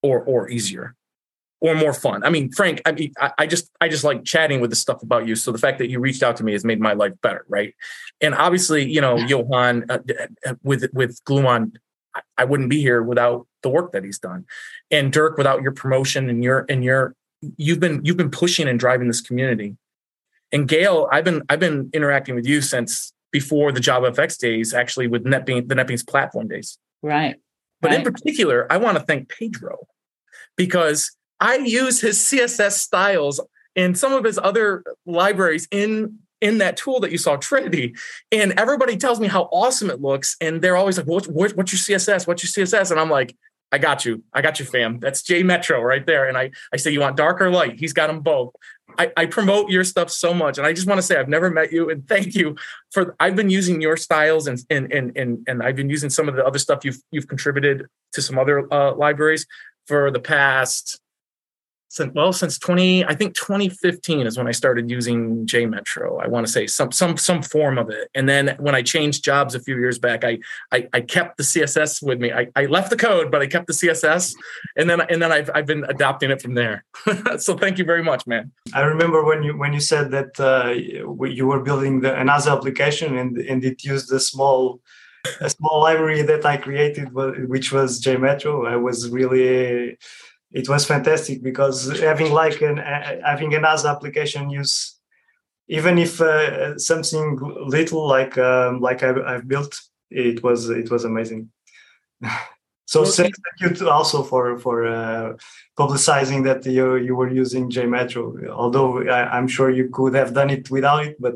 or 0.00 0.22
or 0.22 0.48
easier, 0.48 0.94
or 1.60 1.74
more 1.74 1.92
fun. 1.92 2.22
I 2.22 2.30
mean, 2.30 2.52
Frank, 2.52 2.82
I 2.86 2.92
mean, 2.92 3.12
I, 3.20 3.32
I 3.38 3.46
just 3.46 3.68
I 3.80 3.88
just 3.88 4.04
like 4.04 4.24
chatting 4.24 4.60
with 4.60 4.70
the 4.70 4.76
stuff 4.76 5.02
about 5.02 5.26
you. 5.26 5.34
So 5.34 5.50
the 5.50 5.58
fact 5.58 5.78
that 5.78 5.90
you 5.90 5.98
reached 5.98 6.22
out 6.22 6.36
to 6.36 6.44
me 6.44 6.52
has 6.52 6.64
made 6.64 6.78
my 6.78 6.92
life 6.92 7.14
better, 7.20 7.44
right? 7.48 7.74
And 8.20 8.32
obviously, 8.34 8.88
you 8.88 9.00
know, 9.00 9.16
Johan 9.16 9.86
uh, 9.90 9.98
uh 10.46 10.54
with 10.62 10.84
with 10.92 11.18
Gluon 11.24 11.72
I 12.38 12.44
wouldn't 12.44 12.70
be 12.70 12.80
here 12.80 13.02
without 13.02 13.46
the 13.64 13.68
work 13.68 13.90
that 13.90 14.04
he's 14.04 14.20
done. 14.20 14.44
And 14.92 15.12
Dirk, 15.12 15.36
without 15.36 15.62
your 15.62 15.72
promotion 15.72 16.30
and 16.30 16.44
your 16.44 16.64
and 16.68 16.84
your 16.84 17.16
you've 17.56 17.80
been 17.80 18.04
you've 18.04 18.16
been 18.16 18.30
pushing 18.30 18.68
and 18.68 18.78
driving 18.78 19.08
this 19.08 19.20
community. 19.20 19.76
And 20.52 20.68
Gail, 20.68 21.08
I've 21.10 21.24
been 21.24 21.42
I've 21.48 21.58
been 21.58 21.90
interacting 21.92 22.36
with 22.36 22.46
you 22.46 22.60
since 22.60 23.12
before 23.32 23.72
the 23.72 23.80
JavaFX 23.80 24.38
days, 24.38 24.72
actually 24.72 25.08
with 25.08 25.24
NetBeans, 25.24 25.68
the 25.68 25.74
NetBeans 25.74 26.06
platform 26.06 26.46
days. 26.46 26.78
Right. 27.02 27.34
But 27.80 27.90
right. 27.90 27.98
in 27.98 28.04
particular, 28.04 28.72
I 28.72 28.76
want 28.76 28.96
to 28.96 29.02
thank 29.02 29.28
Pedro 29.28 29.88
because 30.56 31.10
I 31.40 31.56
use 31.56 32.00
his 32.00 32.18
CSS 32.18 32.72
styles 32.72 33.40
and 33.74 33.98
some 33.98 34.12
of 34.12 34.22
his 34.22 34.38
other 34.38 34.84
libraries 35.04 35.66
in 35.72 36.20
in 36.40 36.58
that 36.58 36.76
tool 36.76 37.00
that 37.00 37.10
you 37.10 37.18
saw, 37.18 37.36
Trinity. 37.36 37.94
And 38.30 38.52
everybody 38.58 38.98
tells 38.98 39.18
me 39.18 39.28
how 39.28 39.44
awesome 39.44 39.88
it 39.88 40.02
looks. 40.02 40.36
And 40.42 40.60
they're 40.60 40.76
always 40.76 40.98
like, 40.98 41.06
what, 41.06 41.26
what, 41.26 41.56
what's 41.56 41.72
your 41.72 41.98
CSS? 41.98 42.26
What's 42.26 42.44
your 42.44 42.66
CSS? 42.66 42.90
And 42.90 43.00
I'm 43.00 43.08
like, 43.08 43.34
I 43.74 43.78
got 43.78 44.04
you. 44.04 44.22
I 44.32 44.40
got 44.40 44.60
you, 44.60 44.64
fam. 44.64 45.00
That's 45.00 45.20
J 45.24 45.42
Metro 45.42 45.82
right 45.82 46.06
there. 46.06 46.28
And 46.28 46.38
I, 46.38 46.52
I 46.72 46.76
say, 46.76 46.92
you 46.92 47.00
want 47.00 47.16
dark 47.16 47.40
or 47.40 47.50
light? 47.50 47.76
He's 47.76 47.92
got 47.92 48.06
them 48.06 48.20
both. 48.20 48.54
I, 48.96 49.10
I 49.16 49.26
promote 49.26 49.68
your 49.68 49.82
stuff 49.82 50.12
so 50.12 50.32
much. 50.32 50.58
And 50.58 50.66
I 50.66 50.72
just 50.72 50.86
want 50.86 50.98
to 50.98 51.02
say, 51.02 51.16
I've 51.16 51.28
never 51.28 51.50
met 51.50 51.72
you. 51.72 51.90
And 51.90 52.06
thank 52.06 52.36
you 52.36 52.54
for, 52.92 53.16
I've 53.18 53.34
been 53.34 53.50
using 53.50 53.80
your 53.80 53.96
styles 53.96 54.46
and, 54.46 54.60
and, 54.70 54.92
and, 54.92 55.16
and, 55.16 55.38
and 55.48 55.60
I've 55.60 55.74
been 55.74 55.90
using 55.90 56.08
some 56.08 56.28
of 56.28 56.36
the 56.36 56.46
other 56.46 56.60
stuff 56.60 56.84
you've, 56.84 57.00
you've 57.10 57.26
contributed 57.26 57.86
to 58.12 58.22
some 58.22 58.38
other 58.38 58.72
uh, 58.72 58.94
libraries 58.94 59.44
for 59.88 60.12
the 60.12 60.20
past 60.20 61.00
since 61.94 62.12
well 62.12 62.32
since 62.32 62.58
20 62.58 63.04
i 63.04 63.14
think 63.14 63.34
2015 63.34 64.26
is 64.26 64.36
when 64.36 64.48
i 64.48 64.50
started 64.50 64.90
using 64.90 65.46
jmetro. 65.46 66.20
I 66.22 66.26
want 66.26 66.44
to 66.46 66.52
say 66.52 66.66
some 66.66 66.90
some 66.90 67.16
some 67.16 67.40
form 67.42 67.78
of 67.78 67.88
it. 67.88 68.10
And 68.14 68.28
then 68.28 68.56
when 68.58 68.74
i 68.74 68.82
changed 68.82 69.24
jobs 69.24 69.54
a 69.54 69.60
few 69.60 69.76
years 69.76 69.98
back 69.98 70.24
i 70.24 70.38
i, 70.72 70.88
I 70.92 71.00
kept 71.00 71.36
the 71.36 71.44
css 71.44 72.02
with 72.02 72.20
me. 72.20 72.32
I, 72.32 72.48
I 72.56 72.66
left 72.66 72.90
the 72.90 72.96
code 72.96 73.30
but 73.30 73.40
i 73.42 73.46
kept 73.46 73.68
the 73.68 73.72
css 73.72 74.34
and 74.76 74.90
then 74.90 75.00
and 75.02 75.22
then 75.22 75.30
i've, 75.30 75.50
I've 75.54 75.66
been 75.66 75.84
adopting 75.84 76.30
it 76.30 76.42
from 76.42 76.54
there. 76.54 76.84
So 77.38 77.56
thank 77.56 77.78
you 77.78 77.84
very 77.84 78.04
much 78.10 78.26
man. 78.26 78.52
I 78.72 78.82
remember 78.82 79.24
when 79.24 79.42
you 79.42 79.52
when 79.62 79.72
you 79.72 79.80
said 79.80 80.10
that 80.16 80.32
uh, 80.52 80.70
you 81.38 81.46
were 81.50 81.62
building 81.68 82.00
the 82.00 82.12
another 82.24 82.50
application 82.56 83.18
and 83.20 83.30
and 83.50 83.64
it 83.64 83.84
used 83.84 84.08
a 84.12 84.20
small 84.20 84.80
a 85.40 85.48
small 85.48 85.78
library 85.80 86.22
that 86.30 86.44
i 86.44 86.56
created 86.66 87.06
which 87.52 87.72
was 87.76 87.88
jmetro. 88.04 88.54
I 88.74 88.76
was 88.76 88.98
really 89.18 89.98
it 90.54 90.68
was 90.68 90.86
fantastic 90.86 91.42
because 91.42 92.00
having 92.00 92.32
like 92.32 92.62
an 92.62 92.78
uh, 92.78 93.20
having 93.24 93.54
another 93.54 93.88
application 93.88 94.48
use 94.48 94.98
even 95.68 95.98
if 95.98 96.20
uh, 96.20 96.78
something 96.78 97.38
little 97.66 98.06
like 98.06 98.38
um, 98.38 98.80
like 98.80 99.02
I've, 99.02 99.18
I've, 99.18 99.48
built 99.48 99.78
it 100.10 100.42
was 100.42 100.70
it 100.70 100.90
was 100.90 101.04
amazing 101.04 101.50
so 102.86 103.02
well, 103.02 103.10
thank 103.10 103.34
you 103.60 103.70
to 103.70 103.90
also 103.90 104.22
for 104.22 104.58
for 104.58 104.86
uh, 104.86 105.36
publicizing 105.78 106.44
that 106.44 106.64
you 106.64 106.96
you 106.96 107.14
were 107.16 107.30
using 107.42 107.70
jmetro 107.70 108.48
although 108.48 109.02
I, 109.08 109.36
am 109.36 109.48
sure 109.48 109.70
you 109.70 109.88
could 109.90 110.14
have 110.14 110.32
done 110.32 110.50
it 110.50 110.70
without 110.70 111.04
it 111.04 111.16
but 111.20 111.34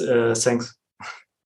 uh, 0.00 0.34
thanks 0.34 0.74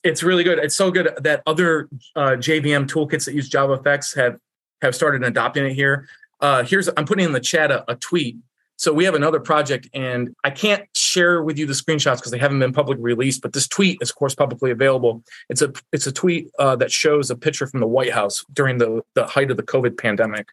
it's 0.03 0.22
really 0.22 0.44
good. 0.44 0.59
It's 0.59 0.74
so 0.74 0.90
good 0.90 1.11
that 1.20 1.42
other 1.46 1.88
uh, 2.16 2.36
JVM 2.46 2.88
toolkits 2.88 3.26
that 3.26 3.34
use 3.34 3.51
JavaFX 3.51 4.16
have 4.16 4.38
have 4.82 4.94
started 4.94 5.22
adopting 5.22 5.66
it 5.66 5.74
here. 5.74 6.09
Uh, 6.41 6.62
here's 6.62 6.88
I'm 6.97 7.05
putting 7.05 7.24
in 7.24 7.32
the 7.32 7.41
chat 7.41 7.70
a, 7.70 7.91
a 7.91 7.97
tweet. 7.97 8.36
So 8.76 8.95
we 8.95 9.05
have 9.05 9.14
another 9.14 9.41
project, 9.41 9.91
and 9.93 10.34
I 10.43 10.49
can't 10.49 10.84
share 10.97 11.43
with 11.43 11.59
you 11.59 11.66
the 11.66 11.74
screenshots 11.74 12.16
because 12.16 12.32
they 12.32 12.38
haven't 12.38 12.61
been 12.61 12.72
publicly 12.72 13.03
released. 13.03 13.43
But 13.43 13.53
this 13.53 13.68
tweet 13.68 13.99
is, 14.01 14.09
of 14.09 14.16
course, 14.16 14.34
publicly 14.34 14.70
available. 14.70 15.22
It's 15.51 15.61
a 15.61 15.72
it's 15.93 16.07
a 16.07 16.12
tweet 16.12 16.51
uh, 16.59 16.76
that 16.76 16.91
shows 16.91 17.30
a 17.30 17.36
picture 17.36 17.66
from 17.66 17.80
the 17.80 17.86
White 17.86 18.12
House 18.12 18.43
during 18.53 18.78
the 18.78 19.03
the 19.14 19.26
height 19.26 19.51
of 19.51 19.59
the 19.59 19.62
COVID 19.62 19.99
pandemic 19.99 20.49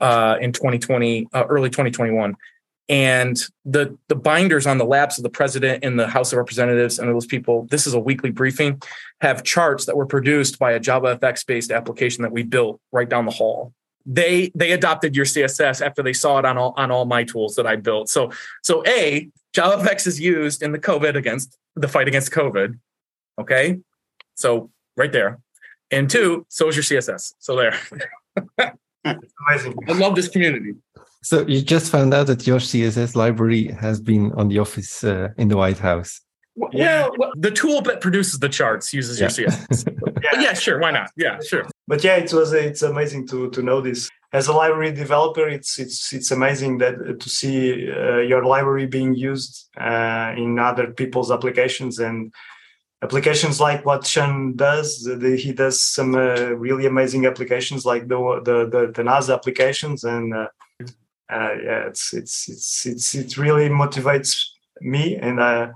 uh, 0.00 0.36
in 0.42 0.52
2020, 0.52 1.28
uh, 1.32 1.44
early 1.48 1.70
2021 1.70 2.36
and 2.88 3.46
the 3.64 3.96
the 4.08 4.14
binders 4.14 4.66
on 4.66 4.78
the 4.78 4.84
laps 4.84 5.16
of 5.18 5.24
the 5.24 5.30
president 5.30 5.82
and 5.84 5.98
the 5.98 6.06
House 6.06 6.32
of 6.32 6.36
Representatives 6.36 6.98
and 6.98 7.08
those 7.08 7.26
people. 7.26 7.66
This 7.70 7.86
is 7.86 7.94
a 7.94 8.00
weekly 8.00 8.30
briefing. 8.30 8.82
Have 9.20 9.42
charts 9.42 9.86
that 9.86 9.96
were 9.96 10.06
produced 10.06 10.58
by 10.58 10.72
a 10.72 10.80
JavaFX 10.80 11.46
based 11.46 11.70
application 11.70 12.22
that 12.22 12.32
we 12.32 12.42
built 12.42 12.80
right 12.92 13.08
down 13.08 13.24
the 13.24 13.32
hall. 13.32 13.72
They 14.06 14.50
they 14.54 14.72
adopted 14.72 15.16
your 15.16 15.24
CSS 15.24 15.84
after 15.84 16.02
they 16.02 16.12
saw 16.12 16.38
it 16.38 16.44
on 16.44 16.58
all 16.58 16.74
on 16.76 16.90
all 16.90 17.04
my 17.04 17.24
tools 17.24 17.56
that 17.56 17.66
I 17.66 17.76
built. 17.76 18.08
So 18.08 18.30
so 18.62 18.82
a 18.86 19.28
JavaFX 19.54 20.06
is 20.06 20.20
used 20.20 20.62
in 20.62 20.72
the 20.72 20.78
COVID 20.78 21.16
against 21.16 21.56
the 21.74 21.88
fight 21.88 22.08
against 22.08 22.30
COVID. 22.32 22.78
Okay, 23.38 23.80
so 24.34 24.70
right 24.96 25.10
there, 25.10 25.40
and 25.90 26.08
two, 26.10 26.46
so 26.48 26.68
is 26.68 26.76
your 26.76 26.82
CSS. 26.82 27.34
So 27.38 27.56
there. 27.56 27.78
Amazing. 29.04 29.74
I 29.88 29.92
love 29.92 30.14
this 30.14 30.28
community. 30.28 30.74
So 31.22 31.46
you 31.46 31.62
just 31.62 31.90
found 31.90 32.12
out 32.14 32.26
that 32.26 32.46
your 32.46 32.58
CSS 32.58 33.16
library 33.16 33.68
has 33.68 34.00
been 34.00 34.32
on 34.32 34.48
the 34.48 34.58
office 34.58 35.04
uh, 35.04 35.28
in 35.36 35.48
the 35.48 35.56
White 35.56 35.78
House. 35.78 36.20
Well, 36.56 36.70
yeah. 36.72 37.08
well, 37.18 37.32
the 37.36 37.50
tool 37.50 37.80
that 37.82 38.00
produces 38.00 38.38
the 38.38 38.48
charts 38.48 38.92
uses 38.92 39.20
Yeah. 39.20 39.28
your 39.36 39.48
CSS. 39.50 39.84
yeah. 40.22 40.40
yeah, 40.40 40.52
sure. 40.54 40.78
Why 40.78 40.90
not? 40.92 41.10
Yeah, 41.16 41.38
sure. 41.40 41.66
But 41.88 42.04
yeah, 42.04 42.16
it 42.16 42.32
was 42.32 42.52
it's 42.52 42.82
amazing 42.82 43.26
to 43.28 43.50
to 43.50 43.62
know 43.62 43.80
this. 43.80 44.10
As 44.32 44.48
a 44.48 44.52
library 44.52 44.92
developer, 44.92 45.48
it's 45.48 45.78
it's 45.78 46.12
it's 46.12 46.30
amazing 46.30 46.78
that 46.78 46.94
uh, 46.94 47.14
to 47.18 47.28
see 47.28 47.90
uh, 47.90 48.18
your 48.18 48.44
library 48.44 48.86
being 48.86 49.14
used 49.14 49.68
uh, 49.80 50.32
in 50.36 50.58
other 50.58 50.88
people's 50.92 51.30
applications 51.30 51.98
and 51.98 52.32
applications 53.02 53.60
like 53.60 53.84
what 53.84 54.06
Sean 54.06 54.56
does. 54.56 55.04
The, 55.04 55.36
he 55.36 55.52
does 55.52 55.80
some 55.80 56.14
uh, 56.14 56.50
really 56.66 56.86
amazing 56.86 57.26
applications 57.26 57.84
like 57.84 58.08
the 58.08 58.18
the 58.44 58.56
the, 58.68 58.92
the 58.92 59.02
NASA 59.02 59.34
applications, 59.34 60.04
and 60.04 60.34
uh, 60.34 60.48
uh, 61.30 61.54
yeah, 61.62 61.86
it's 61.88 62.12
it's 62.14 62.48
it's 62.48 62.86
it's 62.86 63.14
it 63.14 63.36
really 63.36 63.68
motivates 63.68 64.36
me, 64.80 65.16
and 65.16 65.38
uh, 65.38 65.68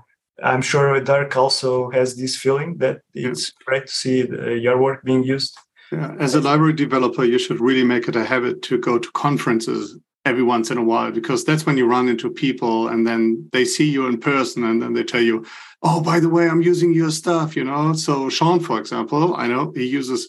I'm 0.43 0.61
sure 0.61 0.99
Dirk 0.99 1.35
also 1.35 1.89
has 1.91 2.15
this 2.15 2.35
feeling 2.35 2.77
that 2.77 3.01
it's 3.13 3.51
great 3.65 3.87
to 3.87 3.93
see 3.93 4.23
uh, 4.23 4.49
your 4.49 4.81
work 4.81 5.03
being 5.03 5.23
used. 5.23 5.57
Yeah, 5.91 6.15
as 6.19 6.35
a 6.35 6.41
library 6.41 6.73
developer, 6.73 7.23
you 7.23 7.39
should 7.39 7.59
really 7.59 7.83
make 7.83 8.07
it 8.07 8.15
a 8.15 8.23
habit 8.23 8.61
to 8.63 8.77
go 8.77 8.99
to 8.99 9.11
conferences 9.11 9.97
every 10.25 10.43
once 10.43 10.69
in 10.69 10.77
a 10.77 10.83
while 10.83 11.11
because 11.11 11.43
that's 11.43 11.65
when 11.65 11.77
you 11.77 11.87
run 11.87 12.07
into 12.07 12.29
people 12.29 12.89
and 12.89 13.07
then 13.07 13.49
they 13.51 13.65
see 13.65 13.89
you 13.89 14.05
in 14.05 14.19
person 14.19 14.63
and 14.63 14.81
then 14.81 14.93
they 14.93 15.03
tell 15.03 15.21
you, 15.21 15.45
oh, 15.81 16.01
by 16.01 16.19
the 16.19 16.29
way, 16.29 16.47
I'm 16.47 16.61
using 16.61 16.93
your 16.93 17.09
stuff, 17.09 17.55
you 17.55 17.63
know. 17.63 17.93
So 17.93 18.29
Sean, 18.29 18.59
for 18.59 18.79
example, 18.79 19.35
I 19.35 19.47
know 19.47 19.71
he 19.75 19.87
uses 19.87 20.27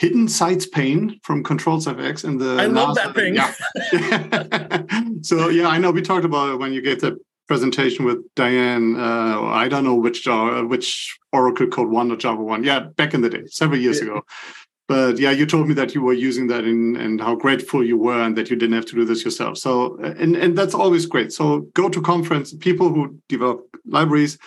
HiddenSidesPane 0.00 1.20
from 1.22 1.44
Controls 1.44 1.86
FX 1.86 2.24
and 2.24 2.40
the 2.40 2.56
I 2.60 2.66
love 2.66 2.96
NASA 2.96 3.04
that 3.04 3.14
thing. 3.14 3.34
Yeah. 3.34 5.20
so 5.22 5.48
yeah, 5.48 5.68
I 5.68 5.78
know 5.78 5.90
we 5.90 6.02
talked 6.02 6.24
about 6.24 6.50
it 6.50 6.56
when 6.58 6.72
you 6.72 6.82
gave 6.82 7.00
the 7.00 7.18
presentation 7.46 8.04
with 8.04 8.18
Diane. 8.34 8.96
Uh, 8.96 9.42
I 9.42 9.68
don't 9.68 9.84
know 9.84 9.94
which 9.94 10.26
which 10.26 11.18
Oracle 11.32 11.66
Code 11.68 11.90
One 11.90 12.10
or 12.10 12.16
Java 12.16 12.42
One. 12.42 12.64
Yeah, 12.64 12.80
back 12.80 13.14
in 13.14 13.20
the 13.20 13.30
day, 13.30 13.44
several 13.46 13.80
years 13.80 14.00
ago. 14.00 14.22
But 14.88 15.18
yeah, 15.18 15.32
you 15.32 15.46
told 15.46 15.66
me 15.66 15.74
that 15.74 15.94
you 15.94 16.02
were 16.02 16.12
using 16.12 16.46
that 16.46 16.64
in, 16.64 16.96
and 16.96 17.20
how 17.20 17.34
grateful 17.34 17.84
you 17.84 17.98
were, 17.98 18.22
and 18.22 18.36
that 18.38 18.50
you 18.50 18.56
didn't 18.56 18.76
have 18.76 18.86
to 18.86 18.94
do 18.94 19.04
this 19.04 19.24
yourself. 19.24 19.58
So, 19.58 19.96
and 19.98 20.36
and 20.36 20.56
that's 20.56 20.74
always 20.74 21.06
great. 21.06 21.32
So, 21.32 21.60
go 21.74 21.88
to 21.88 22.00
conference. 22.00 22.54
People 22.54 22.90
who 22.90 23.18
develop 23.28 23.66
libraries, 23.84 24.38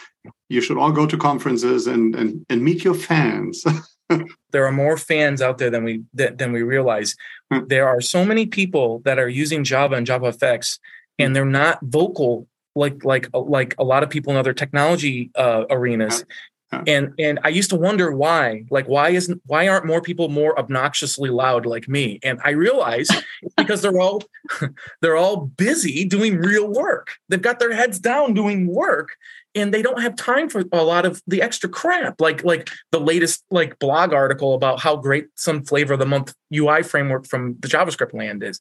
you 0.47 0.61
should 0.61 0.77
all 0.77 0.93
go 0.93 1.05
to 1.05 1.17
conferences 1.17 1.87
and 1.87 2.15
and 2.15 2.45
and 2.49 2.63
meet 2.63 2.85
your 2.85 2.93
fans. 2.93 3.65
there 4.51 4.65
are 4.65 4.71
more 4.71 4.97
fans 4.97 5.41
out 5.41 5.57
there 5.57 5.69
than 5.69 5.83
we 5.83 6.03
than 6.13 6.53
we 6.53 6.61
realize. 6.61 7.15
Hmm. 7.51 7.67
There 7.67 7.89
are 7.89 7.99
so 7.99 8.23
many 8.23 8.45
people 8.45 8.99
that 8.99 9.19
are 9.19 9.29
using 9.29 9.65
Java 9.65 9.95
and 9.95 10.07
JavaFX, 10.07 10.79
and 11.17 11.35
they're 11.35 11.43
not 11.43 11.79
vocal 11.81 12.47
like 12.75 13.03
like 13.03 13.29
like 13.33 13.75
a 13.77 13.83
lot 13.83 14.03
of 14.03 14.09
people 14.09 14.31
in 14.31 14.37
other 14.37 14.53
technology 14.53 15.31
uh, 15.35 15.65
arenas. 15.69 16.23
Yeah. 16.71 16.83
And 16.85 17.13
and 17.17 17.39
I 17.43 17.49
used 17.49 17.71
to 17.71 17.75
wonder 17.75 18.11
why, 18.11 18.65
like 18.69 18.87
why 18.87 19.09
isn't 19.09 19.41
why 19.47 19.67
aren't 19.67 19.85
more 19.85 20.01
people 20.01 20.29
more 20.29 20.57
obnoxiously 20.57 21.31
loud 21.31 21.65
like 21.65 21.87
me? 21.87 22.19
And 22.21 22.39
I 22.43 22.51
realize 22.51 23.07
it's 23.41 23.55
because 23.55 23.81
they're 23.81 23.99
all 23.99 24.23
they're 25.01 25.17
all 25.17 25.47
busy 25.47 26.05
doing 26.05 26.37
real 26.37 26.67
work. 26.67 27.13
They've 27.27 27.41
got 27.41 27.59
their 27.59 27.73
heads 27.73 27.99
down 27.99 28.35
doing 28.35 28.67
work, 28.67 29.09
and 29.55 29.73
they 29.73 29.81
don't 29.81 30.01
have 30.01 30.15
time 30.15 30.47
for 30.49 30.63
a 30.71 30.83
lot 30.83 31.05
of 31.05 31.21
the 31.27 31.41
extra 31.41 31.69
crap 31.69 32.21
like 32.21 32.43
like 32.43 32.69
the 32.91 32.99
latest 32.99 33.43
like 33.49 33.79
blog 33.79 34.13
article 34.13 34.53
about 34.53 34.79
how 34.79 34.95
great 34.95 35.27
some 35.35 35.63
flavor 35.63 35.93
of 35.93 35.99
the 35.99 36.05
month 36.05 36.33
ui 36.55 36.83
framework 36.83 37.25
from 37.25 37.55
the 37.59 37.67
javascript 37.67 38.13
land 38.13 38.43
is 38.43 38.59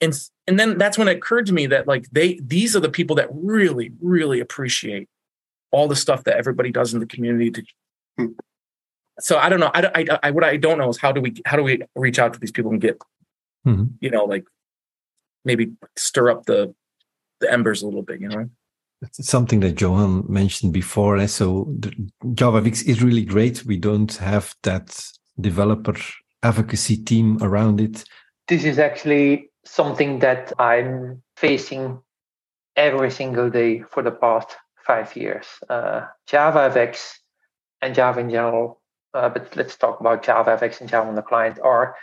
and 0.00 0.12
and 0.46 0.58
then 0.60 0.76
that's 0.78 0.98
when 0.98 1.08
it 1.08 1.16
occurred 1.16 1.46
to 1.46 1.52
me 1.54 1.66
that 1.66 1.86
like 1.88 2.06
they 2.12 2.38
these 2.44 2.76
are 2.76 2.80
the 2.80 2.90
people 2.90 3.16
that 3.16 3.28
really 3.32 3.92
really 4.00 4.40
appreciate 4.40 5.08
all 5.70 5.88
the 5.88 5.96
stuff 5.96 6.24
that 6.24 6.36
everybody 6.36 6.70
does 6.70 6.92
in 6.94 7.00
the 7.00 7.06
community 7.06 7.50
to 7.50 7.62
Hmm. 8.18 8.26
so 9.20 9.36
i 9.38 9.48
don't 9.50 9.60
know 9.60 9.70
I, 9.74 9.90
I, 9.94 10.18
I 10.24 10.30
what 10.30 10.44
i 10.44 10.56
don't 10.56 10.78
know 10.78 10.88
is 10.88 10.98
how 10.98 11.12
do 11.12 11.20
we 11.20 11.34
how 11.44 11.56
do 11.56 11.62
we 11.62 11.82
reach 11.94 12.18
out 12.18 12.32
to 12.34 12.40
these 12.40 12.52
people 12.52 12.70
and 12.70 12.80
get 12.80 12.98
Mhm. 13.66 13.94
you 14.00 14.10
know 14.10 14.24
like 14.24 14.44
maybe 15.44 15.72
stir 15.96 16.30
up 16.30 16.46
the 16.46 16.74
the 17.40 17.52
embers 17.52 17.82
a 17.82 17.86
little 17.86 18.02
bit 18.02 18.20
you 18.20 18.28
know 18.28 18.40
It's 18.40 18.50
something 19.12 19.60
that 19.60 19.80
Johan 19.80 20.24
mentioned 20.28 20.72
before. 20.72 21.16
eh, 21.18 21.26
So 21.26 21.66
JavaFX 22.24 22.86
is 22.86 23.02
really 23.02 23.24
great. 23.24 23.64
We 23.64 23.76
don't 23.76 24.14
have 24.16 24.54
that 24.62 24.98
developer 25.40 25.96
advocacy 26.42 26.96
team 26.96 27.38
around 27.42 27.80
it. 27.80 28.04
This 28.48 28.64
is 28.64 28.78
actually 28.78 29.50
something 29.64 30.20
that 30.20 30.52
I'm 30.58 31.22
facing 31.36 31.98
every 32.76 33.10
single 33.10 33.50
day 33.50 33.82
for 33.90 34.02
the 34.02 34.10
past 34.12 34.56
five 34.86 35.16
years. 35.16 35.46
Uh, 35.68 36.02
JavaFX 36.28 37.12
and 37.82 37.94
Java 37.94 38.20
in 38.20 38.30
general, 38.30 38.80
uh, 39.14 39.28
but 39.28 39.54
let's 39.56 39.76
talk 39.76 40.00
about 40.00 40.22
JavaFX 40.22 40.80
and 40.80 40.88
Java 40.88 41.08
on 41.08 41.14
the 41.16 41.22
client, 41.22 41.58
are 41.62 41.96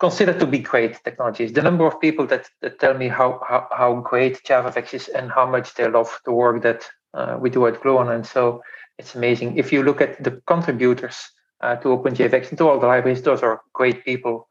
considered 0.00 0.40
to 0.40 0.46
be 0.46 0.58
great 0.58 1.02
technologies. 1.04 1.52
The 1.52 1.62
number 1.62 1.86
of 1.86 2.00
people 2.00 2.26
that, 2.26 2.48
that 2.62 2.78
tell 2.78 2.94
me 2.94 3.08
how, 3.08 3.40
how, 3.48 3.68
how 3.70 3.94
great 4.00 4.42
JavaFX 4.42 4.94
is 4.94 5.08
and 5.08 5.30
how 5.30 5.46
much 5.46 5.74
they 5.74 5.88
love 5.88 6.20
the 6.24 6.32
work 6.32 6.62
that 6.62 6.88
uh, 7.14 7.38
we 7.40 7.50
do 7.50 7.66
at 7.66 7.80
Gluon. 7.80 8.14
And 8.14 8.26
so 8.26 8.62
it's 8.98 9.14
amazing. 9.14 9.56
If 9.56 9.72
you 9.72 9.82
look 9.82 10.00
at 10.00 10.22
the 10.22 10.42
contributors 10.46 11.16
uh, 11.60 11.76
to 11.76 11.88
OpenJFX 11.88 12.50
and 12.50 12.58
to 12.58 12.68
all 12.68 12.80
the 12.80 12.86
libraries, 12.86 13.22
those 13.22 13.42
are 13.42 13.62
great 13.72 14.04
people. 14.04 14.48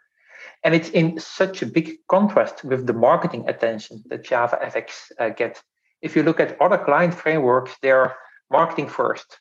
And 0.63 0.73
it's 0.73 0.89
in 0.89 1.19
such 1.19 1.61
a 1.61 1.65
big 1.65 1.97
contrast 2.07 2.63
with 2.63 2.87
the 2.87 2.93
marketing 2.93 3.47
attention 3.49 4.03
that 4.07 4.23
JavaFX 4.23 5.11
uh, 5.19 5.29
gets. 5.29 5.61
If 6.01 6.15
you 6.15 6.23
look 6.23 6.39
at 6.39 6.59
other 6.61 6.77
client 6.77 7.13
frameworks, 7.13 7.75
they're 7.81 8.15
marketing 8.49 8.87
first. 8.87 9.39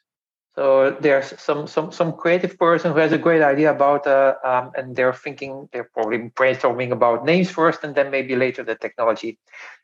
So 0.55 0.91
there's 1.01 1.33
some 1.41 1.67
some 1.67 1.91
some 1.93 2.13
creative 2.13 2.59
person 2.59 2.93
who 2.93 2.99
has 2.99 3.13
a 3.13 3.19
great 3.19 3.41
idea 3.41 3.71
about, 3.71 4.07
uh, 4.07 4.35
um, 4.45 4.73
and 4.77 4.95
they're 4.95 5.15
thinking 5.15 5.69
they're 5.73 5.89
probably 5.95 6.31
brainstorming 6.37 6.93
about 6.93 7.25
names 7.25 7.51
first, 7.51 7.85
and 7.85 7.95
then 7.95 8.11
maybe 8.11 8.37
later 8.37 8.63
the 8.63 8.75
technology. 8.75 9.39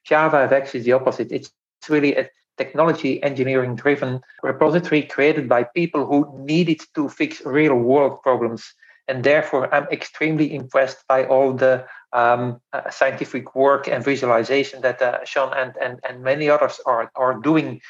Java 0.04 0.46
JavaFX 0.46 0.74
is 0.74 0.84
the 0.84 0.92
opposite. 0.92 1.32
It's 1.32 1.50
really 1.88 2.14
a 2.16 2.28
technology 2.58 3.22
engineering 3.22 3.76
driven 3.76 4.20
repository 4.42 5.02
created 5.02 5.48
by 5.48 5.62
people 5.62 6.04
who 6.04 6.28
needed 6.44 6.80
to 6.94 7.08
fix 7.08 7.40
real 7.46 7.76
world 7.76 8.20
problems 8.22 8.74
and 9.06 9.24
therefore 9.24 9.72
i'm 9.72 9.86
extremely 9.92 10.52
impressed 10.54 11.06
by 11.08 11.24
all 11.24 11.52
the 11.52 11.86
um, 12.12 12.60
uh, 12.72 12.90
scientific 12.90 13.54
work 13.54 13.86
and 13.86 14.04
visualization 14.04 14.82
that 14.82 15.00
uh, 15.00 15.24
sean 15.24 15.52
and, 15.56 15.72
and, 15.80 16.00
and 16.06 16.22
many 16.22 16.50
others 16.50 16.80
are, 16.84 17.10
are 17.14 17.38
doing 17.40 17.80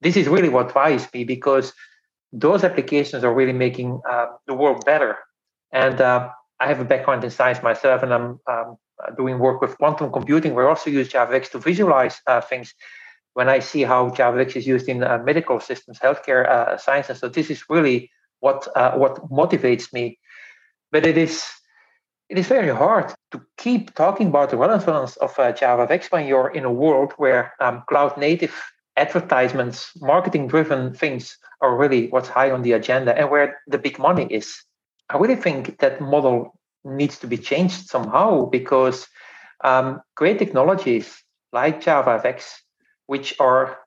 this 0.00 0.16
is 0.16 0.28
really 0.28 0.50
what 0.50 0.72
drives 0.72 1.08
me 1.14 1.24
because 1.24 1.72
those 2.32 2.64
applications 2.64 3.24
are 3.24 3.34
really 3.34 3.52
making 3.52 4.00
uh, 4.08 4.26
the 4.46 4.54
world 4.54 4.84
better. 4.84 5.18
And 5.72 6.00
uh, 6.00 6.30
i 6.58 6.66
have 6.66 6.80
a 6.80 6.84
background 6.84 7.22
in 7.22 7.30
science 7.30 7.62
myself 7.62 8.02
and 8.02 8.14
i'm 8.14 8.40
um, 8.46 8.78
doing 9.16 9.38
work 9.38 9.60
with 9.60 9.76
quantum 9.76 10.10
computing. 10.10 10.54
We 10.54 10.64
also 10.64 10.88
use 10.88 11.10
JavaFX 11.10 11.50
to 11.50 11.58
visualize 11.58 12.20
uh, 12.26 12.40
things. 12.40 12.74
When 13.34 13.48
i 13.48 13.58
see 13.58 13.82
how 13.82 14.10
JavaFX 14.10 14.56
is 14.56 14.66
used 14.66 14.88
in 14.88 15.02
uh, 15.02 15.18
medical 15.18 15.60
systems 15.60 15.98
healthcare 15.98 16.48
uh, 16.48 16.78
sciences. 16.78 17.18
So 17.18 17.28
this 17.28 17.50
is 17.50 17.64
really 17.68 18.10
what 18.40 18.66
what 19.02 19.14
motivates 19.30 19.92
me. 19.92 20.18
But 20.92 21.04
it 21.04 21.18
is 21.18 21.44
it 22.28 22.38
is 22.38 22.48
very 22.48 22.74
hard 22.74 23.14
to 23.30 23.40
keep 23.56 23.94
talking 23.94 24.28
about 24.28 24.50
the 24.50 24.56
relevance 24.56 25.16
of 25.16 25.38
uh, 25.38 25.52
JavaFX 25.52 26.10
when 26.10 26.26
you're 26.26 26.48
in 26.48 26.64
a 26.64 26.72
world 26.72 27.12
where 27.18 27.52
um, 27.60 27.84
cloud 27.88 28.16
native 28.16 28.54
advertisements, 28.96 29.90
marketing 30.00 30.48
driven 30.48 30.94
things 30.94 31.36
are 31.60 31.76
really 31.76 32.08
what's 32.08 32.28
high 32.28 32.50
on 32.50 32.62
the 32.62 32.72
agenda 32.72 33.16
and 33.16 33.30
where 33.30 33.60
the 33.66 33.78
big 33.78 33.98
money 33.98 34.26
is. 34.30 34.62
I 35.10 35.18
really 35.18 35.36
think 35.36 35.78
that 35.78 36.00
model 36.00 36.58
needs 36.84 37.18
to 37.18 37.26
be 37.26 37.36
changed 37.36 37.88
somehow 37.88 38.46
because 38.46 39.06
um, 39.64 40.00
great 40.14 40.38
technologies 40.38 41.22
like 41.52 41.82
JavaFX, 41.82 42.44
which 43.06 43.34
are 43.40 43.78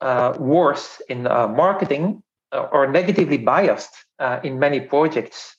uh, 0.00 0.34
worse 0.38 1.00
in 1.08 1.26
uh, 1.26 1.48
marketing 1.48 2.22
uh, 2.52 2.68
or 2.72 2.86
negatively 2.86 3.38
biased 3.38 3.94
uh, 4.18 4.40
in 4.42 4.58
many 4.58 4.80
projects. 4.80 5.56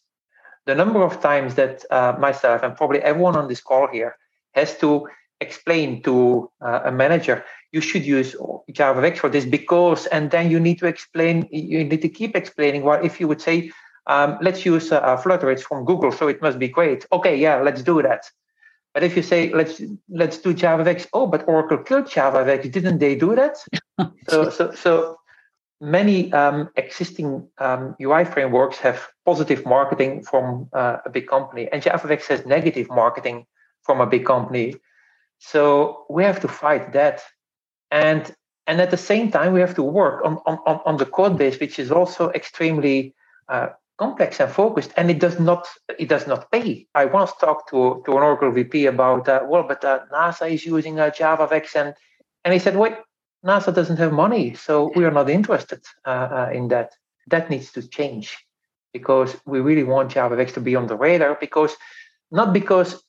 The 0.66 0.76
number 0.76 1.03
of 1.03 1.22
times 1.22 1.56
that 1.56 1.86
uh, 1.91 2.16
myself 2.20 2.64
and 2.64 2.76
probably 2.76 2.99
everyone 3.01 3.36
on 3.36 3.47
this 3.47 3.62
call 3.62 3.88
here 3.88 4.18
has 4.53 4.78
to 4.80 5.08
explain 5.41 6.01
to 6.03 6.49
uh, 6.61 6.81
a 6.86 6.91
manager 6.91 7.43
you 7.75 7.81
should 7.81 8.05
use 8.05 8.36
JavaFX 8.71 9.17
for 9.17 9.29
this 9.29 9.43
because, 9.43 10.05
and 10.07 10.31
then 10.31 10.49
you 10.49 10.61
need 10.61 10.79
to 10.79 10.88
explain, 10.88 11.47
you 11.51 11.83
need 11.83 12.01
to 12.01 12.07
keep 12.07 12.33
explaining. 12.33 12.83
Well, 12.83 13.03
if 13.03 13.19
you 13.19 13.27
would 13.27 13.41
say, 13.41 13.69
um, 14.07 14.38
let's 14.41 14.65
use 14.65 14.93
uh, 14.93 15.17
Flutter, 15.17 15.51
it's 15.51 15.63
from 15.63 15.83
Google, 15.83 16.13
so 16.13 16.29
it 16.29 16.41
must 16.41 16.57
be 16.57 16.69
great. 16.69 17.05
Okay, 17.11 17.36
yeah, 17.36 17.57
let's 17.57 17.83
do 17.83 18.01
that. 18.01 18.23
But 18.93 19.03
if 19.03 19.17
you 19.17 19.23
say 19.23 19.51
let's 19.51 19.81
let's 20.07 20.38
do 20.38 20.53
JavaFX, 20.53 21.07
oh, 21.11 21.27
but 21.27 21.45
Oracle 21.49 21.79
killed 21.79 22.05
JavaFX, 22.05 22.71
didn't 22.71 22.99
they 22.99 23.13
do 23.13 23.36
that? 23.36 23.57
so 24.29 24.49
so 24.49 24.71
so 24.71 25.17
many 25.81 26.31
um, 26.31 26.69
existing 26.77 27.45
um, 27.57 27.95
UI 28.01 28.23
frameworks 28.23 28.77
have 28.77 29.05
positive 29.25 29.65
marketing 29.65 30.23
from 30.23 30.69
uh, 30.71 30.97
a 31.05 31.09
big 31.09 31.27
company, 31.27 31.67
and 31.73 31.83
JavaFX 31.83 32.27
has 32.27 32.45
negative 32.45 32.88
marketing 32.89 33.45
from 33.83 33.99
a 33.99 34.07
big 34.07 34.25
company. 34.25 34.75
So 35.51 36.05
we 36.09 36.23
have 36.23 36.39
to 36.41 36.47
fight 36.47 36.93
that, 36.93 37.21
and 37.91 38.33
and 38.65 38.81
at 38.81 38.89
the 38.89 38.97
same 38.97 39.29
time 39.29 39.53
we 39.53 39.59
have 39.59 39.75
to 39.75 39.83
work 39.83 40.25
on 40.25 40.39
on, 40.47 40.57
on 40.85 40.97
the 40.97 41.05
code 41.05 41.37
base, 41.37 41.59
which 41.59 41.77
is 41.77 41.91
also 41.91 42.31
extremely 42.31 43.13
uh, 43.47 43.67
complex 43.97 44.39
and 44.39 44.51
focused, 44.51 44.91
and 44.97 45.11
it 45.11 45.19
does 45.19 45.39
not 45.39 45.67
it 45.99 46.09
does 46.09 46.25
not 46.25 46.51
pay. 46.51 46.87
I 46.95 47.05
once 47.05 47.31
talked 47.39 47.69
to 47.69 48.01
to 48.05 48.11
an 48.17 48.23
Oracle 48.23 48.51
VP 48.51 48.87
about 48.87 49.29
uh, 49.29 49.41
well, 49.47 49.63
but 49.67 49.85
uh, 49.85 49.99
NASA 50.11 50.51
is 50.51 50.65
using 50.65 50.99
uh, 50.99 51.11
JavaFX, 51.11 51.75
and 51.75 51.93
and 52.43 52.51
he 52.51 52.59
said, 52.59 52.75
wait, 52.75 52.95
NASA 53.45 53.71
doesn't 53.73 53.97
have 53.97 54.13
money, 54.13 54.55
so 54.55 54.91
we 54.95 55.05
are 55.05 55.11
not 55.11 55.29
interested 55.29 55.81
uh, 56.05 56.09
uh, 56.09 56.49
in 56.51 56.69
that. 56.69 56.93
That 57.27 57.49
needs 57.51 57.71
to 57.73 57.87
change 57.87 58.37
because 58.93 59.35
we 59.45 59.59
really 59.59 59.83
want 59.83 60.13
JavaFX 60.13 60.53
to 60.55 60.61
be 60.61 60.75
on 60.75 60.87
the 60.87 60.95
radar. 60.95 61.37
Because 61.39 61.75
not 62.31 62.51
because 62.53 63.03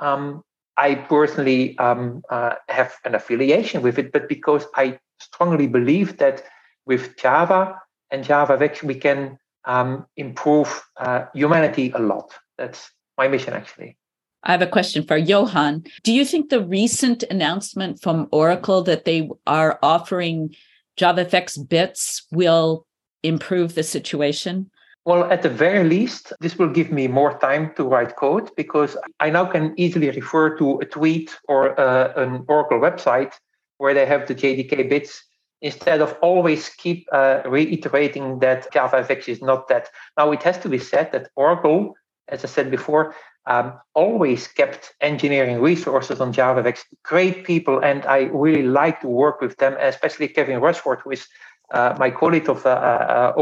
um, 0.00 0.42
I 0.76 0.94
personally 0.94 1.76
um, 1.78 2.22
uh, 2.30 2.54
have 2.68 2.94
an 3.04 3.14
affiliation 3.14 3.82
with 3.82 3.98
it, 3.98 4.12
but 4.12 4.28
because 4.28 4.66
I 4.74 4.98
strongly 5.20 5.66
believe 5.66 6.18
that 6.18 6.42
with 6.84 7.16
Java 7.16 7.80
and 8.10 8.24
JavaFX 8.24 8.82
we 8.82 8.94
can 8.94 9.38
um, 9.64 10.06
improve 10.16 10.82
uh, 10.96 11.24
humanity 11.34 11.90
a 11.94 11.98
lot. 11.98 12.32
That's 12.58 12.90
my 13.18 13.28
mission, 13.28 13.52
actually. 13.52 13.96
I 14.42 14.52
have 14.52 14.62
a 14.62 14.66
question 14.66 15.04
for 15.04 15.16
Johan. 15.16 15.84
Do 16.04 16.12
you 16.12 16.24
think 16.24 16.50
the 16.50 16.64
recent 16.64 17.24
announcement 17.24 18.00
from 18.00 18.28
Oracle 18.30 18.82
that 18.82 19.04
they 19.04 19.28
are 19.46 19.78
offering 19.82 20.54
JavaFX 20.98 21.68
bits 21.68 22.24
will 22.30 22.86
improve 23.24 23.74
the 23.74 23.82
situation? 23.82 24.70
Well, 25.06 25.30
at 25.30 25.42
the 25.42 25.48
very 25.48 25.84
least, 25.84 26.32
this 26.40 26.58
will 26.58 26.68
give 26.68 26.90
me 26.90 27.06
more 27.06 27.38
time 27.38 27.72
to 27.76 27.84
write 27.84 28.16
code 28.16 28.50
because 28.56 28.96
I 29.20 29.30
now 29.30 29.44
can 29.44 29.72
easily 29.76 30.10
refer 30.10 30.58
to 30.58 30.80
a 30.80 30.84
tweet 30.84 31.30
or 31.46 31.78
uh, 31.78 32.12
an 32.16 32.44
Oracle 32.48 32.80
website 32.80 33.32
where 33.78 33.94
they 33.94 34.04
have 34.04 34.26
the 34.26 34.34
JDK 34.34 34.90
bits 34.90 35.22
instead 35.62 36.00
of 36.00 36.16
always 36.22 36.70
keep 36.70 37.06
uh, 37.12 37.42
reiterating 37.46 38.40
that 38.40 38.72
JavaFX 38.72 39.28
is 39.28 39.40
not 39.40 39.68
that. 39.68 39.90
Now, 40.18 40.32
it 40.32 40.42
has 40.42 40.58
to 40.58 40.68
be 40.68 40.80
said 40.80 41.12
that 41.12 41.30
Oracle, 41.36 41.94
as 42.26 42.44
I 42.44 42.48
said 42.48 42.72
before, 42.72 43.14
um, 43.46 43.78
always 43.94 44.48
kept 44.48 44.92
engineering 45.00 45.60
resources 45.60 46.20
on 46.20 46.32
JavaFX, 46.32 46.80
great 47.04 47.44
people, 47.44 47.78
and 47.78 48.04
I 48.06 48.22
really 48.32 48.64
like 48.64 49.02
to 49.02 49.08
work 49.08 49.40
with 49.40 49.56
them, 49.58 49.76
especially 49.78 50.26
Kevin 50.26 50.60
Rushforth, 50.60 51.02
who 51.02 51.12
is 51.12 51.28
uh, 51.72 51.96
my 51.98 52.10
colleague 52.10 52.48
of 52.48 52.64
uh. 52.64 53.32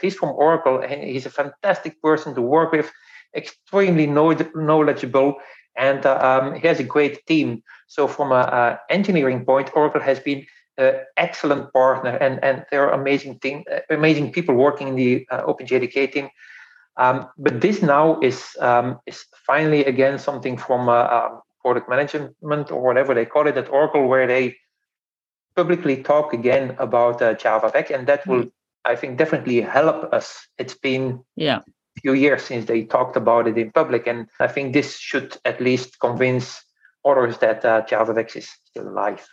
He's 0.00 0.14
from 0.14 0.30
Oracle, 0.30 0.80
and 0.80 1.02
he's 1.02 1.26
a 1.26 1.30
fantastic 1.30 2.00
person 2.02 2.34
to 2.34 2.42
work 2.42 2.72
with, 2.72 2.90
extremely 3.34 4.06
knowledgeable, 4.06 5.36
and 5.76 6.04
um, 6.06 6.54
he 6.54 6.66
has 6.66 6.80
a 6.80 6.84
great 6.84 7.24
team. 7.26 7.62
So, 7.86 8.08
from 8.08 8.32
an 8.32 8.78
engineering 8.90 9.44
point, 9.44 9.70
Oracle 9.74 10.00
has 10.00 10.20
been 10.20 10.44
an 10.78 11.00
excellent 11.16 11.72
partner, 11.72 12.10
and, 12.10 12.42
and 12.42 12.64
there 12.70 12.88
are 12.88 12.92
amazing 12.92 13.38
team, 13.38 13.64
amazing 13.90 14.32
people 14.32 14.54
working 14.54 14.88
in 14.88 14.96
the 14.96 15.26
OpenJDK 15.30 16.12
team. 16.12 16.28
Um, 16.96 17.28
but 17.38 17.60
this 17.60 17.80
now 17.80 18.20
is 18.20 18.56
um, 18.60 18.98
is 19.06 19.24
finally 19.46 19.84
again 19.84 20.18
something 20.18 20.58
from 20.58 20.88
uh, 20.88 21.28
product 21.62 21.88
management 21.88 22.70
or 22.70 22.82
whatever 22.82 23.14
they 23.14 23.24
call 23.24 23.46
it 23.46 23.56
at 23.56 23.70
Oracle, 23.70 24.08
where 24.08 24.26
they 24.26 24.56
publicly 25.54 26.02
talk 26.02 26.32
again 26.32 26.76
about 26.78 27.22
uh, 27.22 27.34
JavaFX, 27.34 27.90
and 27.90 28.06
that 28.06 28.26
will, 28.26 28.44
mm. 28.44 28.52
I 28.84 28.96
think, 28.96 29.18
definitely 29.18 29.60
help 29.60 30.12
us. 30.12 30.46
It's 30.58 30.74
been 30.74 31.22
yeah 31.36 31.60
a 31.96 32.00
few 32.00 32.14
years 32.14 32.42
since 32.42 32.66
they 32.66 32.84
talked 32.84 33.16
about 33.16 33.46
it 33.46 33.58
in 33.58 33.70
public, 33.72 34.06
and 34.06 34.26
I 34.40 34.48
think 34.48 34.72
this 34.72 34.98
should 34.98 35.36
at 35.44 35.60
least 35.60 36.00
convince 36.00 36.64
others 37.04 37.38
that 37.38 37.64
uh, 37.64 37.82
JavaFX 37.82 38.36
is 38.36 38.48
still 38.64 38.88
alive. 38.88 39.26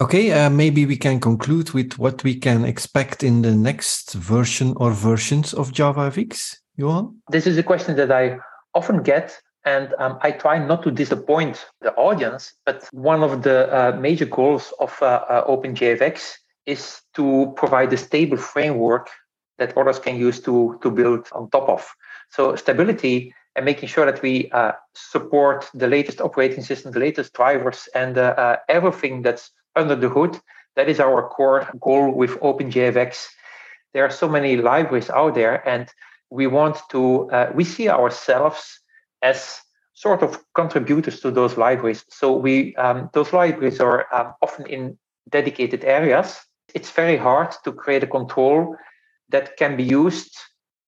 Okay, 0.00 0.32
uh, 0.32 0.50
maybe 0.50 0.86
we 0.86 0.96
can 0.96 1.20
conclude 1.20 1.70
with 1.70 1.98
what 1.98 2.24
we 2.24 2.34
can 2.34 2.64
expect 2.64 3.22
in 3.22 3.42
the 3.42 3.54
next 3.54 4.12
version 4.14 4.74
or 4.76 4.90
versions 4.90 5.54
of 5.54 5.70
JavaFX. 5.72 6.56
Johan? 6.76 7.16
This 7.30 7.46
is 7.46 7.56
a 7.56 7.62
question 7.62 7.96
that 7.96 8.10
I 8.10 8.38
often 8.74 9.02
get, 9.02 9.40
and 9.64 9.94
um, 9.98 10.18
I 10.20 10.30
try 10.30 10.58
not 10.58 10.82
to 10.82 10.90
disappoint 10.90 11.66
the 11.80 11.94
audience. 11.94 12.52
But 12.66 12.88
one 12.92 13.22
of 13.22 13.42
the 13.42 13.72
uh, 13.72 13.96
major 13.96 14.26
goals 14.26 14.72
of 14.78 14.96
uh, 15.00 15.24
uh, 15.28 15.46
OpenJFX 15.46 16.34
is 16.66 17.00
to 17.14 17.52
provide 17.56 17.92
a 17.92 17.96
stable 17.96 18.36
framework 18.36 19.08
that 19.58 19.76
others 19.76 19.98
can 19.98 20.16
use 20.16 20.40
to, 20.40 20.78
to 20.82 20.90
build 20.90 21.28
on 21.32 21.48
top 21.50 21.68
of. 21.68 21.86
So, 22.30 22.56
stability 22.56 23.34
and 23.56 23.64
making 23.64 23.88
sure 23.88 24.04
that 24.04 24.20
we 24.20 24.50
uh, 24.50 24.72
support 24.94 25.70
the 25.74 25.86
latest 25.86 26.20
operating 26.20 26.62
system, 26.62 26.92
the 26.92 26.98
latest 26.98 27.32
drivers, 27.34 27.88
and 27.94 28.18
uh, 28.18 28.34
uh, 28.36 28.56
everything 28.68 29.22
that's 29.22 29.50
under 29.76 29.94
the 29.94 30.08
hood. 30.08 30.40
That 30.76 30.88
is 30.88 30.98
our 30.98 31.28
core 31.28 31.68
goal 31.80 32.10
with 32.12 32.32
OpenJFX. 32.40 33.28
There 33.92 34.04
are 34.04 34.10
so 34.10 34.28
many 34.28 34.56
libraries 34.56 35.08
out 35.08 35.36
there, 35.36 35.66
and 35.68 35.88
we 36.30 36.48
want 36.48 36.78
to 36.90 37.30
uh, 37.30 37.52
we 37.54 37.62
see 37.62 37.88
ourselves 37.88 38.80
as 39.24 39.60
sort 39.94 40.22
of 40.22 40.38
contributors 40.54 41.20
to 41.20 41.30
those 41.30 41.56
libraries. 41.56 42.04
So 42.10 42.32
we 42.36 42.76
um, 42.76 43.10
those 43.12 43.32
libraries 43.32 43.80
are 43.80 44.06
um, 44.14 44.34
often 44.42 44.66
in 44.66 44.98
dedicated 45.30 45.84
areas. 45.84 46.38
It's 46.74 46.90
very 46.90 47.16
hard 47.16 47.50
to 47.64 47.72
create 47.72 48.02
a 48.02 48.06
control 48.18 48.76
that 49.30 49.56
can 49.56 49.76
be 49.76 49.84
used 49.84 50.36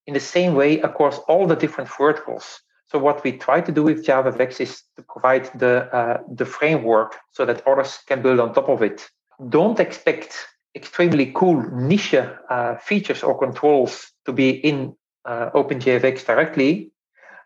in 0.07 0.15
the 0.15 0.21
same 0.21 0.55
way 0.55 0.81
across 0.81 1.19
all 1.29 1.47
the 1.47 1.57
different 1.57 1.91
verticals. 1.99 2.61
So 2.89 2.99
what 2.99 3.25
we 3.25 3.33
try 3.33 3.61
to 3.61 3.73
do 3.73 3.83
with 3.83 4.07
JavaFX 4.07 4.61
is 4.61 4.83
to 4.97 5.03
provide 5.03 5.51
the 5.59 5.75
uh, 5.99 6.19
the 6.41 6.45
framework 6.45 7.17
so 7.33 7.45
that 7.47 7.67
others 7.67 7.99
can 8.07 8.23
build 8.23 8.41
on 8.41 8.53
top 8.53 8.69
of 8.69 8.83
it. 8.83 9.09
Don't 9.49 9.81
expect 9.81 10.31
extremely 10.75 11.33
cool 11.33 11.63
niche 11.73 12.15
uh, 12.15 12.77
features 12.77 13.23
or 13.23 13.39
controls 13.39 14.13
to 14.27 14.33
be 14.33 14.51
in 14.51 14.95
uh, 15.25 15.51
OpenJFX 15.55 16.25
directly, 16.27 16.93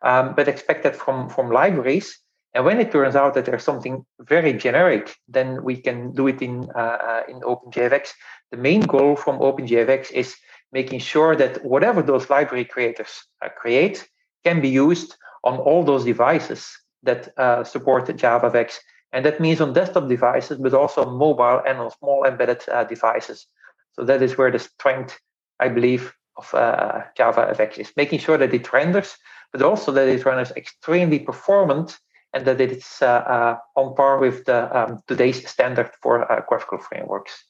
um, 0.03 0.35
but 0.35 0.49
expect 0.49 0.83
that 0.85 0.97
from, 0.97 1.29
from 1.29 1.51
libraries. 1.51 2.19
And 2.55 2.65
when 2.65 2.81
it 2.81 2.91
turns 2.91 3.15
out 3.15 3.35
that 3.35 3.45
there's 3.45 3.63
something 3.63 4.05
very 4.21 4.53
generic, 4.53 5.17
then 5.29 5.63
we 5.63 5.77
can 5.77 6.13
do 6.13 6.27
it 6.27 6.43
in, 6.43 6.69
uh, 6.75 6.79
uh 6.79 7.23
in 7.29 7.41
OpenJFX. 7.41 8.11
The 8.51 8.57
main 8.57 8.81
goal 8.81 9.15
from 9.17 9.39
OpenJFX 9.39 10.11
is 10.11 10.35
making 10.73 11.01
sure 11.01 11.37
that 11.37 11.65
whatever 11.65 12.03
those 12.03 12.31
library 12.31 12.65
creators 12.65 13.25
uh, 13.45 13.49
create 13.49 14.09
can 14.45 14.61
be 14.61 14.69
used 14.69 15.17
on 15.45 15.59
all 15.59 15.85
those 15.85 16.05
devices 16.05 16.69
that 17.03 17.33
uh, 17.39 17.65
support 17.65 18.07
JavaFX. 18.07 18.79
And 19.13 19.25
that 19.25 19.41
means 19.41 19.61
on 19.61 19.73
desktop 19.73 20.09
devices, 20.09 20.59
but 20.59 20.75
also 20.75 21.05
on 21.05 21.17
mobile 21.17 21.63
and 21.67 21.79
on 21.79 21.91
small 21.91 22.25
embedded 22.25 22.63
uh, 22.69 22.85
devices. 22.85 23.47
So 23.93 24.05
that 24.05 24.23
is 24.23 24.39
where 24.39 24.51
the 24.51 24.59
strength, 24.59 25.19
I 25.59 25.69
believe, 25.69 26.15
of 26.37 26.55
uh, 26.55 27.03
JavaFX 27.19 27.79
is 27.79 27.93
making 27.97 28.21
sure 28.21 28.39
that 28.39 28.55
it 28.55 28.73
renders, 28.73 29.17
but 29.53 29.63
also 29.63 29.93
that 29.93 30.09
it 30.09 30.25
renders 30.25 30.53
extremely 30.53 31.19
performant 31.19 31.99
and 32.33 32.47
that 32.47 32.61
it's 32.61 33.03
uh, 33.03 33.07
uh, 33.07 33.59
on 33.77 33.95
par 33.95 34.19
with 34.19 34.45
the 34.45 34.79
um, 34.79 35.01
today's 35.09 35.49
standard 35.49 35.91
for 36.01 36.31
uh, 36.31 36.43
graphical 36.49 36.79
frameworks. 36.79 37.45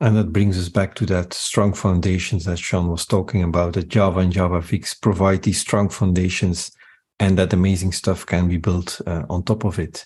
And 0.00 0.16
that 0.16 0.32
brings 0.32 0.58
us 0.58 0.68
back 0.68 0.94
to 0.96 1.06
that 1.06 1.32
strong 1.32 1.72
foundations 1.72 2.44
that 2.44 2.58
Sean 2.58 2.88
was 2.88 3.06
talking 3.06 3.42
about. 3.42 3.74
That 3.74 3.88
Java 3.88 4.20
and 4.20 4.32
JavaFX 4.32 5.00
provide 5.00 5.42
these 5.42 5.60
strong 5.60 5.88
foundations, 5.88 6.72
and 7.20 7.38
that 7.38 7.52
amazing 7.52 7.92
stuff 7.92 8.26
can 8.26 8.48
be 8.48 8.56
built 8.56 9.00
uh, 9.06 9.22
on 9.30 9.44
top 9.44 9.64
of 9.64 9.78
it. 9.78 10.04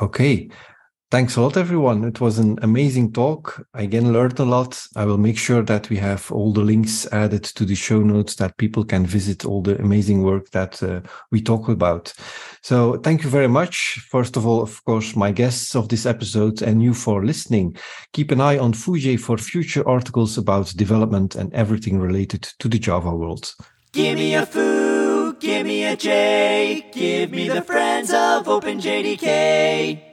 Okay, 0.00 0.48
Thanks 1.10 1.34
a 1.34 1.40
lot, 1.40 1.56
everyone. 1.56 2.04
It 2.04 2.20
was 2.20 2.38
an 2.38 2.56
amazing 2.62 3.12
talk. 3.12 3.66
I 3.74 3.82
again 3.82 4.12
learned 4.12 4.38
a 4.38 4.44
lot. 4.44 4.80
I 4.94 5.04
will 5.04 5.18
make 5.18 5.36
sure 5.36 5.60
that 5.64 5.90
we 5.90 5.96
have 5.96 6.30
all 6.30 6.52
the 6.52 6.60
links 6.60 7.04
added 7.10 7.42
to 7.42 7.64
the 7.64 7.74
show 7.74 7.98
notes 7.98 8.36
that 8.36 8.56
people 8.58 8.84
can 8.84 9.04
visit 9.04 9.44
all 9.44 9.60
the 9.60 9.76
amazing 9.80 10.22
work 10.22 10.50
that 10.50 10.80
uh, 10.84 11.00
we 11.32 11.42
talk 11.42 11.68
about. 11.68 12.12
So 12.62 12.98
thank 12.98 13.24
you 13.24 13.28
very 13.28 13.48
much. 13.48 13.98
First 14.08 14.36
of 14.36 14.46
all, 14.46 14.62
of 14.62 14.84
course, 14.84 15.16
my 15.16 15.32
guests 15.32 15.74
of 15.74 15.88
this 15.88 16.06
episode 16.06 16.62
and 16.62 16.80
you 16.80 16.94
for 16.94 17.24
listening. 17.24 17.76
Keep 18.12 18.30
an 18.30 18.40
eye 18.40 18.58
on 18.58 18.72
Foojay 18.72 19.18
for 19.18 19.36
future 19.36 19.86
articles 19.88 20.38
about 20.38 20.76
development 20.76 21.34
and 21.34 21.52
everything 21.52 21.98
related 21.98 22.42
to 22.60 22.68
the 22.68 22.78
Java 22.78 23.10
world. 23.10 23.52
Give 23.90 24.16
me 24.16 24.36
a 24.36 24.46
foo, 24.46 25.34
give 25.40 25.66
me 25.66 25.86
a 25.86 25.96
J, 25.96 26.88
give 26.92 27.32
me 27.32 27.48
the 27.48 27.62
friends 27.62 28.12
of 28.12 28.46
OpenJDK. 28.46 30.09